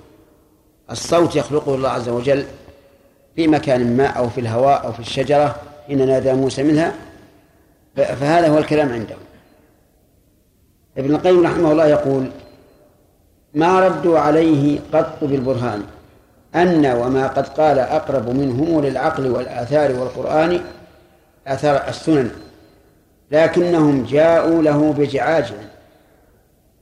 الصوت 0.91 1.35
يخلقه 1.35 1.75
الله 1.75 1.89
عز 1.89 2.09
وجل 2.09 2.45
في 3.35 3.47
مكان 3.47 3.97
ما 3.97 4.07
أو 4.07 4.29
في 4.29 4.41
الهواء 4.41 4.85
أو 4.85 4.91
في 4.91 4.99
الشجرة 4.99 5.68
حين 5.89 6.07
نادى 6.07 6.33
موسى 6.33 6.63
منها 6.63 6.93
فهذا 7.95 8.47
هو 8.47 8.57
الكلام 8.57 8.93
عندهم. 8.93 9.19
ابن 10.97 11.15
القيم 11.15 11.45
رحمه 11.45 11.71
الله 11.71 11.87
يقول 11.87 12.31
ما 13.53 13.87
ردوا 13.87 14.19
عليه 14.19 14.79
قط 14.93 15.17
بالبرهان 15.21 15.83
أن 16.55 16.85
وما 16.85 17.27
قد 17.27 17.47
قال 17.47 17.79
أقرب 17.79 18.29
منهم 18.29 18.81
للعقل 18.81 19.27
والآثار 19.27 19.91
والقرآن 19.91 20.61
آثار 21.47 21.87
السنن 21.87 22.31
لكنهم 23.31 24.03
جاءوا 24.03 24.61
له 24.61 24.93
بجعاج 24.93 25.53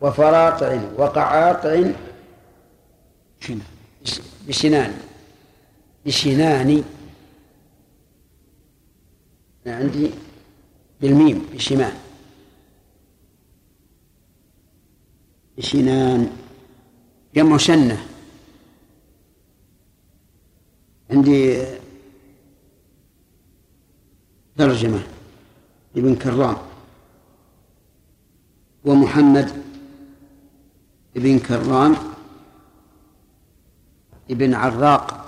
وفراقع 0.02 0.80
وقعاقع 0.98 1.84
بشنان. 4.48 4.94
بشنان 6.06 6.84
عندي 9.72 10.12
بالميم 11.02 11.46
بشمان 11.54 11.94
بشنان 15.58 16.38
جمع 17.36 17.58
شنة. 17.58 18.08
عندي 21.10 21.66
ترجمة 24.58 25.04
ابن 25.98 26.16
كرام. 26.16 26.58
ومحمد 28.86 29.64
ابن 31.18 31.40
كرام. 31.40 31.96
ابن 34.32 34.54
عراق. 34.54 35.24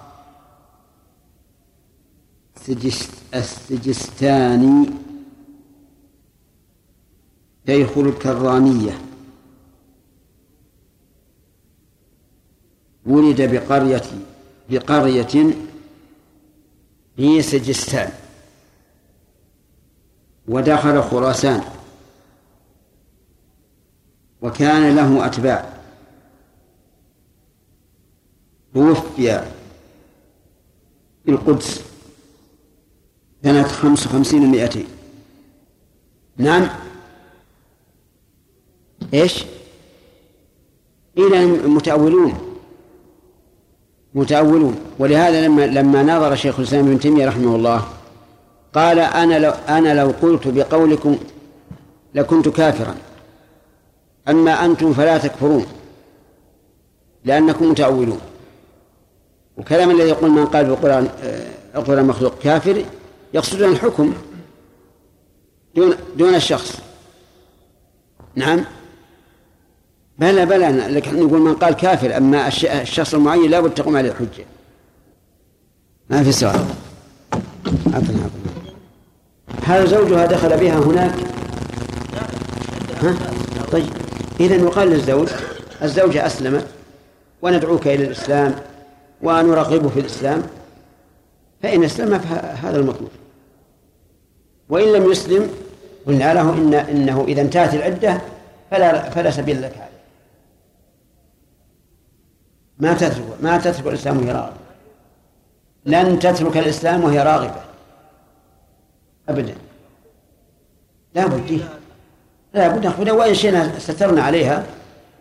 السجستاني 3.36 4.90
شيخ 7.68 7.98
الكرامية. 7.98 9.02
ولد 13.06 13.42
بقرية 13.42 14.04
بقرية 14.70 15.54
في 17.16 17.42
سجستان. 17.42 18.12
ودخل 20.48 21.02
خراسان. 21.02 21.62
وكان 24.42 24.96
له 24.96 25.26
أتباع. 25.26 25.80
توفي 28.74 29.44
في 31.26 31.32
القدس. 31.32 31.89
سنة 33.44 33.64
خمس 33.64 34.08
وخمسين 34.08 34.44
ومائتين 34.44 34.88
نعم؟ 36.38 36.70
إيش؟ 39.14 39.46
إلى 41.18 41.44
المتأولون. 41.44 42.34
متأولون. 44.16 44.76
ولهذا 45.00 45.48
لما 45.48 45.68
لما 45.68 46.04
ناظر 46.04 46.36
شيخ 46.36 46.60
الإسلام 46.60 46.88
ابن 46.88 47.00
تيمية 47.00 47.28
رحمه 47.28 47.56
الله 47.56 47.88
قال 48.74 49.00
أنا 49.00 49.40
لو 49.40 49.52
أنا 49.52 50.02
لو 50.02 50.14
قلت 50.22 50.48
بقولكم 50.48 51.18
لكنت 52.16 52.50
كافرا. 52.50 52.96
أما 54.30 54.66
أنتم 54.66 54.94
فلا 54.94 55.18
تكفرون 55.18 55.66
لأنكم 57.26 57.70
متأولون. 57.70 58.20
وكلام 59.58 59.92
الذي 59.92 60.10
يقول 60.10 60.32
من 60.32 60.46
قال 60.46 60.66
بالقرآن 60.66 61.10
القرآن 61.76 62.06
مخلوق 62.06 62.40
كافر 62.40 62.86
يقصدون 63.34 63.72
الحكم 63.72 64.14
دون 65.76 65.96
دون 66.18 66.36
الشخص. 66.36 66.80
نعم؟ 68.36 68.66
بلى 70.18 70.46
بلى 70.46 70.70
لكن 70.70 71.20
نقول 71.20 71.42
من 71.42 71.56
قال 71.56 71.74
كافر 71.74 72.18
أما 72.18 72.48
الشخص 72.82 73.14
المعين 73.14 73.52
لا 73.52 73.60
بد 73.60 73.74
تقوم 73.74 73.98
عليه 73.98 74.10
الحجة 74.10 74.46
ما 76.10 76.24
في 76.24 76.32
سؤال. 76.32 76.66
عطنا 77.88 78.30
هل 79.64 79.88
زوجها 79.88 80.26
دخل 80.26 80.58
بها 80.58 80.80
هناك؟ 80.80 81.16
ها؟ 83.02 83.16
طيب. 83.72 83.90
إذا 84.40 84.56
يقال 84.56 84.88
للزوج 84.88 85.30
الزوجة 85.84 86.26
أسلمت 86.26 86.68
وندعوك 87.42 87.88
إلى 87.88 88.06
الإسلام 88.06 88.56
ونرغبه 89.22 89.90
في 89.90 90.00
الإسلام. 90.00 90.44
فإن 91.64 91.84
أسلم 91.84 92.20
فهذا 92.20 92.78
المطلوب. 92.78 93.10
وإن 94.70 94.94
لم 94.94 95.12
يسلم 95.12 95.52
قلنا 96.08 96.34
له 96.34 96.54
إن 96.54 96.74
إنه 96.74 97.26
إذا 97.28 97.42
انتهت 97.42 97.74
العدة 97.74 98.22
فلا 98.72 99.10
فلا 99.10 99.32
سبيل 99.32 99.62
لك 99.62 99.78
عليه. 99.78 99.90
ما 102.78 102.94
تترك 102.94 103.38
ما 103.42 103.58
تترك 103.58 103.88
الإسلام 103.88 104.18
وهي 104.18 104.32
راغبة. 104.32 104.58
لن 105.86 106.20
تترك 106.20 106.58
الإسلام 106.58 107.04
وهي 107.04 107.24
راغبة. 107.24 107.62
أبدا. 109.30 109.56
لا 111.16 111.28
بد. 111.28 111.62
لا 112.54 112.68
بد. 112.68 112.86
نأخذها 112.86 113.14
وإن 113.14 113.34
شئنا 113.34 113.80
سترنا 113.80 114.24
عليها 114.24 114.66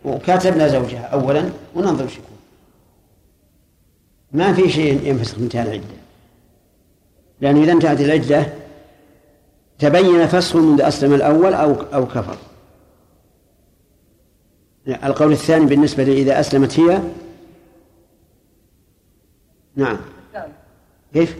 وكاتبنا 0.05 0.67
زوجها 0.67 1.01
أولا 1.01 1.49
وننظر 1.75 2.05
وش 2.05 2.13
يكون. 2.13 2.37
ما 4.31 4.53
في 4.53 4.69
شيء 4.69 5.07
ينفسخ 5.07 5.37
انتهاء 5.37 5.67
العدة. 5.67 5.83
لأنه 7.41 7.63
إذا 7.63 7.71
انتهت 7.71 8.01
العدة 8.01 8.58
تبين 9.79 10.27
فسخه 10.27 10.59
منذ 10.59 10.81
أسلم 10.81 11.13
الأول 11.13 11.53
أو 11.53 11.75
أو 11.93 12.05
كفر. 12.05 12.37
القول 14.87 15.31
الثاني 15.31 15.65
بالنسبة 15.65 16.03
إذا 16.03 16.39
أسلمت 16.39 16.79
هي؟ 16.79 17.01
نعم. 19.75 19.97
كيف؟ 21.13 21.35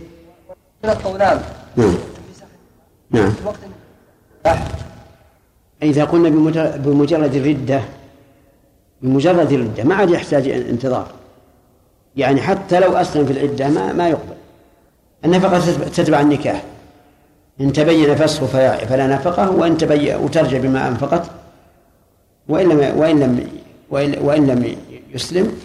نعم. 1.80 1.96
نعم. 3.12 3.34
إذا 5.84 6.04
قلنا 6.04 6.30
بمجرد 6.78 7.36
الردة 7.36 7.82
بمجرد 9.02 9.52
الردة 9.52 9.84
ما 9.84 9.96
عاد 9.96 10.10
يحتاج 10.10 10.50
انتظار. 10.50 11.12
يعني 12.16 12.42
حتى 12.42 12.80
لو 12.80 12.98
أسلم 12.98 13.26
في 13.26 13.32
العدة 13.32 13.70
ما 13.70 13.94
ما 13.94 14.10
يقبل. 14.10 14.36
النفقة 15.26 15.60
تتبع 15.90 16.22
النكاح. 16.22 16.64
إن 17.62 17.74
تبين 17.74 18.16
فسخه 18.16 18.78
فلا 18.78 19.08
نفقة 19.08 19.52
وإن 19.52 19.78
تبين 19.78 20.16
وترجع 20.16 20.58
بما 20.58 20.88
أنفقت 20.88 21.32
وإن 22.48 22.70
لم 22.70 22.98
وإن 22.98 23.20
لم 23.20 23.48
وإن, 23.90 24.18
وإن 24.22 24.48
لم 24.48 24.76
يسلم. 25.14 25.58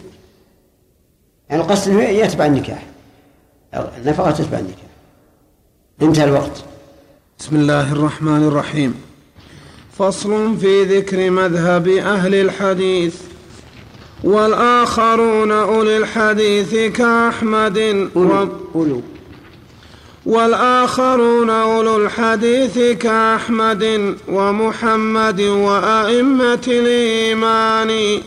يعني 1.50 1.62
القصد 1.62 1.90
أنه 1.90 2.02
يتبع 2.02 2.46
النكاح. 2.46 2.82
النفقة 3.74 4.30
تتبع 4.30 4.58
النكاح. 4.58 4.84
انتهى 6.02 6.24
الوقت. 6.24 6.64
بسم 7.38 7.56
الله 7.56 7.92
الرحمن 7.92 8.48
الرحيم. 8.48 8.94
فصل 9.98 10.56
في 10.56 10.84
ذكر 10.84 11.30
مذهب 11.30 11.88
أهل 11.88 12.34
الحديث. 12.34 13.16
والآخرون 14.24 15.52
أولي 15.52 15.96
الحديث 15.96 16.74
كأحمد 16.74 17.78
و... 18.16 18.46
أولو 18.74 19.02
والآخرون 20.26 21.50
أولو 21.50 21.96
الحديث 21.96 22.78
كأحمد 22.78 24.16
ومحمد 24.28 25.40
وأئمة 25.40 26.64
الإيمان. 26.68 28.20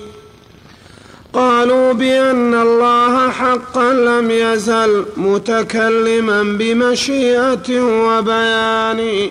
قالوا 1.33 1.93
بأن 1.93 2.53
الله 2.53 3.29
حقا 3.29 3.93
لم 3.93 4.31
يزل 4.31 5.05
متكلما 5.17 6.43
بمشيئة 6.43 7.81
وبيان. 7.81 9.29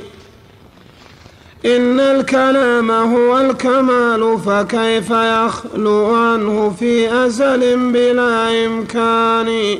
إن 1.66 2.00
الكلام 2.00 2.90
هو 2.90 3.38
الكمال 3.38 4.38
فكيف 4.46 5.10
يخلو 5.10 6.14
عنه 6.14 6.74
في 6.78 7.24
أزل 7.26 7.76
بلا 7.92 8.66
إمكان؟ 8.66 9.78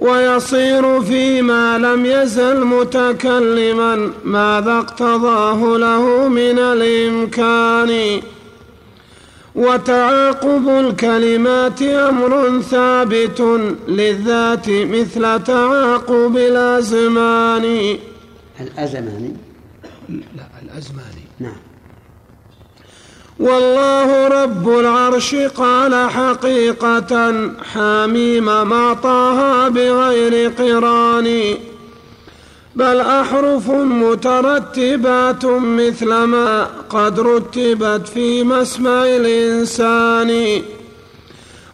ويصير 0.00 1.02
فيما 1.02 1.78
لم 1.78 2.06
يزل 2.06 2.64
متكلما 2.64 4.12
ماذا 4.24 4.78
اقتضاه 4.78 5.78
له 5.78 6.28
من 6.28 6.58
الإمكان. 6.58 8.22
وتعاقب 9.54 10.68
الكلمات 10.68 11.82
أمر 11.82 12.60
ثابت 12.60 13.40
للذات 13.88 14.68
مثل 14.68 15.44
تعاقب 15.44 16.36
الأزمان. 16.36 17.96
الأزمان. 18.60 19.36
لا 20.08 20.48
الأزمان. 20.62 21.14
نعم. 21.40 21.67
والله 23.38 24.28
رب 24.28 24.68
العرش 24.68 25.34
قال 25.34 26.10
حقيقة 26.10 27.32
حاميم 27.74 28.44
ما 28.44 28.94
طه 29.02 29.68
بغير 29.68 30.50
قران. 30.50 31.54
بل 32.76 33.00
أحرف 33.00 33.70
مترتبات 33.70 35.44
مثل 35.44 36.14
ما 36.14 36.66
قد 36.90 37.20
رتبت 37.20 38.08
في 38.14 38.42
مسمع 38.42 39.04
الإنسان. 39.04 40.62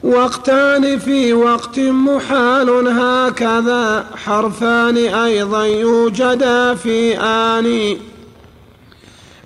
وقتان 0.02 0.98
في 0.98 1.32
وقت 1.32 1.78
محال 1.78 2.88
هكذا 2.88 4.04
حرفان 4.24 4.96
أيضا 4.96 5.64
يوجدا 5.66 6.74
في 6.74 7.18
آن. 7.18 7.96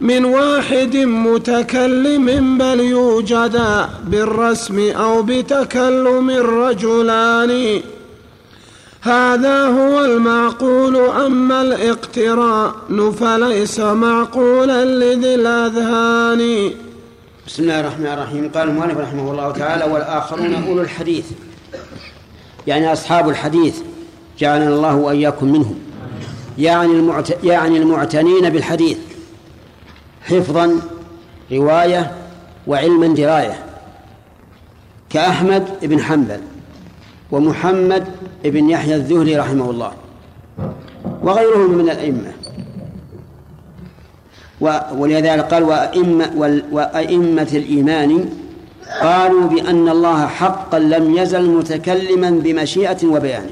من 0.01 0.25
واحد 0.25 0.97
متكلم 0.97 2.59
بل 2.59 2.81
يوجدا 2.81 3.89
بالرسم 4.07 4.91
أو 4.91 5.23
بتكلم 5.23 6.31
رجلان 6.31 7.81
هذا 9.01 9.67
هو 9.67 10.05
المعقول 10.05 10.97
أما 10.97 11.63
الاقتران 11.63 13.13
فليس 13.13 13.81
معقولا 13.81 14.85
لذي 14.85 15.35
الأذهان. 15.35 16.71
بسم 17.47 17.63
الله 17.63 17.81
الرحمن 17.81 18.07
الرحيم. 18.07 18.51
قال 18.55 18.69
المؤلف 18.69 18.99
رحمه 18.99 19.31
الله 19.31 19.51
تعالى 19.51 19.85
والآخرون 19.85 20.55
أولو 20.69 20.83
الحديث. 20.83 21.25
يعني 22.67 22.93
أصحاب 22.93 23.29
الحديث. 23.29 23.77
جعلنا 24.39 24.69
الله 24.69 24.95
وإياكم 24.95 25.53
منهم. 25.53 25.79
يعني 26.59 26.93
المعت... 26.93 27.45
يعني 27.45 27.79
المعتنين 27.79 28.51
بالحديث. 28.51 28.99
حفظا 30.23 30.81
رواية 31.53 32.13
وعلما 32.67 33.07
دراية 33.07 33.59
كأحمد 35.11 35.65
بن 35.83 36.01
حنبل 36.01 36.41
ومحمد 37.31 38.05
بن 38.45 38.71
يحيى 38.71 38.95
الذهلي 38.95 39.37
رحمه 39.37 39.71
الله 39.71 39.93
وغيرهم 41.23 41.71
من 41.71 41.91
الأئمة. 41.91 42.33
ولذلك 44.97 45.41
قال 45.41 45.63
وأئمة, 45.63 46.31
وأئمة 46.73 47.49
الإيمان 47.53 48.29
قالوا 49.03 49.49
بأن 49.49 49.89
الله 49.89 50.27
حقا 50.27 50.79
لم 50.79 51.19
يزل 51.19 51.51
متكلما 51.51 52.31
بمشيئة 52.31 53.07
وبيان. 53.07 53.51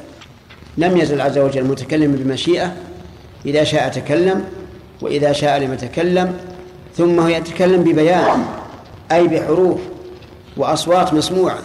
لم 0.79 0.97
يزل 0.97 1.21
عز 1.21 1.39
وجل 1.39 1.65
متكلما 1.65 2.17
بمشيئة 2.17 2.73
إذا 3.47 3.65
شاء 3.65 3.89
تكلم 3.89 4.45
وإذا 5.03 5.33
شاء 5.33 5.59
لم 5.59 5.73
يتكلم 5.73 6.39
ثم 6.97 7.21
هو 7.21 7.29
يتكلم 7.29 7.83
ببيان 7.83 8.47
أي 9.13 9.29
بحروف 9.29 9.81
وأصوات 10.57 11.15
مسموعة. 11.15 11.59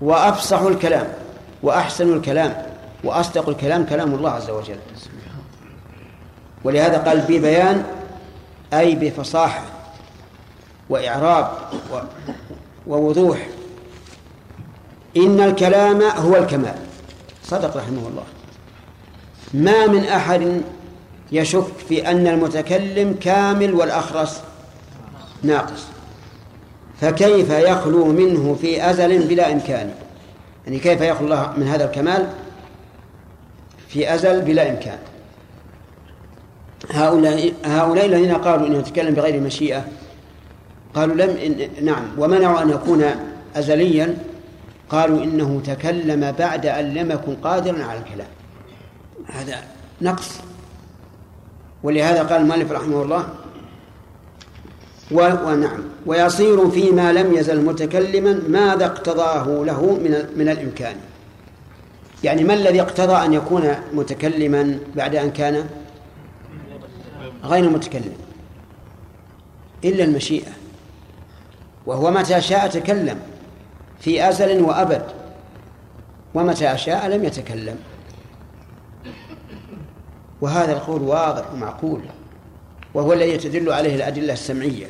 وأفصح 0.00 0.60
الكلام 0.60 1.08
وأحسن 1.62 2.12
الكلام 2.12 2.66
وأصدق 3.04 3.48
الكلام 3.48 3.84
كلام 3.84 4.14
الله 4.14 4.30
عز 4.30 4.50
وجل. 4.50 4.76
ولهذا 6.64 6.98
قال 6.98 7.20
ببيان 7.20 7.84
أي 8.72 8.94
بفصاحة 8.94 9.62
وإعراب 10.90 11.50
ووضوح. 12.86 13.48
إن 15.16 15.40
الكلام 15.40 16.02
هو 16.02 16.36
الكمال. 16.36 16.74
صدق 17.44 17.76
رحمه 17.76 18.08
الله. 18.08 18.24
ما 19.54 19.86
من 19.86 20.04
أحد 20.04 20.62
يشك 21.32 21.78
في 21.88 22.10
أن 22.10 22.26
المتكلم 22.26 23.16
كامل 23.20 23.74
والأخرس 23.74 24.40
ناقص. 25.42 25.86
فكيف 27.00 27.50
يخلو 27.50 28.04
منه 28.04 28.56
في 28.60 28.90
أزل 28.90 29.28
بلا 29.28 29.52
إمكان؟ 29.52 29.90
يعني 30.66 30.78
كيف 30.78 31.00
يخلو 31.00 31.24
الله 31.24 31.52
من 31.56 31.68
هذا 31.68 31.84
الكمال 31.84 32.28
في 33.88 34.14
أزل 34.14 34.42
بلا 34.42 34.70
إمكان؟ 34.70 34.98
هؤلاء 36.90 37.52
هؤلاء 37.64 38.06
الذين 38.06 38.34
قالوا 38.34 38.66
إنه 38.66 38.78
يتكلم 38.78 39.14
بغير 39.14 39.40
مشيئة 39.40 39.84
قالوا 40.94 41.16
لم 41.16 41.36
إن 41.36 41.84
نعم. 41.84 42.04
ومنعوا 42.18 42.62
أن 42.62 42.70
يكون 42.70 43.04
ازليا 43.56 44.16
قالوا 44.90 45.24
إنه 45.24 45.62
تكلم 45.66 46.32
بعد 46.38 46.66
أن 46.66 46.94
لم 46.94 47.10
يكن 47.10 47.34
قادرا 47.34 47.84
على 47.84 47.98
الكلام. 47.98 48.28
هذا 49.26 49.56
نقص. 50.02 50.40
ولهذا 51.82 52.22
قال 52.22 52.40
المؤلف 52.40 52.72
رحمه 52.72 53.02
الله 53.02 53.28
ونعم. 55.10 55.82
ويصير 56.06 56.70
فيما 56.70 57.12
لم 57.12 57.34
يزل 57.34 57.64
متكلما 57.64 58.42
ماذا 58.48 58.86
اقتضاه 58.86 59.44
له 59.46 59.82
من 59.82 60.26
من 60.36 60.48
الإمكان. 60.48 60.96
يعني 62.24 62.44
ما 62.44 62.54
الذي 62.54 62.80
اقتضى 62.80 63.26
أن 63.26 63.32
يكون 63.32 63.74
متكلما 63.92 64.78
بعد 64.96 65.16
أن 65.16 65.30
كان 65.30 65.66
غير 67.44 67.70
متكلم؟ 67.70 68.14
إلا 69.84 70.04
المشيئة. 70.04 70.52
وهو 71.86 72.10
متى 72.10 72.40
شاء 72.40 72.68
تكلم 72.68 73.18
في 74.00 74.28
أزل 74.28 74.62
وأبد 74.62 75.02
ومتى 76.34 76.78
شاء 76.78 77.08
لم 77.08 77.24
يتكلم. 77.24 77.76
وهذا 80.40 80.72
القول 80.72 81.02
واضح 81.02 81.52
ومعقول 81.52 82.00
وهو 82.94 83.12
الذي 83.12 83.36
تدل 83.36 83.72
عليه 83.72 83.96
الأدلة 83.96 84.32
السمعية. 84.32 84.86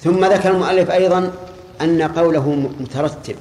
ثم 0.00 0.24
ذكر 0.24 0.50
المؤلف 0.50 0.90
أيضا 0.90 1.32
أن 1.80 2.02
قوله 2.02 2.50
مترتب 2.80 3.36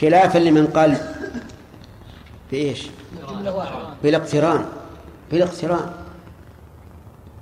خلافا 0.00 0.38
لمن 0.38 0.66
قال 0.66 0.96
بإيش؟ 2.50 2.86
بالاقتران 4.02 4.64
بالاقتران. 5.30 5.90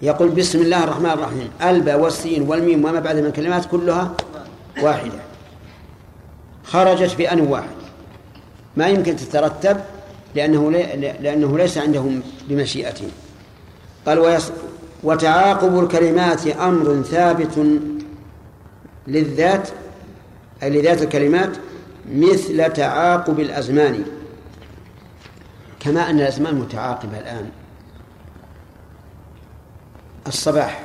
يقول 0.02 0.28
بسم 0.28 0.62
الله 0.62 0.84
الرحمن 0.84 1.10
الرحيم 1.10 1.50
الباء 1.62 2.00
والسين 2.00 2.42
والميم 2.42 2.84
وما 2.84 3.00
بعد 3.00 3.16
من 3.16 3.26
الكلمات 3.26 3.66
كلها 3.66 4.12
واحدة. 4.82 5.18
خرجت 6.64 7.16
بأن 7.16 7.40
واحد. 7.40 7.76
ما 8.76 8.88
يمكن 8.88 9.16
تترتب؟ 9.16 9.80
لأنه 10.34 10.70
لأنه 11.20 11.58
ليس 11.58 11.78
عندهم 11.78 12.22
بمشيئته 12.48 13.08
قال 14.06 14.40
وتعاقب 15.02 15.78
الكلمات 15.78 16.46
أمر 16.46 17.02
ثابت 17.02 17.80
للذات 19.06 19.68
أي 20.62 20.70
لذات 20.70 21.02
الكلمات 21.02 21.50
مثل 22.12 22.72
تعاقب 22.72 23.40
الأزمان. 23.40 24.04
كما 25.80 26.10
أن 26.10 26.20
الأزمان 26.20 26.54
متعاقبة 26.54 27.18
الآن. 27.18 27.50
الصباح 30.26 30.82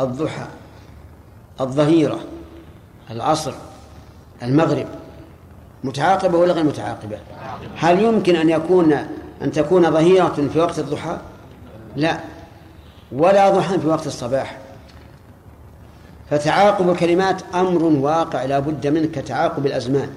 الضحى 0.00 0.46
الظهيرة 1.60 2.20
العصر 3.10 3.52
المغرب. 4.42 4.86
متعاقبة 5.84 6.38
ولا 6.38 6.52
غير 6.52 6.64
متعاقبة؟ 6.64 7.18
هل 7.76 8.02
يمكن 8.02 8.36
أن 8.36 8.50
يكون 8.50 8.92
أن 9.42 9.52
تكون 9.52 9.90
ظهيرة 9.90 10.48
في 10.52 10.58
وقت 10.58 10.78
الضحى؟ 10.78 11.18
لا. 11.96 12.20
ولا 13.12 13.50
ضحى 13.50 13.78
في 13.78 13.86
وقت 13.86 14.06
الصباح. 14.06 14.58
فتعاقب 16.30 16.90
الكلمات 16.90 17.42
أمر 17.54 17.82
واقع 17.82 18.44
لا 18.44 18.58
بد 18.58 18.86
منه 18.86 19.06
كتعاقب 19.06 19.66
الأزمان. 19.66 20.08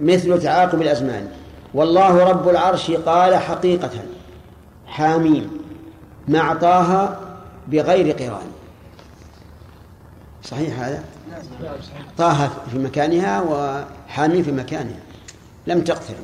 مثل 0.00 0.42
تعاقب 0.42 0.82
الأزمان. 0.82 1.28
والله 1.74 2.24
رب 2.24 2.48
العرش 2.48 2.90
قال 2.90 3.36
حقيقة 3.36 3.90
حاميم. 4.86 5.50
مع 6.28 6.54
طه 6.54 7.16
بغير 7.68 8.16
قران. 8.16 8.61
صحيح 10.42 10.80
هذا؟ 10.80 11.04
طه 12.18 12.48
في 12.48 12.78
مكانها 12.78 13.40
وحاميم 13.40 14.42
في 14.42 14.52
مكانها. 14.52 15.00
لم 15.66 15.80
تقترب 15.84 16.16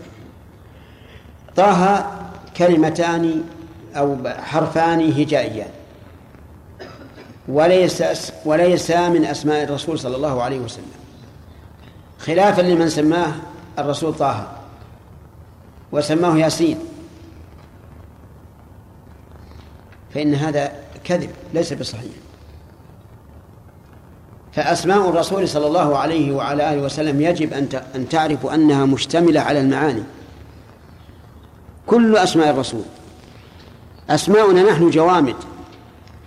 طه 1.56 2.10
كلمتان 2.56 3.44
أو 3.96 4.16
حرفان 4.38 5.12
هجائيان. 5.12 5.70
وليس 7.48 8.02
وليس 8.44 8.90
من 8.90 9.24
أسماء 9.24 9.64
الرسول 9.64 9.98
صلى 9.98 10.16
الله 10.16 10.42
عليه 10.42 10.58
وسلم. 10.58 10.92
خلافا 12.18 12.62
لمن 12.62 12.88
سماه 12.88 13.32
الرسول 13.78 14.14
طه. 14.14 14.52
وسماه 15.92 16.36
ياسين. 16.38 16.78
فإن 20.14 20.34
هذا 20.34 20.72
كذب 21.04 21.30
ليس 21.54 21.72
بصحيح. 21.72 22.12
فأسماء 24.52 25.08
الرسول 25.08 25.48
صلى 25.48 25.66
الله 25.66 25.98
عليه 25.98 26.32
وعلى 26.32 26.72
آله 26.72 26.82
وسلم 26.82 27.20
يجب 27.20 27.52
أن 27.94 28.08
تعرفوا 28.08 28.54
أنها 28.54 28.84
مشتملة 28.84 29.40
على 29.40 29.60
المعاني. 29.60 30.02
كل 31.86 32.16
أسماء 32.16 32.50
الرسول. 32.50 32.82
أسماؤنا 34.10 34.62
نحن 34.62 34.90
جوامد. 34.90 35.36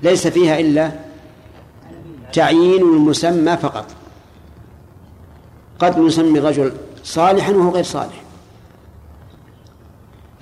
ليس 0.04 0.28
فيها 0.28 0.60
إلا 0.60 0.92
تعيين 2.34 2.82
المسمى 2.82 3.58
فقط. 3.58 3.86
قد 5.80 6.00
نسمي 6.00 6.40
الرجل 6.40 6.72
صالحا 7.04 7.52
وهو 7.52 7.70
غير 7.70 7.84
صالح. 7.84 8.22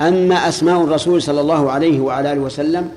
أما 0.01 0.47
أسماء 0.47 0.84
الرسول 0.84 1.22
صلى 1.22 1.41
الله 1.41 1.72
عليه 1.72 1.99
وعلى 1.99 2.34
آله 2.34 2.41
وسلم 2.41 2.91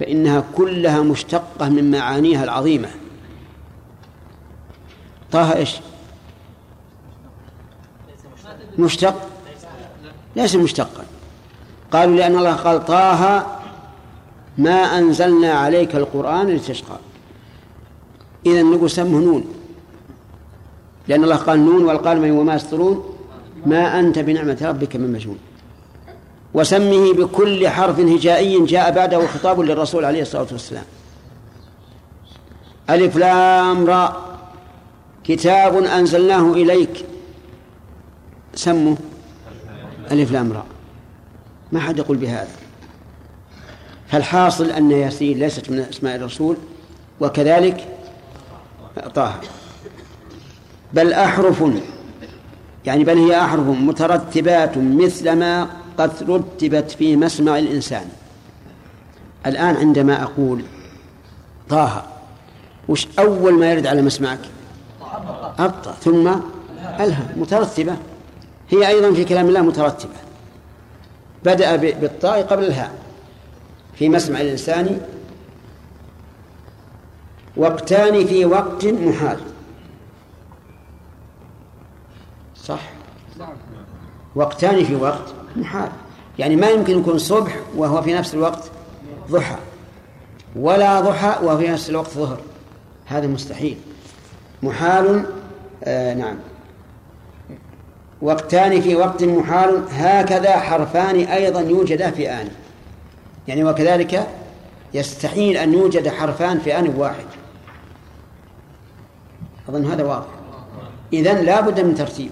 فإنها 0.00 0.44
كلها 0.56 1.02
مشتقة 1.02 1.68
من 1.68 1.90
معانيها 1.90 2.44
العظيمة. 2.44 2.88
طه 5.32 5.56
إيش؟ 5.56 5.76
مشتق؟ 8.78 9.14
ليس 10.36 10.54
مشتقا. 10.56 11.04
قالوا 11.92 12.16
لأن 12.16 12.36
الله 12.36 12.52
قال 12.52 12.84
طه 12.84 13.46
ما 14.58 14.98
أنزلنا 14.98 15.52
عليك 15.52 15.96
القرآن 15.96 16.46
لتشقى. 16.46 16.96
إذا 18.46 18.62
نقول 18.62 18.90
سمه 18.90 19.18
نون. 19.18 19.44
لأن 21.08 21.24
الله 21.24 21.36
قال 21.36 21.64
نون 21.64 21.84
والقلم 21.84 22.38
وما 22.38 22.54
يسطرون. 22.54 23.14
ما 23.66 24.00
أنت 24.00 24.18
بنعمة 24.18 24.58
ربك 24.62 24.96
من 24.96 25.12
مجنون. 25.12 25.38
وسمه 26.54 27.12
بكل 27.12 27.68
حرف 27.68 28.00
هجائي 28.00 28.66
جاء 28.66 28.90
بعده 28.90 29.26
خطاب 29.26 29.60
للرسول 29.60 30.04
عليه 30.04 30.22
الصلاة 30.22 30.46
والسلام. 30.52 30.84
ألف 32.90 33.16
لام 33.16 33.86
راء 33.86 34.29
كتاب 35.30 35.76
أنزلناه 35.76 36.52
إليك. 36.52 37.04
سمه 38.54 38.96
ألف 40.10 40.32
لام 40.32 40.52
راء. 40.52 40.66
ما 41.72 41.80
حد 41.80 41.98
يقول 41.98 42.16
بهذا. 42.16 42.48
فالحاصل 44.08 44.70
أن 44.70 44.90
ياسين 44.90 45.38
ليست 45.38 45.70
من 45.70 45.78
أسماء 45.78 46.16
الرسول 46.16 46.56
وكذلك 47.20 47.88
طه. 49.14 49.40
بل 50.92 51.12
أحرف 51.12 51.64
يعني 52.84 53.04
بل 53.04 53.18
هي 53.18 53.40
أحرف 53.40 53.66
مترتبات 53.66 54.78
مثل 54.78 55.32
ما 55.32 55.68
قد 55.98 56.10
رتبت 56.30 56.90
في 56.90 57.16
مسمع 57.16 57.58
الإنسان. 57.58 58.08
الآن 59.46 59.76
عندما 59.76 60.22
أقول 60.22 60.64
طه 61.68 62.06
وش 62.88 63.06
أول 63.18 63.52
ما 63.52 63.72
يرد 63.72 63.86
على 63.86 64.02
مسمعك؟ 64.02 64.40
أبطأ 65.58 65.92
ثم 65.92 66.28
ألها 67.00 67.32
مترتبة. 67.36 67.96
هي 68.70 68.88
أيضا 68.88 69.12
في 69.12 69.24
كلام 69.24 69.48
الله 69.48 69.60
مترتبة. 69.60 70.16
بدأ 71.44 71.76
بالطاء 71.76 72.42
قبل 72.42 72.64
الهاء. 72.64 72.92
في 73.94 74.08
مسمع 74.08 74.40
الإنسان 74.40 75.00
وقتان 77.56 78.26
في 78.26 78.44
وقت 78.44 78.86
محال. 78.86 79.40
صح؟ 82.56 82.80
وقتان 84.34 84.84
في 84.84 84.94
وقت 84.94 85.34
محال. 85.56 85.90
يعني 86.38 86.56
ما 86.56 86.68
يمكن 86.70 86.98
يكون 86.98 87.18
صبح 87.18 87.56
وهو 87.76 88.02
في 88.02 88.14
نفس 88.14 88.34
الوقت 88.34 88.70
ضحى 89.30 89.56
ولا 90.56 91.00
ضحى 91.00 91.44
وهو 91.44 91.58
في 91.58 91.68
نفس 91.68 91.90
الوقت 91.90 92.10
ظهر. 92.10 92.40
هذا 93.06 93.26
مستحيل. 93.26 93.78
محال 94.62 95.24
آه 95.84 96.14
نعم. 96.14 96.36
وقتان 98.22 98.80
في 98.80 98.96
وقت 98.96 99.24
محال 99.24 99.82
هكذا 99.90 100.56
حرفان 100.56 101.16
أيضا 101.16 101.60
يوجدا 101.60 102.10
في 102.10 102.30
آن. 102.30 102.48
يعني 103.48 103.64
وكذلك 103.64 104.26
يستحيل 104.94 105.56
أن 105.56 105.74
يوجد 105.74 106.08
حرفان 106.08 106.58
في 106.58 106.78
آن 106.78 106.94
واحد. 106.96 107.24
أظن 109.68 109.84
هذا 109.84 110.04
واضح. 110.04 110.26
إذن 111.12 111.36
لا 111.36 111.60
بد 111.60 111.80
من 111.80 111.94
ترتيب. 111.94 112.30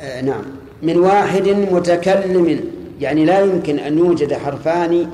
آه 0.00 0.20
نعم. 0.20 0.42
من 0.82 0.98
واحد 0.98 1.48
متكلم 1.48 2.70
يعني 3.00 3.24
لا 3.24 3.40
يمكن 3.40 3.78
أن 3.78 3.98
يوجد 3.98 4.34
حرفان 4.34 5.10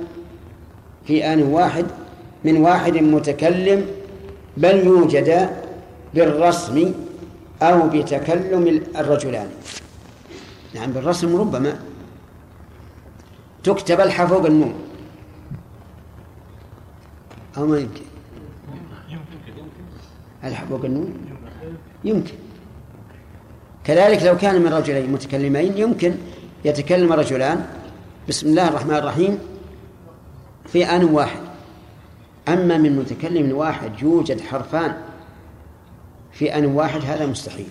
في 1.07 1.33
آن 1.33 1.43
واحد. 1.43 1.87
من 2.45 2.57
واحد 2.57 2.97
متكلم 2.97 3.87
بل 4.57 4.87
يوجد 4.87 5.51
بالرسم 6.15 6.93
أو 7.63 7.89
بتكلم 7.89 8.83
الرجلان. 8.97 9.49
نعم 10.75 10.93
بالرسم 10.93 11.37
ربما 11.37 11.81
تكتب 13.65 14.01
الحاء 14.01 14.27
فوق 14.27 14.47
النون. 14.47 14.75
أو 17.57 17.67
ما 17.67 17.79
يمكن. 17.79 18.03
الحاء 20.45 20.67
فوق 20.67 20.85
النون؟ 20.85 21.15
يمكن. 22.05 22.35
كذلك 23.85 24.23
لو 24.23 24.37
كان 24.37 24.63
من 24.63 24.73
رجلين 24.73 25.13
متكلمين 25.13 25.79
يمكن 25.79 26.15
يتكلم 26.65 27.13
رجلان. 27.13 27.67
بسم 28.29 28.47
الله 28.47 28.69
الرحمن 28.69 28.95
الرحيم. 28.95 29.39
في 30.67 30.85
آن 30.85 31.05
واحد. 31.05 31.46
أما 32.49 32.79
من 32.79 32.97
متكلم 32.97 33.57
واحد 33.57 34.03
يوجد 34.03 34.41
حرفان 34.41 34.97
في 36.33 36.55
آن 36.59 36.65
واحد 36.65 37.01
هذا 37.05 37.27
مستحيل. 37.27 37.69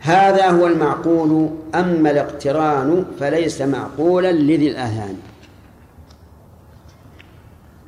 هذا 0.00 0.50
هو 0.50 0.66
المعقول 0.66 1.50
أما 1.74 2.10
الاقتران 2.10 3.04
فليس 3.20 3.60
معقولا 3.60 4.32
لذي 4.32 4.70
الأذهان. 4.70 5.16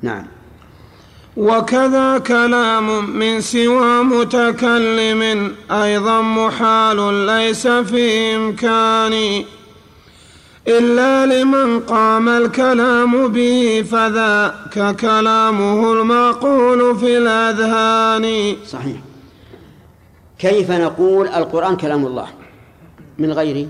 نعم. 0.03 0.27
وكذا 1.37 2.19
كلام 2.19 3.11
من 3.19 3.41
سوى 3.41 4.03
متكلم 4.03 5.55
أيضا 5.71 6.23
محال 6.23 7.27
ليس 7.27 7.67
في 7.67 8.37
إمكان 8.37 9.45
إلا 10.69 11.27
لمن 11.27 11.81
قام 11.81 12.29
الكلام 12.29 13.29
به 13.29 13.85
فذاك 13.91 14.97
كلامه 14.97 15.93
المعقول 15.93 16.99
في 16.99 17.19
الأذهان. 17.19 18.57
صحيح. 18.67 18.97
كيف 20.39 20.71
نقول 20.71 21.29
القرآن 21.29 21.77
كلام 21.77 22.07
الله؟ 22.07 22.29
من 23.19 23.33
غير؟ 23.33 23.69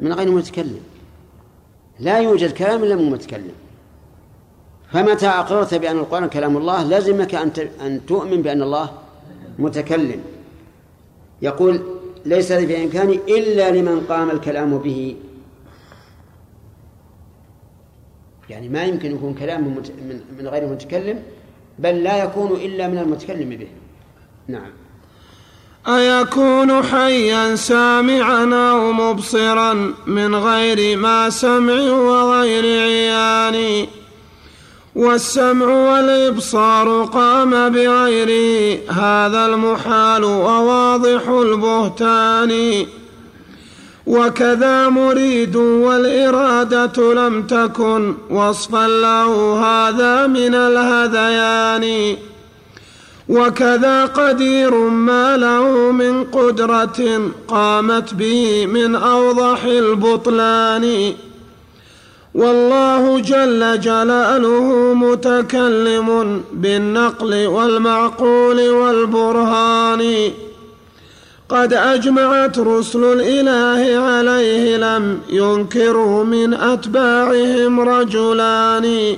من 0.00 0.12
غير 0.12 0.30
متكلم. 0.30 0.80
لا 2.00 2.18
يوجد 2.18 2.52
كلام 2.52 2.84
إلا 2.84 2.96
من 2.96 3.10
متكلم. 3.10 3.52
فمتى 4.92 5.26
أقررت 5.26 5.74
بأن 5.74 5.98
القرآن 5.98 6.28
كلام 6.28 6.56
الله 6.56 6.84
لزمك 6.84 7.34
أن 7.34 7.50
أن 7.86 8.06
تؤمن 8.06 8.42
بأن 8.42 8.62
الله 8.62 8.90
متكلم. 9.58 10.20
يقول 11.42 11.80
ليس 12.24 12.52
في 12.52 12.84
إمكاني 12.84 13.20
إلا 13.28 13.70
لمن 13.70 14.00
قام 14.08 14.30
الكلام 14.30 14.78
به. 14.78 15.16
يعني 18.50 18.68
ما 18.68 18.84
يمكن 18.84 19.14
يكون 19.14 19.34
كلام 19.34 19.60
من, 19.62 20.20
من 20.38 20.48
غير 20.48 20.62
المتكلم 20.62 21.22
بل 21.78 22.02
لا 22.02 22.24
يكون 22.24 22.52
إلا 22.52 22.88
من 22.88 22.98
المتكلم 22.98 23.48
به. 23.48 23.68
نعم. 24.48 24.70
أيكون 25.88 26.82
حيا 26.82 27.56
سامعا 27.56 28.70
أو 28.70 28.92
مبصرا 28.92 29.94
من 30.06 30.34
غير 30.34 30.98
ما 30.98 31.30
سمع 31.30 31.92
وغير 31.92 32.64
عيان؟ 32.64 33.86
والسمع 34.94 35.66
والإبصار 35.66 37.04
قام 37.04 37.68
بغيره 37.68 38.78
هذا 38.92 39.46
المحال 39.46 40.24
وواضح 40.24 41.28
البهتان. 41.28 42.86
وكذا 44.06 44.88
مريد 44.88 45.56
والإرادة 45.56 47.14
لم 47.14 47.42
تكن 47.42 48.14
وصفا 48.30 48.86
له 48.88 49.60
هذا 49.64 50.26
من 50.26 50.54
الهذيان. 50.54 52.16
وكذا 53.28 54.04
قدير 54.04 54.74
ما 54.74 55.36
له 55.36 55.90
من 55.92 56.24
قدرة 56.24 57.30
قامت 57.48 58.14
به 58.14 58.66
من 58.66 58.94
أوضح 58.94 59.64
البطلان. 59.64 61.12
والله 62.34 63.20
جل 63.20 63.80
جلاله 63.80 64.94
متكلم 64.94 66.42
بالنقل 66.52 67.46
والمعقول 67.46 68.70
والبرهان. 68.70 70.30
قد 71.48 71.72
أجمعت 71.72 72.58
رسل 72.58 73.04
الإله 73.04 74.00
عليه 74.00 74.76
لم 74.76 75.20
ينكره 75.30 76.22
من 76.22 76.54
أتباعهم 76.54 77.80
رجلان 77.80 79.16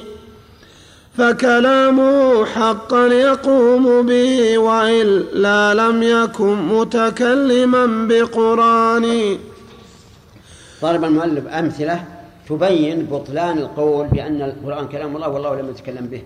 فكلامه 1.19 2.45
حقا 2.45 3.07
يقوم 3.07 4.07
به 4.07 4.59
وإلا 4.59 5.75
لم 5.75 6.03
يكن 6.03 6.57
متكلما 6.69 7.87
بقرآن. 8.09 9.39
ضرب 10.83 11.05
المؤلف 11.05 11.47
أمثلة 11.47 12.05
تبين 12.49 13.07
بطلان 13.11 13.59
القول 13.59 14.07
بأن 14.07 14.43
القرآن 14.43 14.89
كلام 14.89 15.17
الله 15.17 15.29
والله 15.29 15.61
لم 15.61 15.69
يتكلم 15.71 16.07
به 16.07 16.23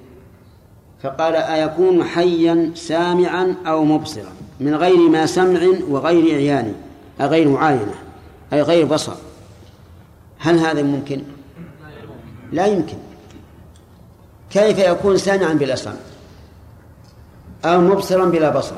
فقال 1.03 1.35
أيكون 1.35 2.05
حيا 2.05 2.70
سامعا 2.74 3.55
أو 3.66 3.85
مبصرا؟ 3.85 4.33
من 4.62 4.74
غير 4.74 4.97
ما 4.97 5.26
سمع 5.26 5.60
وغير 5.89 6.34
عيان 6.34 6.74
غير 7.20 7.48
معاينة 7.48 7.94
أي 8.52 8.62
غير 8.62 8.86
بصر. 8.86 9.12
هل 10.39 10.59
هذا 10.59 10.82
ممكن؟ 10.82 11.22
لا 12.52 12.66
يمكن. 12.66 12.97
كيف 14.51 14.78
يكون 14.78 15.16
سامعا 15.16 15.52
بلا 15.52 15.76
سمع؟ 15.76 15.94
أو 17.64 17.80
مبصرا 17.80 18.24
بلا 18.24 18.51
بصر؟ 18.51 18.74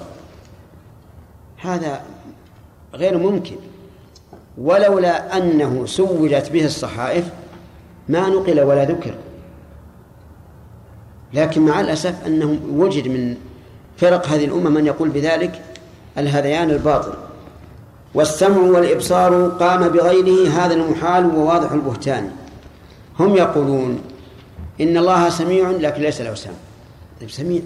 هذا 1.56 2.00
غير 2.94 3.18
ممكن. 3.18 3.56
ولولا 4.58 5.36
أنه 5.36 5.86
سوجت 5.86 6.50
به 6.50 6.64
الصحائف 6.64 7.24
ما 8.08 8.28
نقل 8.28 8.60
ولا 8.60 8.84
ذكر. 8.84 9.14
لكن 11.34 11.60
مع 11.62 11.80
الأسف 11.80 12.26
أنه 12.26 12.58
وجد 12.72 13.08
من 13.08 13.36
فرق 13.96 14.26
هذه 14.26 14.44
الأمة 14.44 14.70
من 14.70 14.86
يقول 14.86 15.08
بذلك 15.08 15.62
الهذيان 16.18 16.70
الباطل. 16.70 17.12
والسمع 18.14 18.56
والإبصار 18.56 19.48
قام 19.48 19.88
بغيره 19.88 20.50
هذا 20.50 20.74
المحال 20.74 21.26
وواضح 21.26 21.72
البهتان. 21.72 22.30
هم 23.20 23.36
يقولون 23.36 24.00
إن 24.80 24.96
الله 24.96 25.28
سميع 25.28 25.70
لكن 25.70 26.02
ليس 26.02 26.20
له 26.20 26.34
سمع. 26.34 26.52
طيب 27.20 27.30
سميع. 27.30 27.62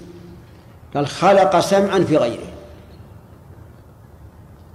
قال 0.94 1.06
خلق 1.06 1.60
سمعا 1.60 1.98
في 1.98 2.16
غيره. 2.16 2.46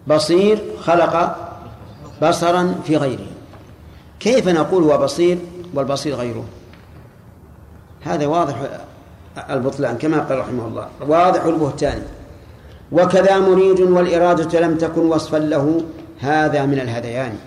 بصير 0.07 0.61
خلق 0.81 1.37
بصرا 2.21 2.75
في 2.85 2.97
غيره. 2.97 3.27
كيف 4.19 4.47
نقول 4.47 4.83
هو 4.83 4.97
بصير 4.97 5.37
والبصير 5.73 6.15
غيره؟ 6.15 6.45
هذا 8.01 8.27
واضح 8.27 8.55
البطلان 9.49 9.97
كما 9.97 10.19
قال 10.19 10.39
رحمه 10.39 10.67
الله 10.67 10.87
واضح 11.07 11.43
البهتان. 11.43 12.03
وكذا 12.93 13.39
مريد 13.39 13.79
والإرادة 13.79 14.59
لم 14.59 14.77
تكن 14.77 15.01
وصفا 15.01 15.37
له 15.37 15.83
هذا 16.19 16.65
من 16.65 16.79
الهذيان 16.79 17.37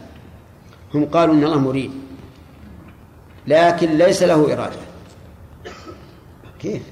هم 0.94 1.04
قالوا 1.04 1.34
إن 1.34 1.44
الله 1.44 1.58
مريد 1.58 1.90
لكن 3.46 3.98
ليس 3.98 4.22
له 4.22 4.52
إرادة. 4.52 4.76
كيف؟ 6.58 6.82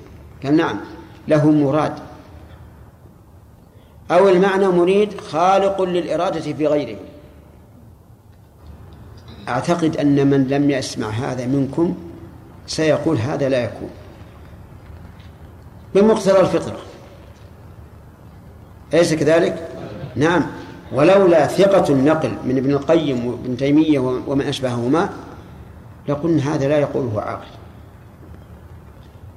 قال 0.45 0.57
نعم 0.57 0.81
له 1.29 1.51
مراد. 1.51 1.95
أو 4.11 4.29
المعنى 4.29 4.69
مريد 4.69 5.21
خالق 5.21 5.83
للإرادة 5.83 6.41
في 6.41 6.67
غيره. 6.67 6.99
أعتقد 9.49 9.97
أن 9.97 10.31
من 10.31 10.49
لم 10.49 10.71
يسمع 10.71 11.09
هذا 11.09 11.47
منكم 11.47 11.95
سيقول 12.67 13.17
هذا 13.17 13.49
لا 13.49 13.65
يكون. 13.65 13.91
بمقتضى 15.95 16.41
الفطرة. 16.41 16.94
أليس 18.95 19.15
كذلك؟ 19.15 19.69
نعم. 20.17 20.47
ولولا 20.93 21.47
ثقة 21.47 21.93
النقل 21.93 22.33
من 22.45 22.57
ابن 22.57 22.71
القيم 22.71 23.27
وابن 23.27 23.57
تيمية 23.57 23.99
ومن 23.99 24.47
أشبههما 24.47 25.09
لقلنا 26.09 26.55
هذا 26.55 26.69
لا 26.69 26.79
يقوله 26.79 27.21
عاقل. 27.21 27.47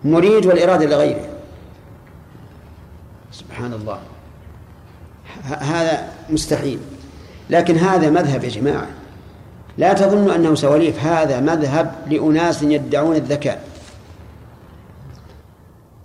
مريد 0.04 0.46
والإرادة 0.46 0.86
لغيره 0.86 1.26
سبحان 3.32 3.74
الله. 3.74 4.00
هذا 5.44 6.10
مستحيل. 6.30 6.80
لكن 7.50 7.78
هذا 7.78 8.10
مذهب 8.10 8.44
يا 8.44 8.50
جماعة. 8.50 8.88
لا 9.78 9.94
تظن 9.94 10.30
أنه 10.30 10.56
سواليف. 10.56 11.06
هذا 11.06 11.40
مذهب 11.40 11.96
لأناس 12.08 12.64
يدعون 12.64 13.16
الذكاء. 13.16 13.66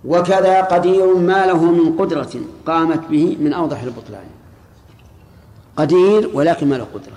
وكذا 0.05 0.61
قدير 0.61 1.15
ما 1.15 1.45
له 1.45 1.71
من 1.71 1.97
قدرة 1.97 2.31
قامت 2.65 3.07
به 3.09 3.37
من 3.39 3.53
أوضح 3.53 3.81
البطلان. 3.81 4.23
قدير 5.77 6.29
ولكن 6.33 6.69
ما 6.69 6.75
له 6.75 6.87
قدرة. 6.93 7.15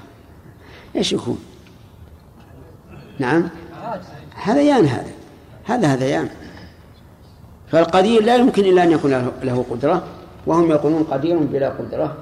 إيش 0.96 1.12
يكون؟ 1.12 1.38
نعم. 3.18 3.48
هذيان 4.34 4.84
هذا. 4.84 5.10
هذا 5.64 5.86
هذيان 5.86 6.28
فالقدير 7.68 8.22
لا 8.22 8.36
يمكن 8.36 8.64
إلا 8.64 8.82
أن 8.82 8.92
يكون 8.92 9.10
له 9.42 9.64
قدرة 9.70 10.04
وهم 10.46 10.70
يقولون 10.70 11.02
قدير 11.02 11.38
بلا 11.38 11.68
قدرة. 11.68 12.16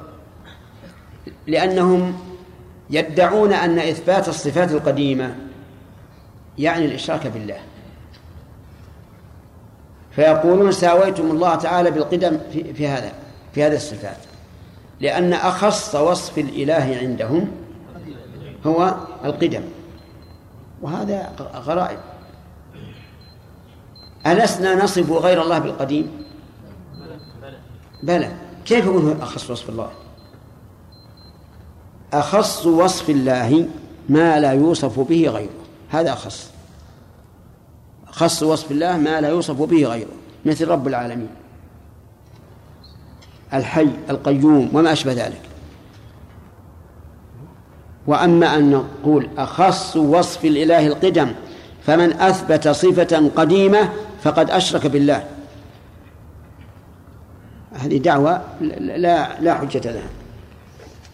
لأنهم 1.47 2.15
يدعون 2.91 3.53
أن 3.53 3.79
إثبات 3.79 4.29
الصفات 4.29 4.73
القديمة 4.73 5.35
يعني 6.59 6.85
الإشراك 6.85 7.27
بالله. 7.27 7.59
فيقولون 10.17 10.73
ساويتم 10.73 11.31
الله 11.31 11.55
تعالى 11.55 11.91
بالقدم 11.91 12.39
في, 12.53 12.75
في 12.75 12.89
هذا 12.89 13.13
في 13.55 13.63
هذه 13.63 13.77
الصفات. 13.77 14.17
لأن 15.01 15.33
أخص 15.33 15.95
وصف 15.95 16.39
الإله 16.39 16.99
عندهم 17.01 17.49
هو 18.67 18.95
القدم. 19.25 19.63
وهذا 20.83 21.33
غرائب. 21.55 21.99
ألسنا 24.27 24.85
نصف 24.85 25.11
غير 25.11 25.43
الله 25.43 25.59
بالقديم؟ 25.59 26.25
بلى. 28.03 28.31
كيف 28.65 28.87
هو 28.87 29.13
أخص 29.23 29.51
وصف 29.51 29.71
الله؟ 29.71 29.91
أخص 32.13 32.67
وصف 32.67 33.11
الله 33.11 33.69
ما 34.09 34.41
لا 34.41 34.53
يوصف 34.53 35.01
به 35.01 35.29
غيره. 35.29 35.51
هذا 35.91 36.13
أخص. 36.13 36.54
خص 38.15 38.43
وصف 38.43 38.71
الله 38.71 38.97
ما 38.97 39.21
لا 39.21 39.29
يوصف 39.29 39.63
به 39.63 39.85
غيره 39.87 40.09
مثل 40.45 40.69
رب 40.69 40.87
العالمين. 40.87 41.29
الحي 43.55 43.89
القيوم 44.11 44.71
وما 44.73 44.93
أشبه 44.93 45.13
ذلك. 45.13 45.41
وأما 48.07 48.57
أن 48.57 48.71
نقول 48.71 49.29
أخص 49.39 49.97
وصف 49.97 50.45
الإله 50.45 50.87
القدم 50.87 51.33
فمن 51.87 52.13
أثبت 52.13 52.69
صفة 52.69 53.31
قديمة 53.37 53.89
فقد 54.23 54.51
أشرك 54.51 54.87
بالله. 54.87 55.25
هذه 57.73 57.99
دعوة 57.99 58.43
لا 58.81 59.41
لا 59.41 59.55
حجة 59.55 59.91
لها. 59.91 60.09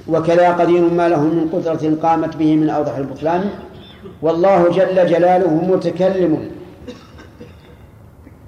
وكذا 0.09 0.53
قدير 0.53 0.91
ما 0.91 1.09
له 1.09 1.21
من 1.21 1.49
قدرة 1.53 1.97
قامت 2.03 2.37
به 2.37 2.57
من 2.57 2.71
أوضح 2.71 2.97
البطلان. 2.97 3.51
والله 4.23 4.69
جل 4.69 5.07
جلاله 5.07 5.55
متكلم. 5.55 6.60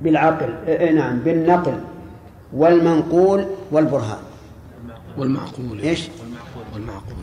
بالعقل 0.02 0.54
إيه 0.66 0.90
نعم 0.90 1.18
بالنقل 1.18 1.80
والمنقول 2.52 3.46
والبرهان. 3.70 4.18
والمعقول. 5.18 5.80
إيش؟ 5.80 6.08
والمعقول. 6.74 7.14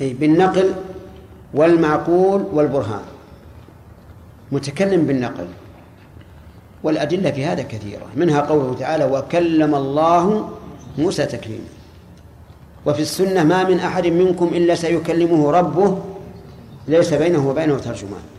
أي 0.00 0.14
بالنقل 0.14 0.74
والمعقول 1.54 2.42
والبرهان. 2.52 3.02
متكلم 4.52 5.06
بالنقل. 5.06 5.46
والأدلة 6.82 7.30
في 7.30 7.44
هذا 7.44 7.62
كثيرة. 7.62 8.06
منها 8.16 8.40
قوله 8.40 8.74
تعالى 8.74 9.04
وكلم 9.04 9.74
الله 9.74 10.50
موسى 10.98 11.26
تكليما. 11.26 11.68
وفي 12.86 13.02
السنة 13.02 13.44
ما 13.44 13.64
من 13.68 13.78
أحد 13.78 14.06
منكم 14.06 14.46
إلا 14.46 14.74
سيكلمه 14.74 15.50
ربه 15.50 15.98
ليس 16.88 17.14
بينه 17.14 17.48
وبينه 17.48 17.78
ترجمان. 17.78 18.35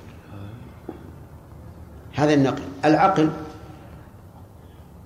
هذا 2.17 2.33
النقل. 2.33 2.61
العقل 2.85 3.29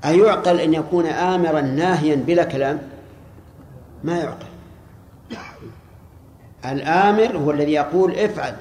أيعقل 0.06 0.60
أن 0.60 0.74
يكون 0.74 1.06
آمرا 1.06 1.62
ناهيا 1.62 2.16
بلا 2.16 2.44
كلام؟ 2.44 2.82
ما 4.04 4.18
يعقل. 4.18 4.46
الآمر 6.66 7.38
هو 7.38 7.52
الذي 7.52 7.72
يقول 7.74 8.16
افعل 8.16 8.56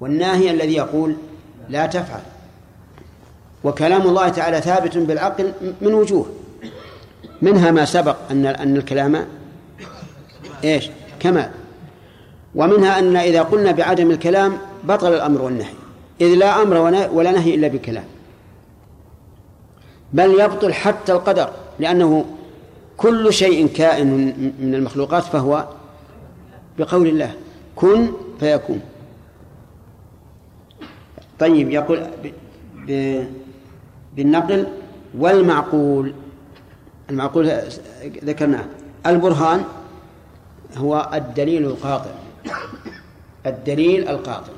والناهي 0.00 0.50
الذي 0.50 0.74
يقول 0.74 1.16
لا 1.68 1.86
تفعل. 1.86 2.20
وكلام 3.64 4.02
الله 4.02 4.28
تعالى 4.28 4.60
ثابت 4.60 4.98
بالعقل 4.98 5.52
من 5.80 5.94
وجوه. 5.94 6.26
منها 7.42 7.70
ما 7.70 7.84
سبق 7.84 8.16
أن 8.30 8.46
أن 8.46 8.76
الكلام 8.76 9.26
إيش؟ 10.64 10.90
كمال. 11.20 11.50
ومنها 12.54 12.98
أن 12.98 13.16
إذا 13.16 13.42
قلنا 13.42 13.72
بعدم 13.72 14.10
الكلام 14.10 14.58
بطل 14.84 15.14
الأمر 15.14 15.42
والنهي. 15.42 15.79
إذ 16.20 16.34
لا 16.34 16.62
أمر 16.62 16.76
ولا 17.12 17.30
نهي 17.30 17.54
إلا 17.54 17.68
بكلام. 17.68 18.04
بل 20.12 20.40
يبطل 20.40 20.72
حتى 20.72 21.12
القدر 21.12 21.50
لأنه 21.78 22.24
كل 22.96 23.32
شيء 23.32 23.66
كائن 23.66 24.06
من 24.60 24.74
المخلوقات 24.74 25.22
فهو 25.22 25.68
بقول 26.78 27.06
الله 27.06 27.34
كن 27.76 28.12
فيكون. 28.40 28.80
طيب 31.38 31.70
يقول 31.70 32.06
بالنقل 34.16 34.66
والمعقول. 35.18 36.14
المعقول 37.10 37.52
ذكرناه. 38.24 38.64
البرهان 39.06 39.64
هو 40.76 41.10
الدليل 41.14 41.64
القاطع. 41.64 42.10
الدليل 43.46 44.08
القاطع. 44.08 44.52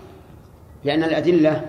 لأن 0.84 1.04
الأدلة 1.04 1.64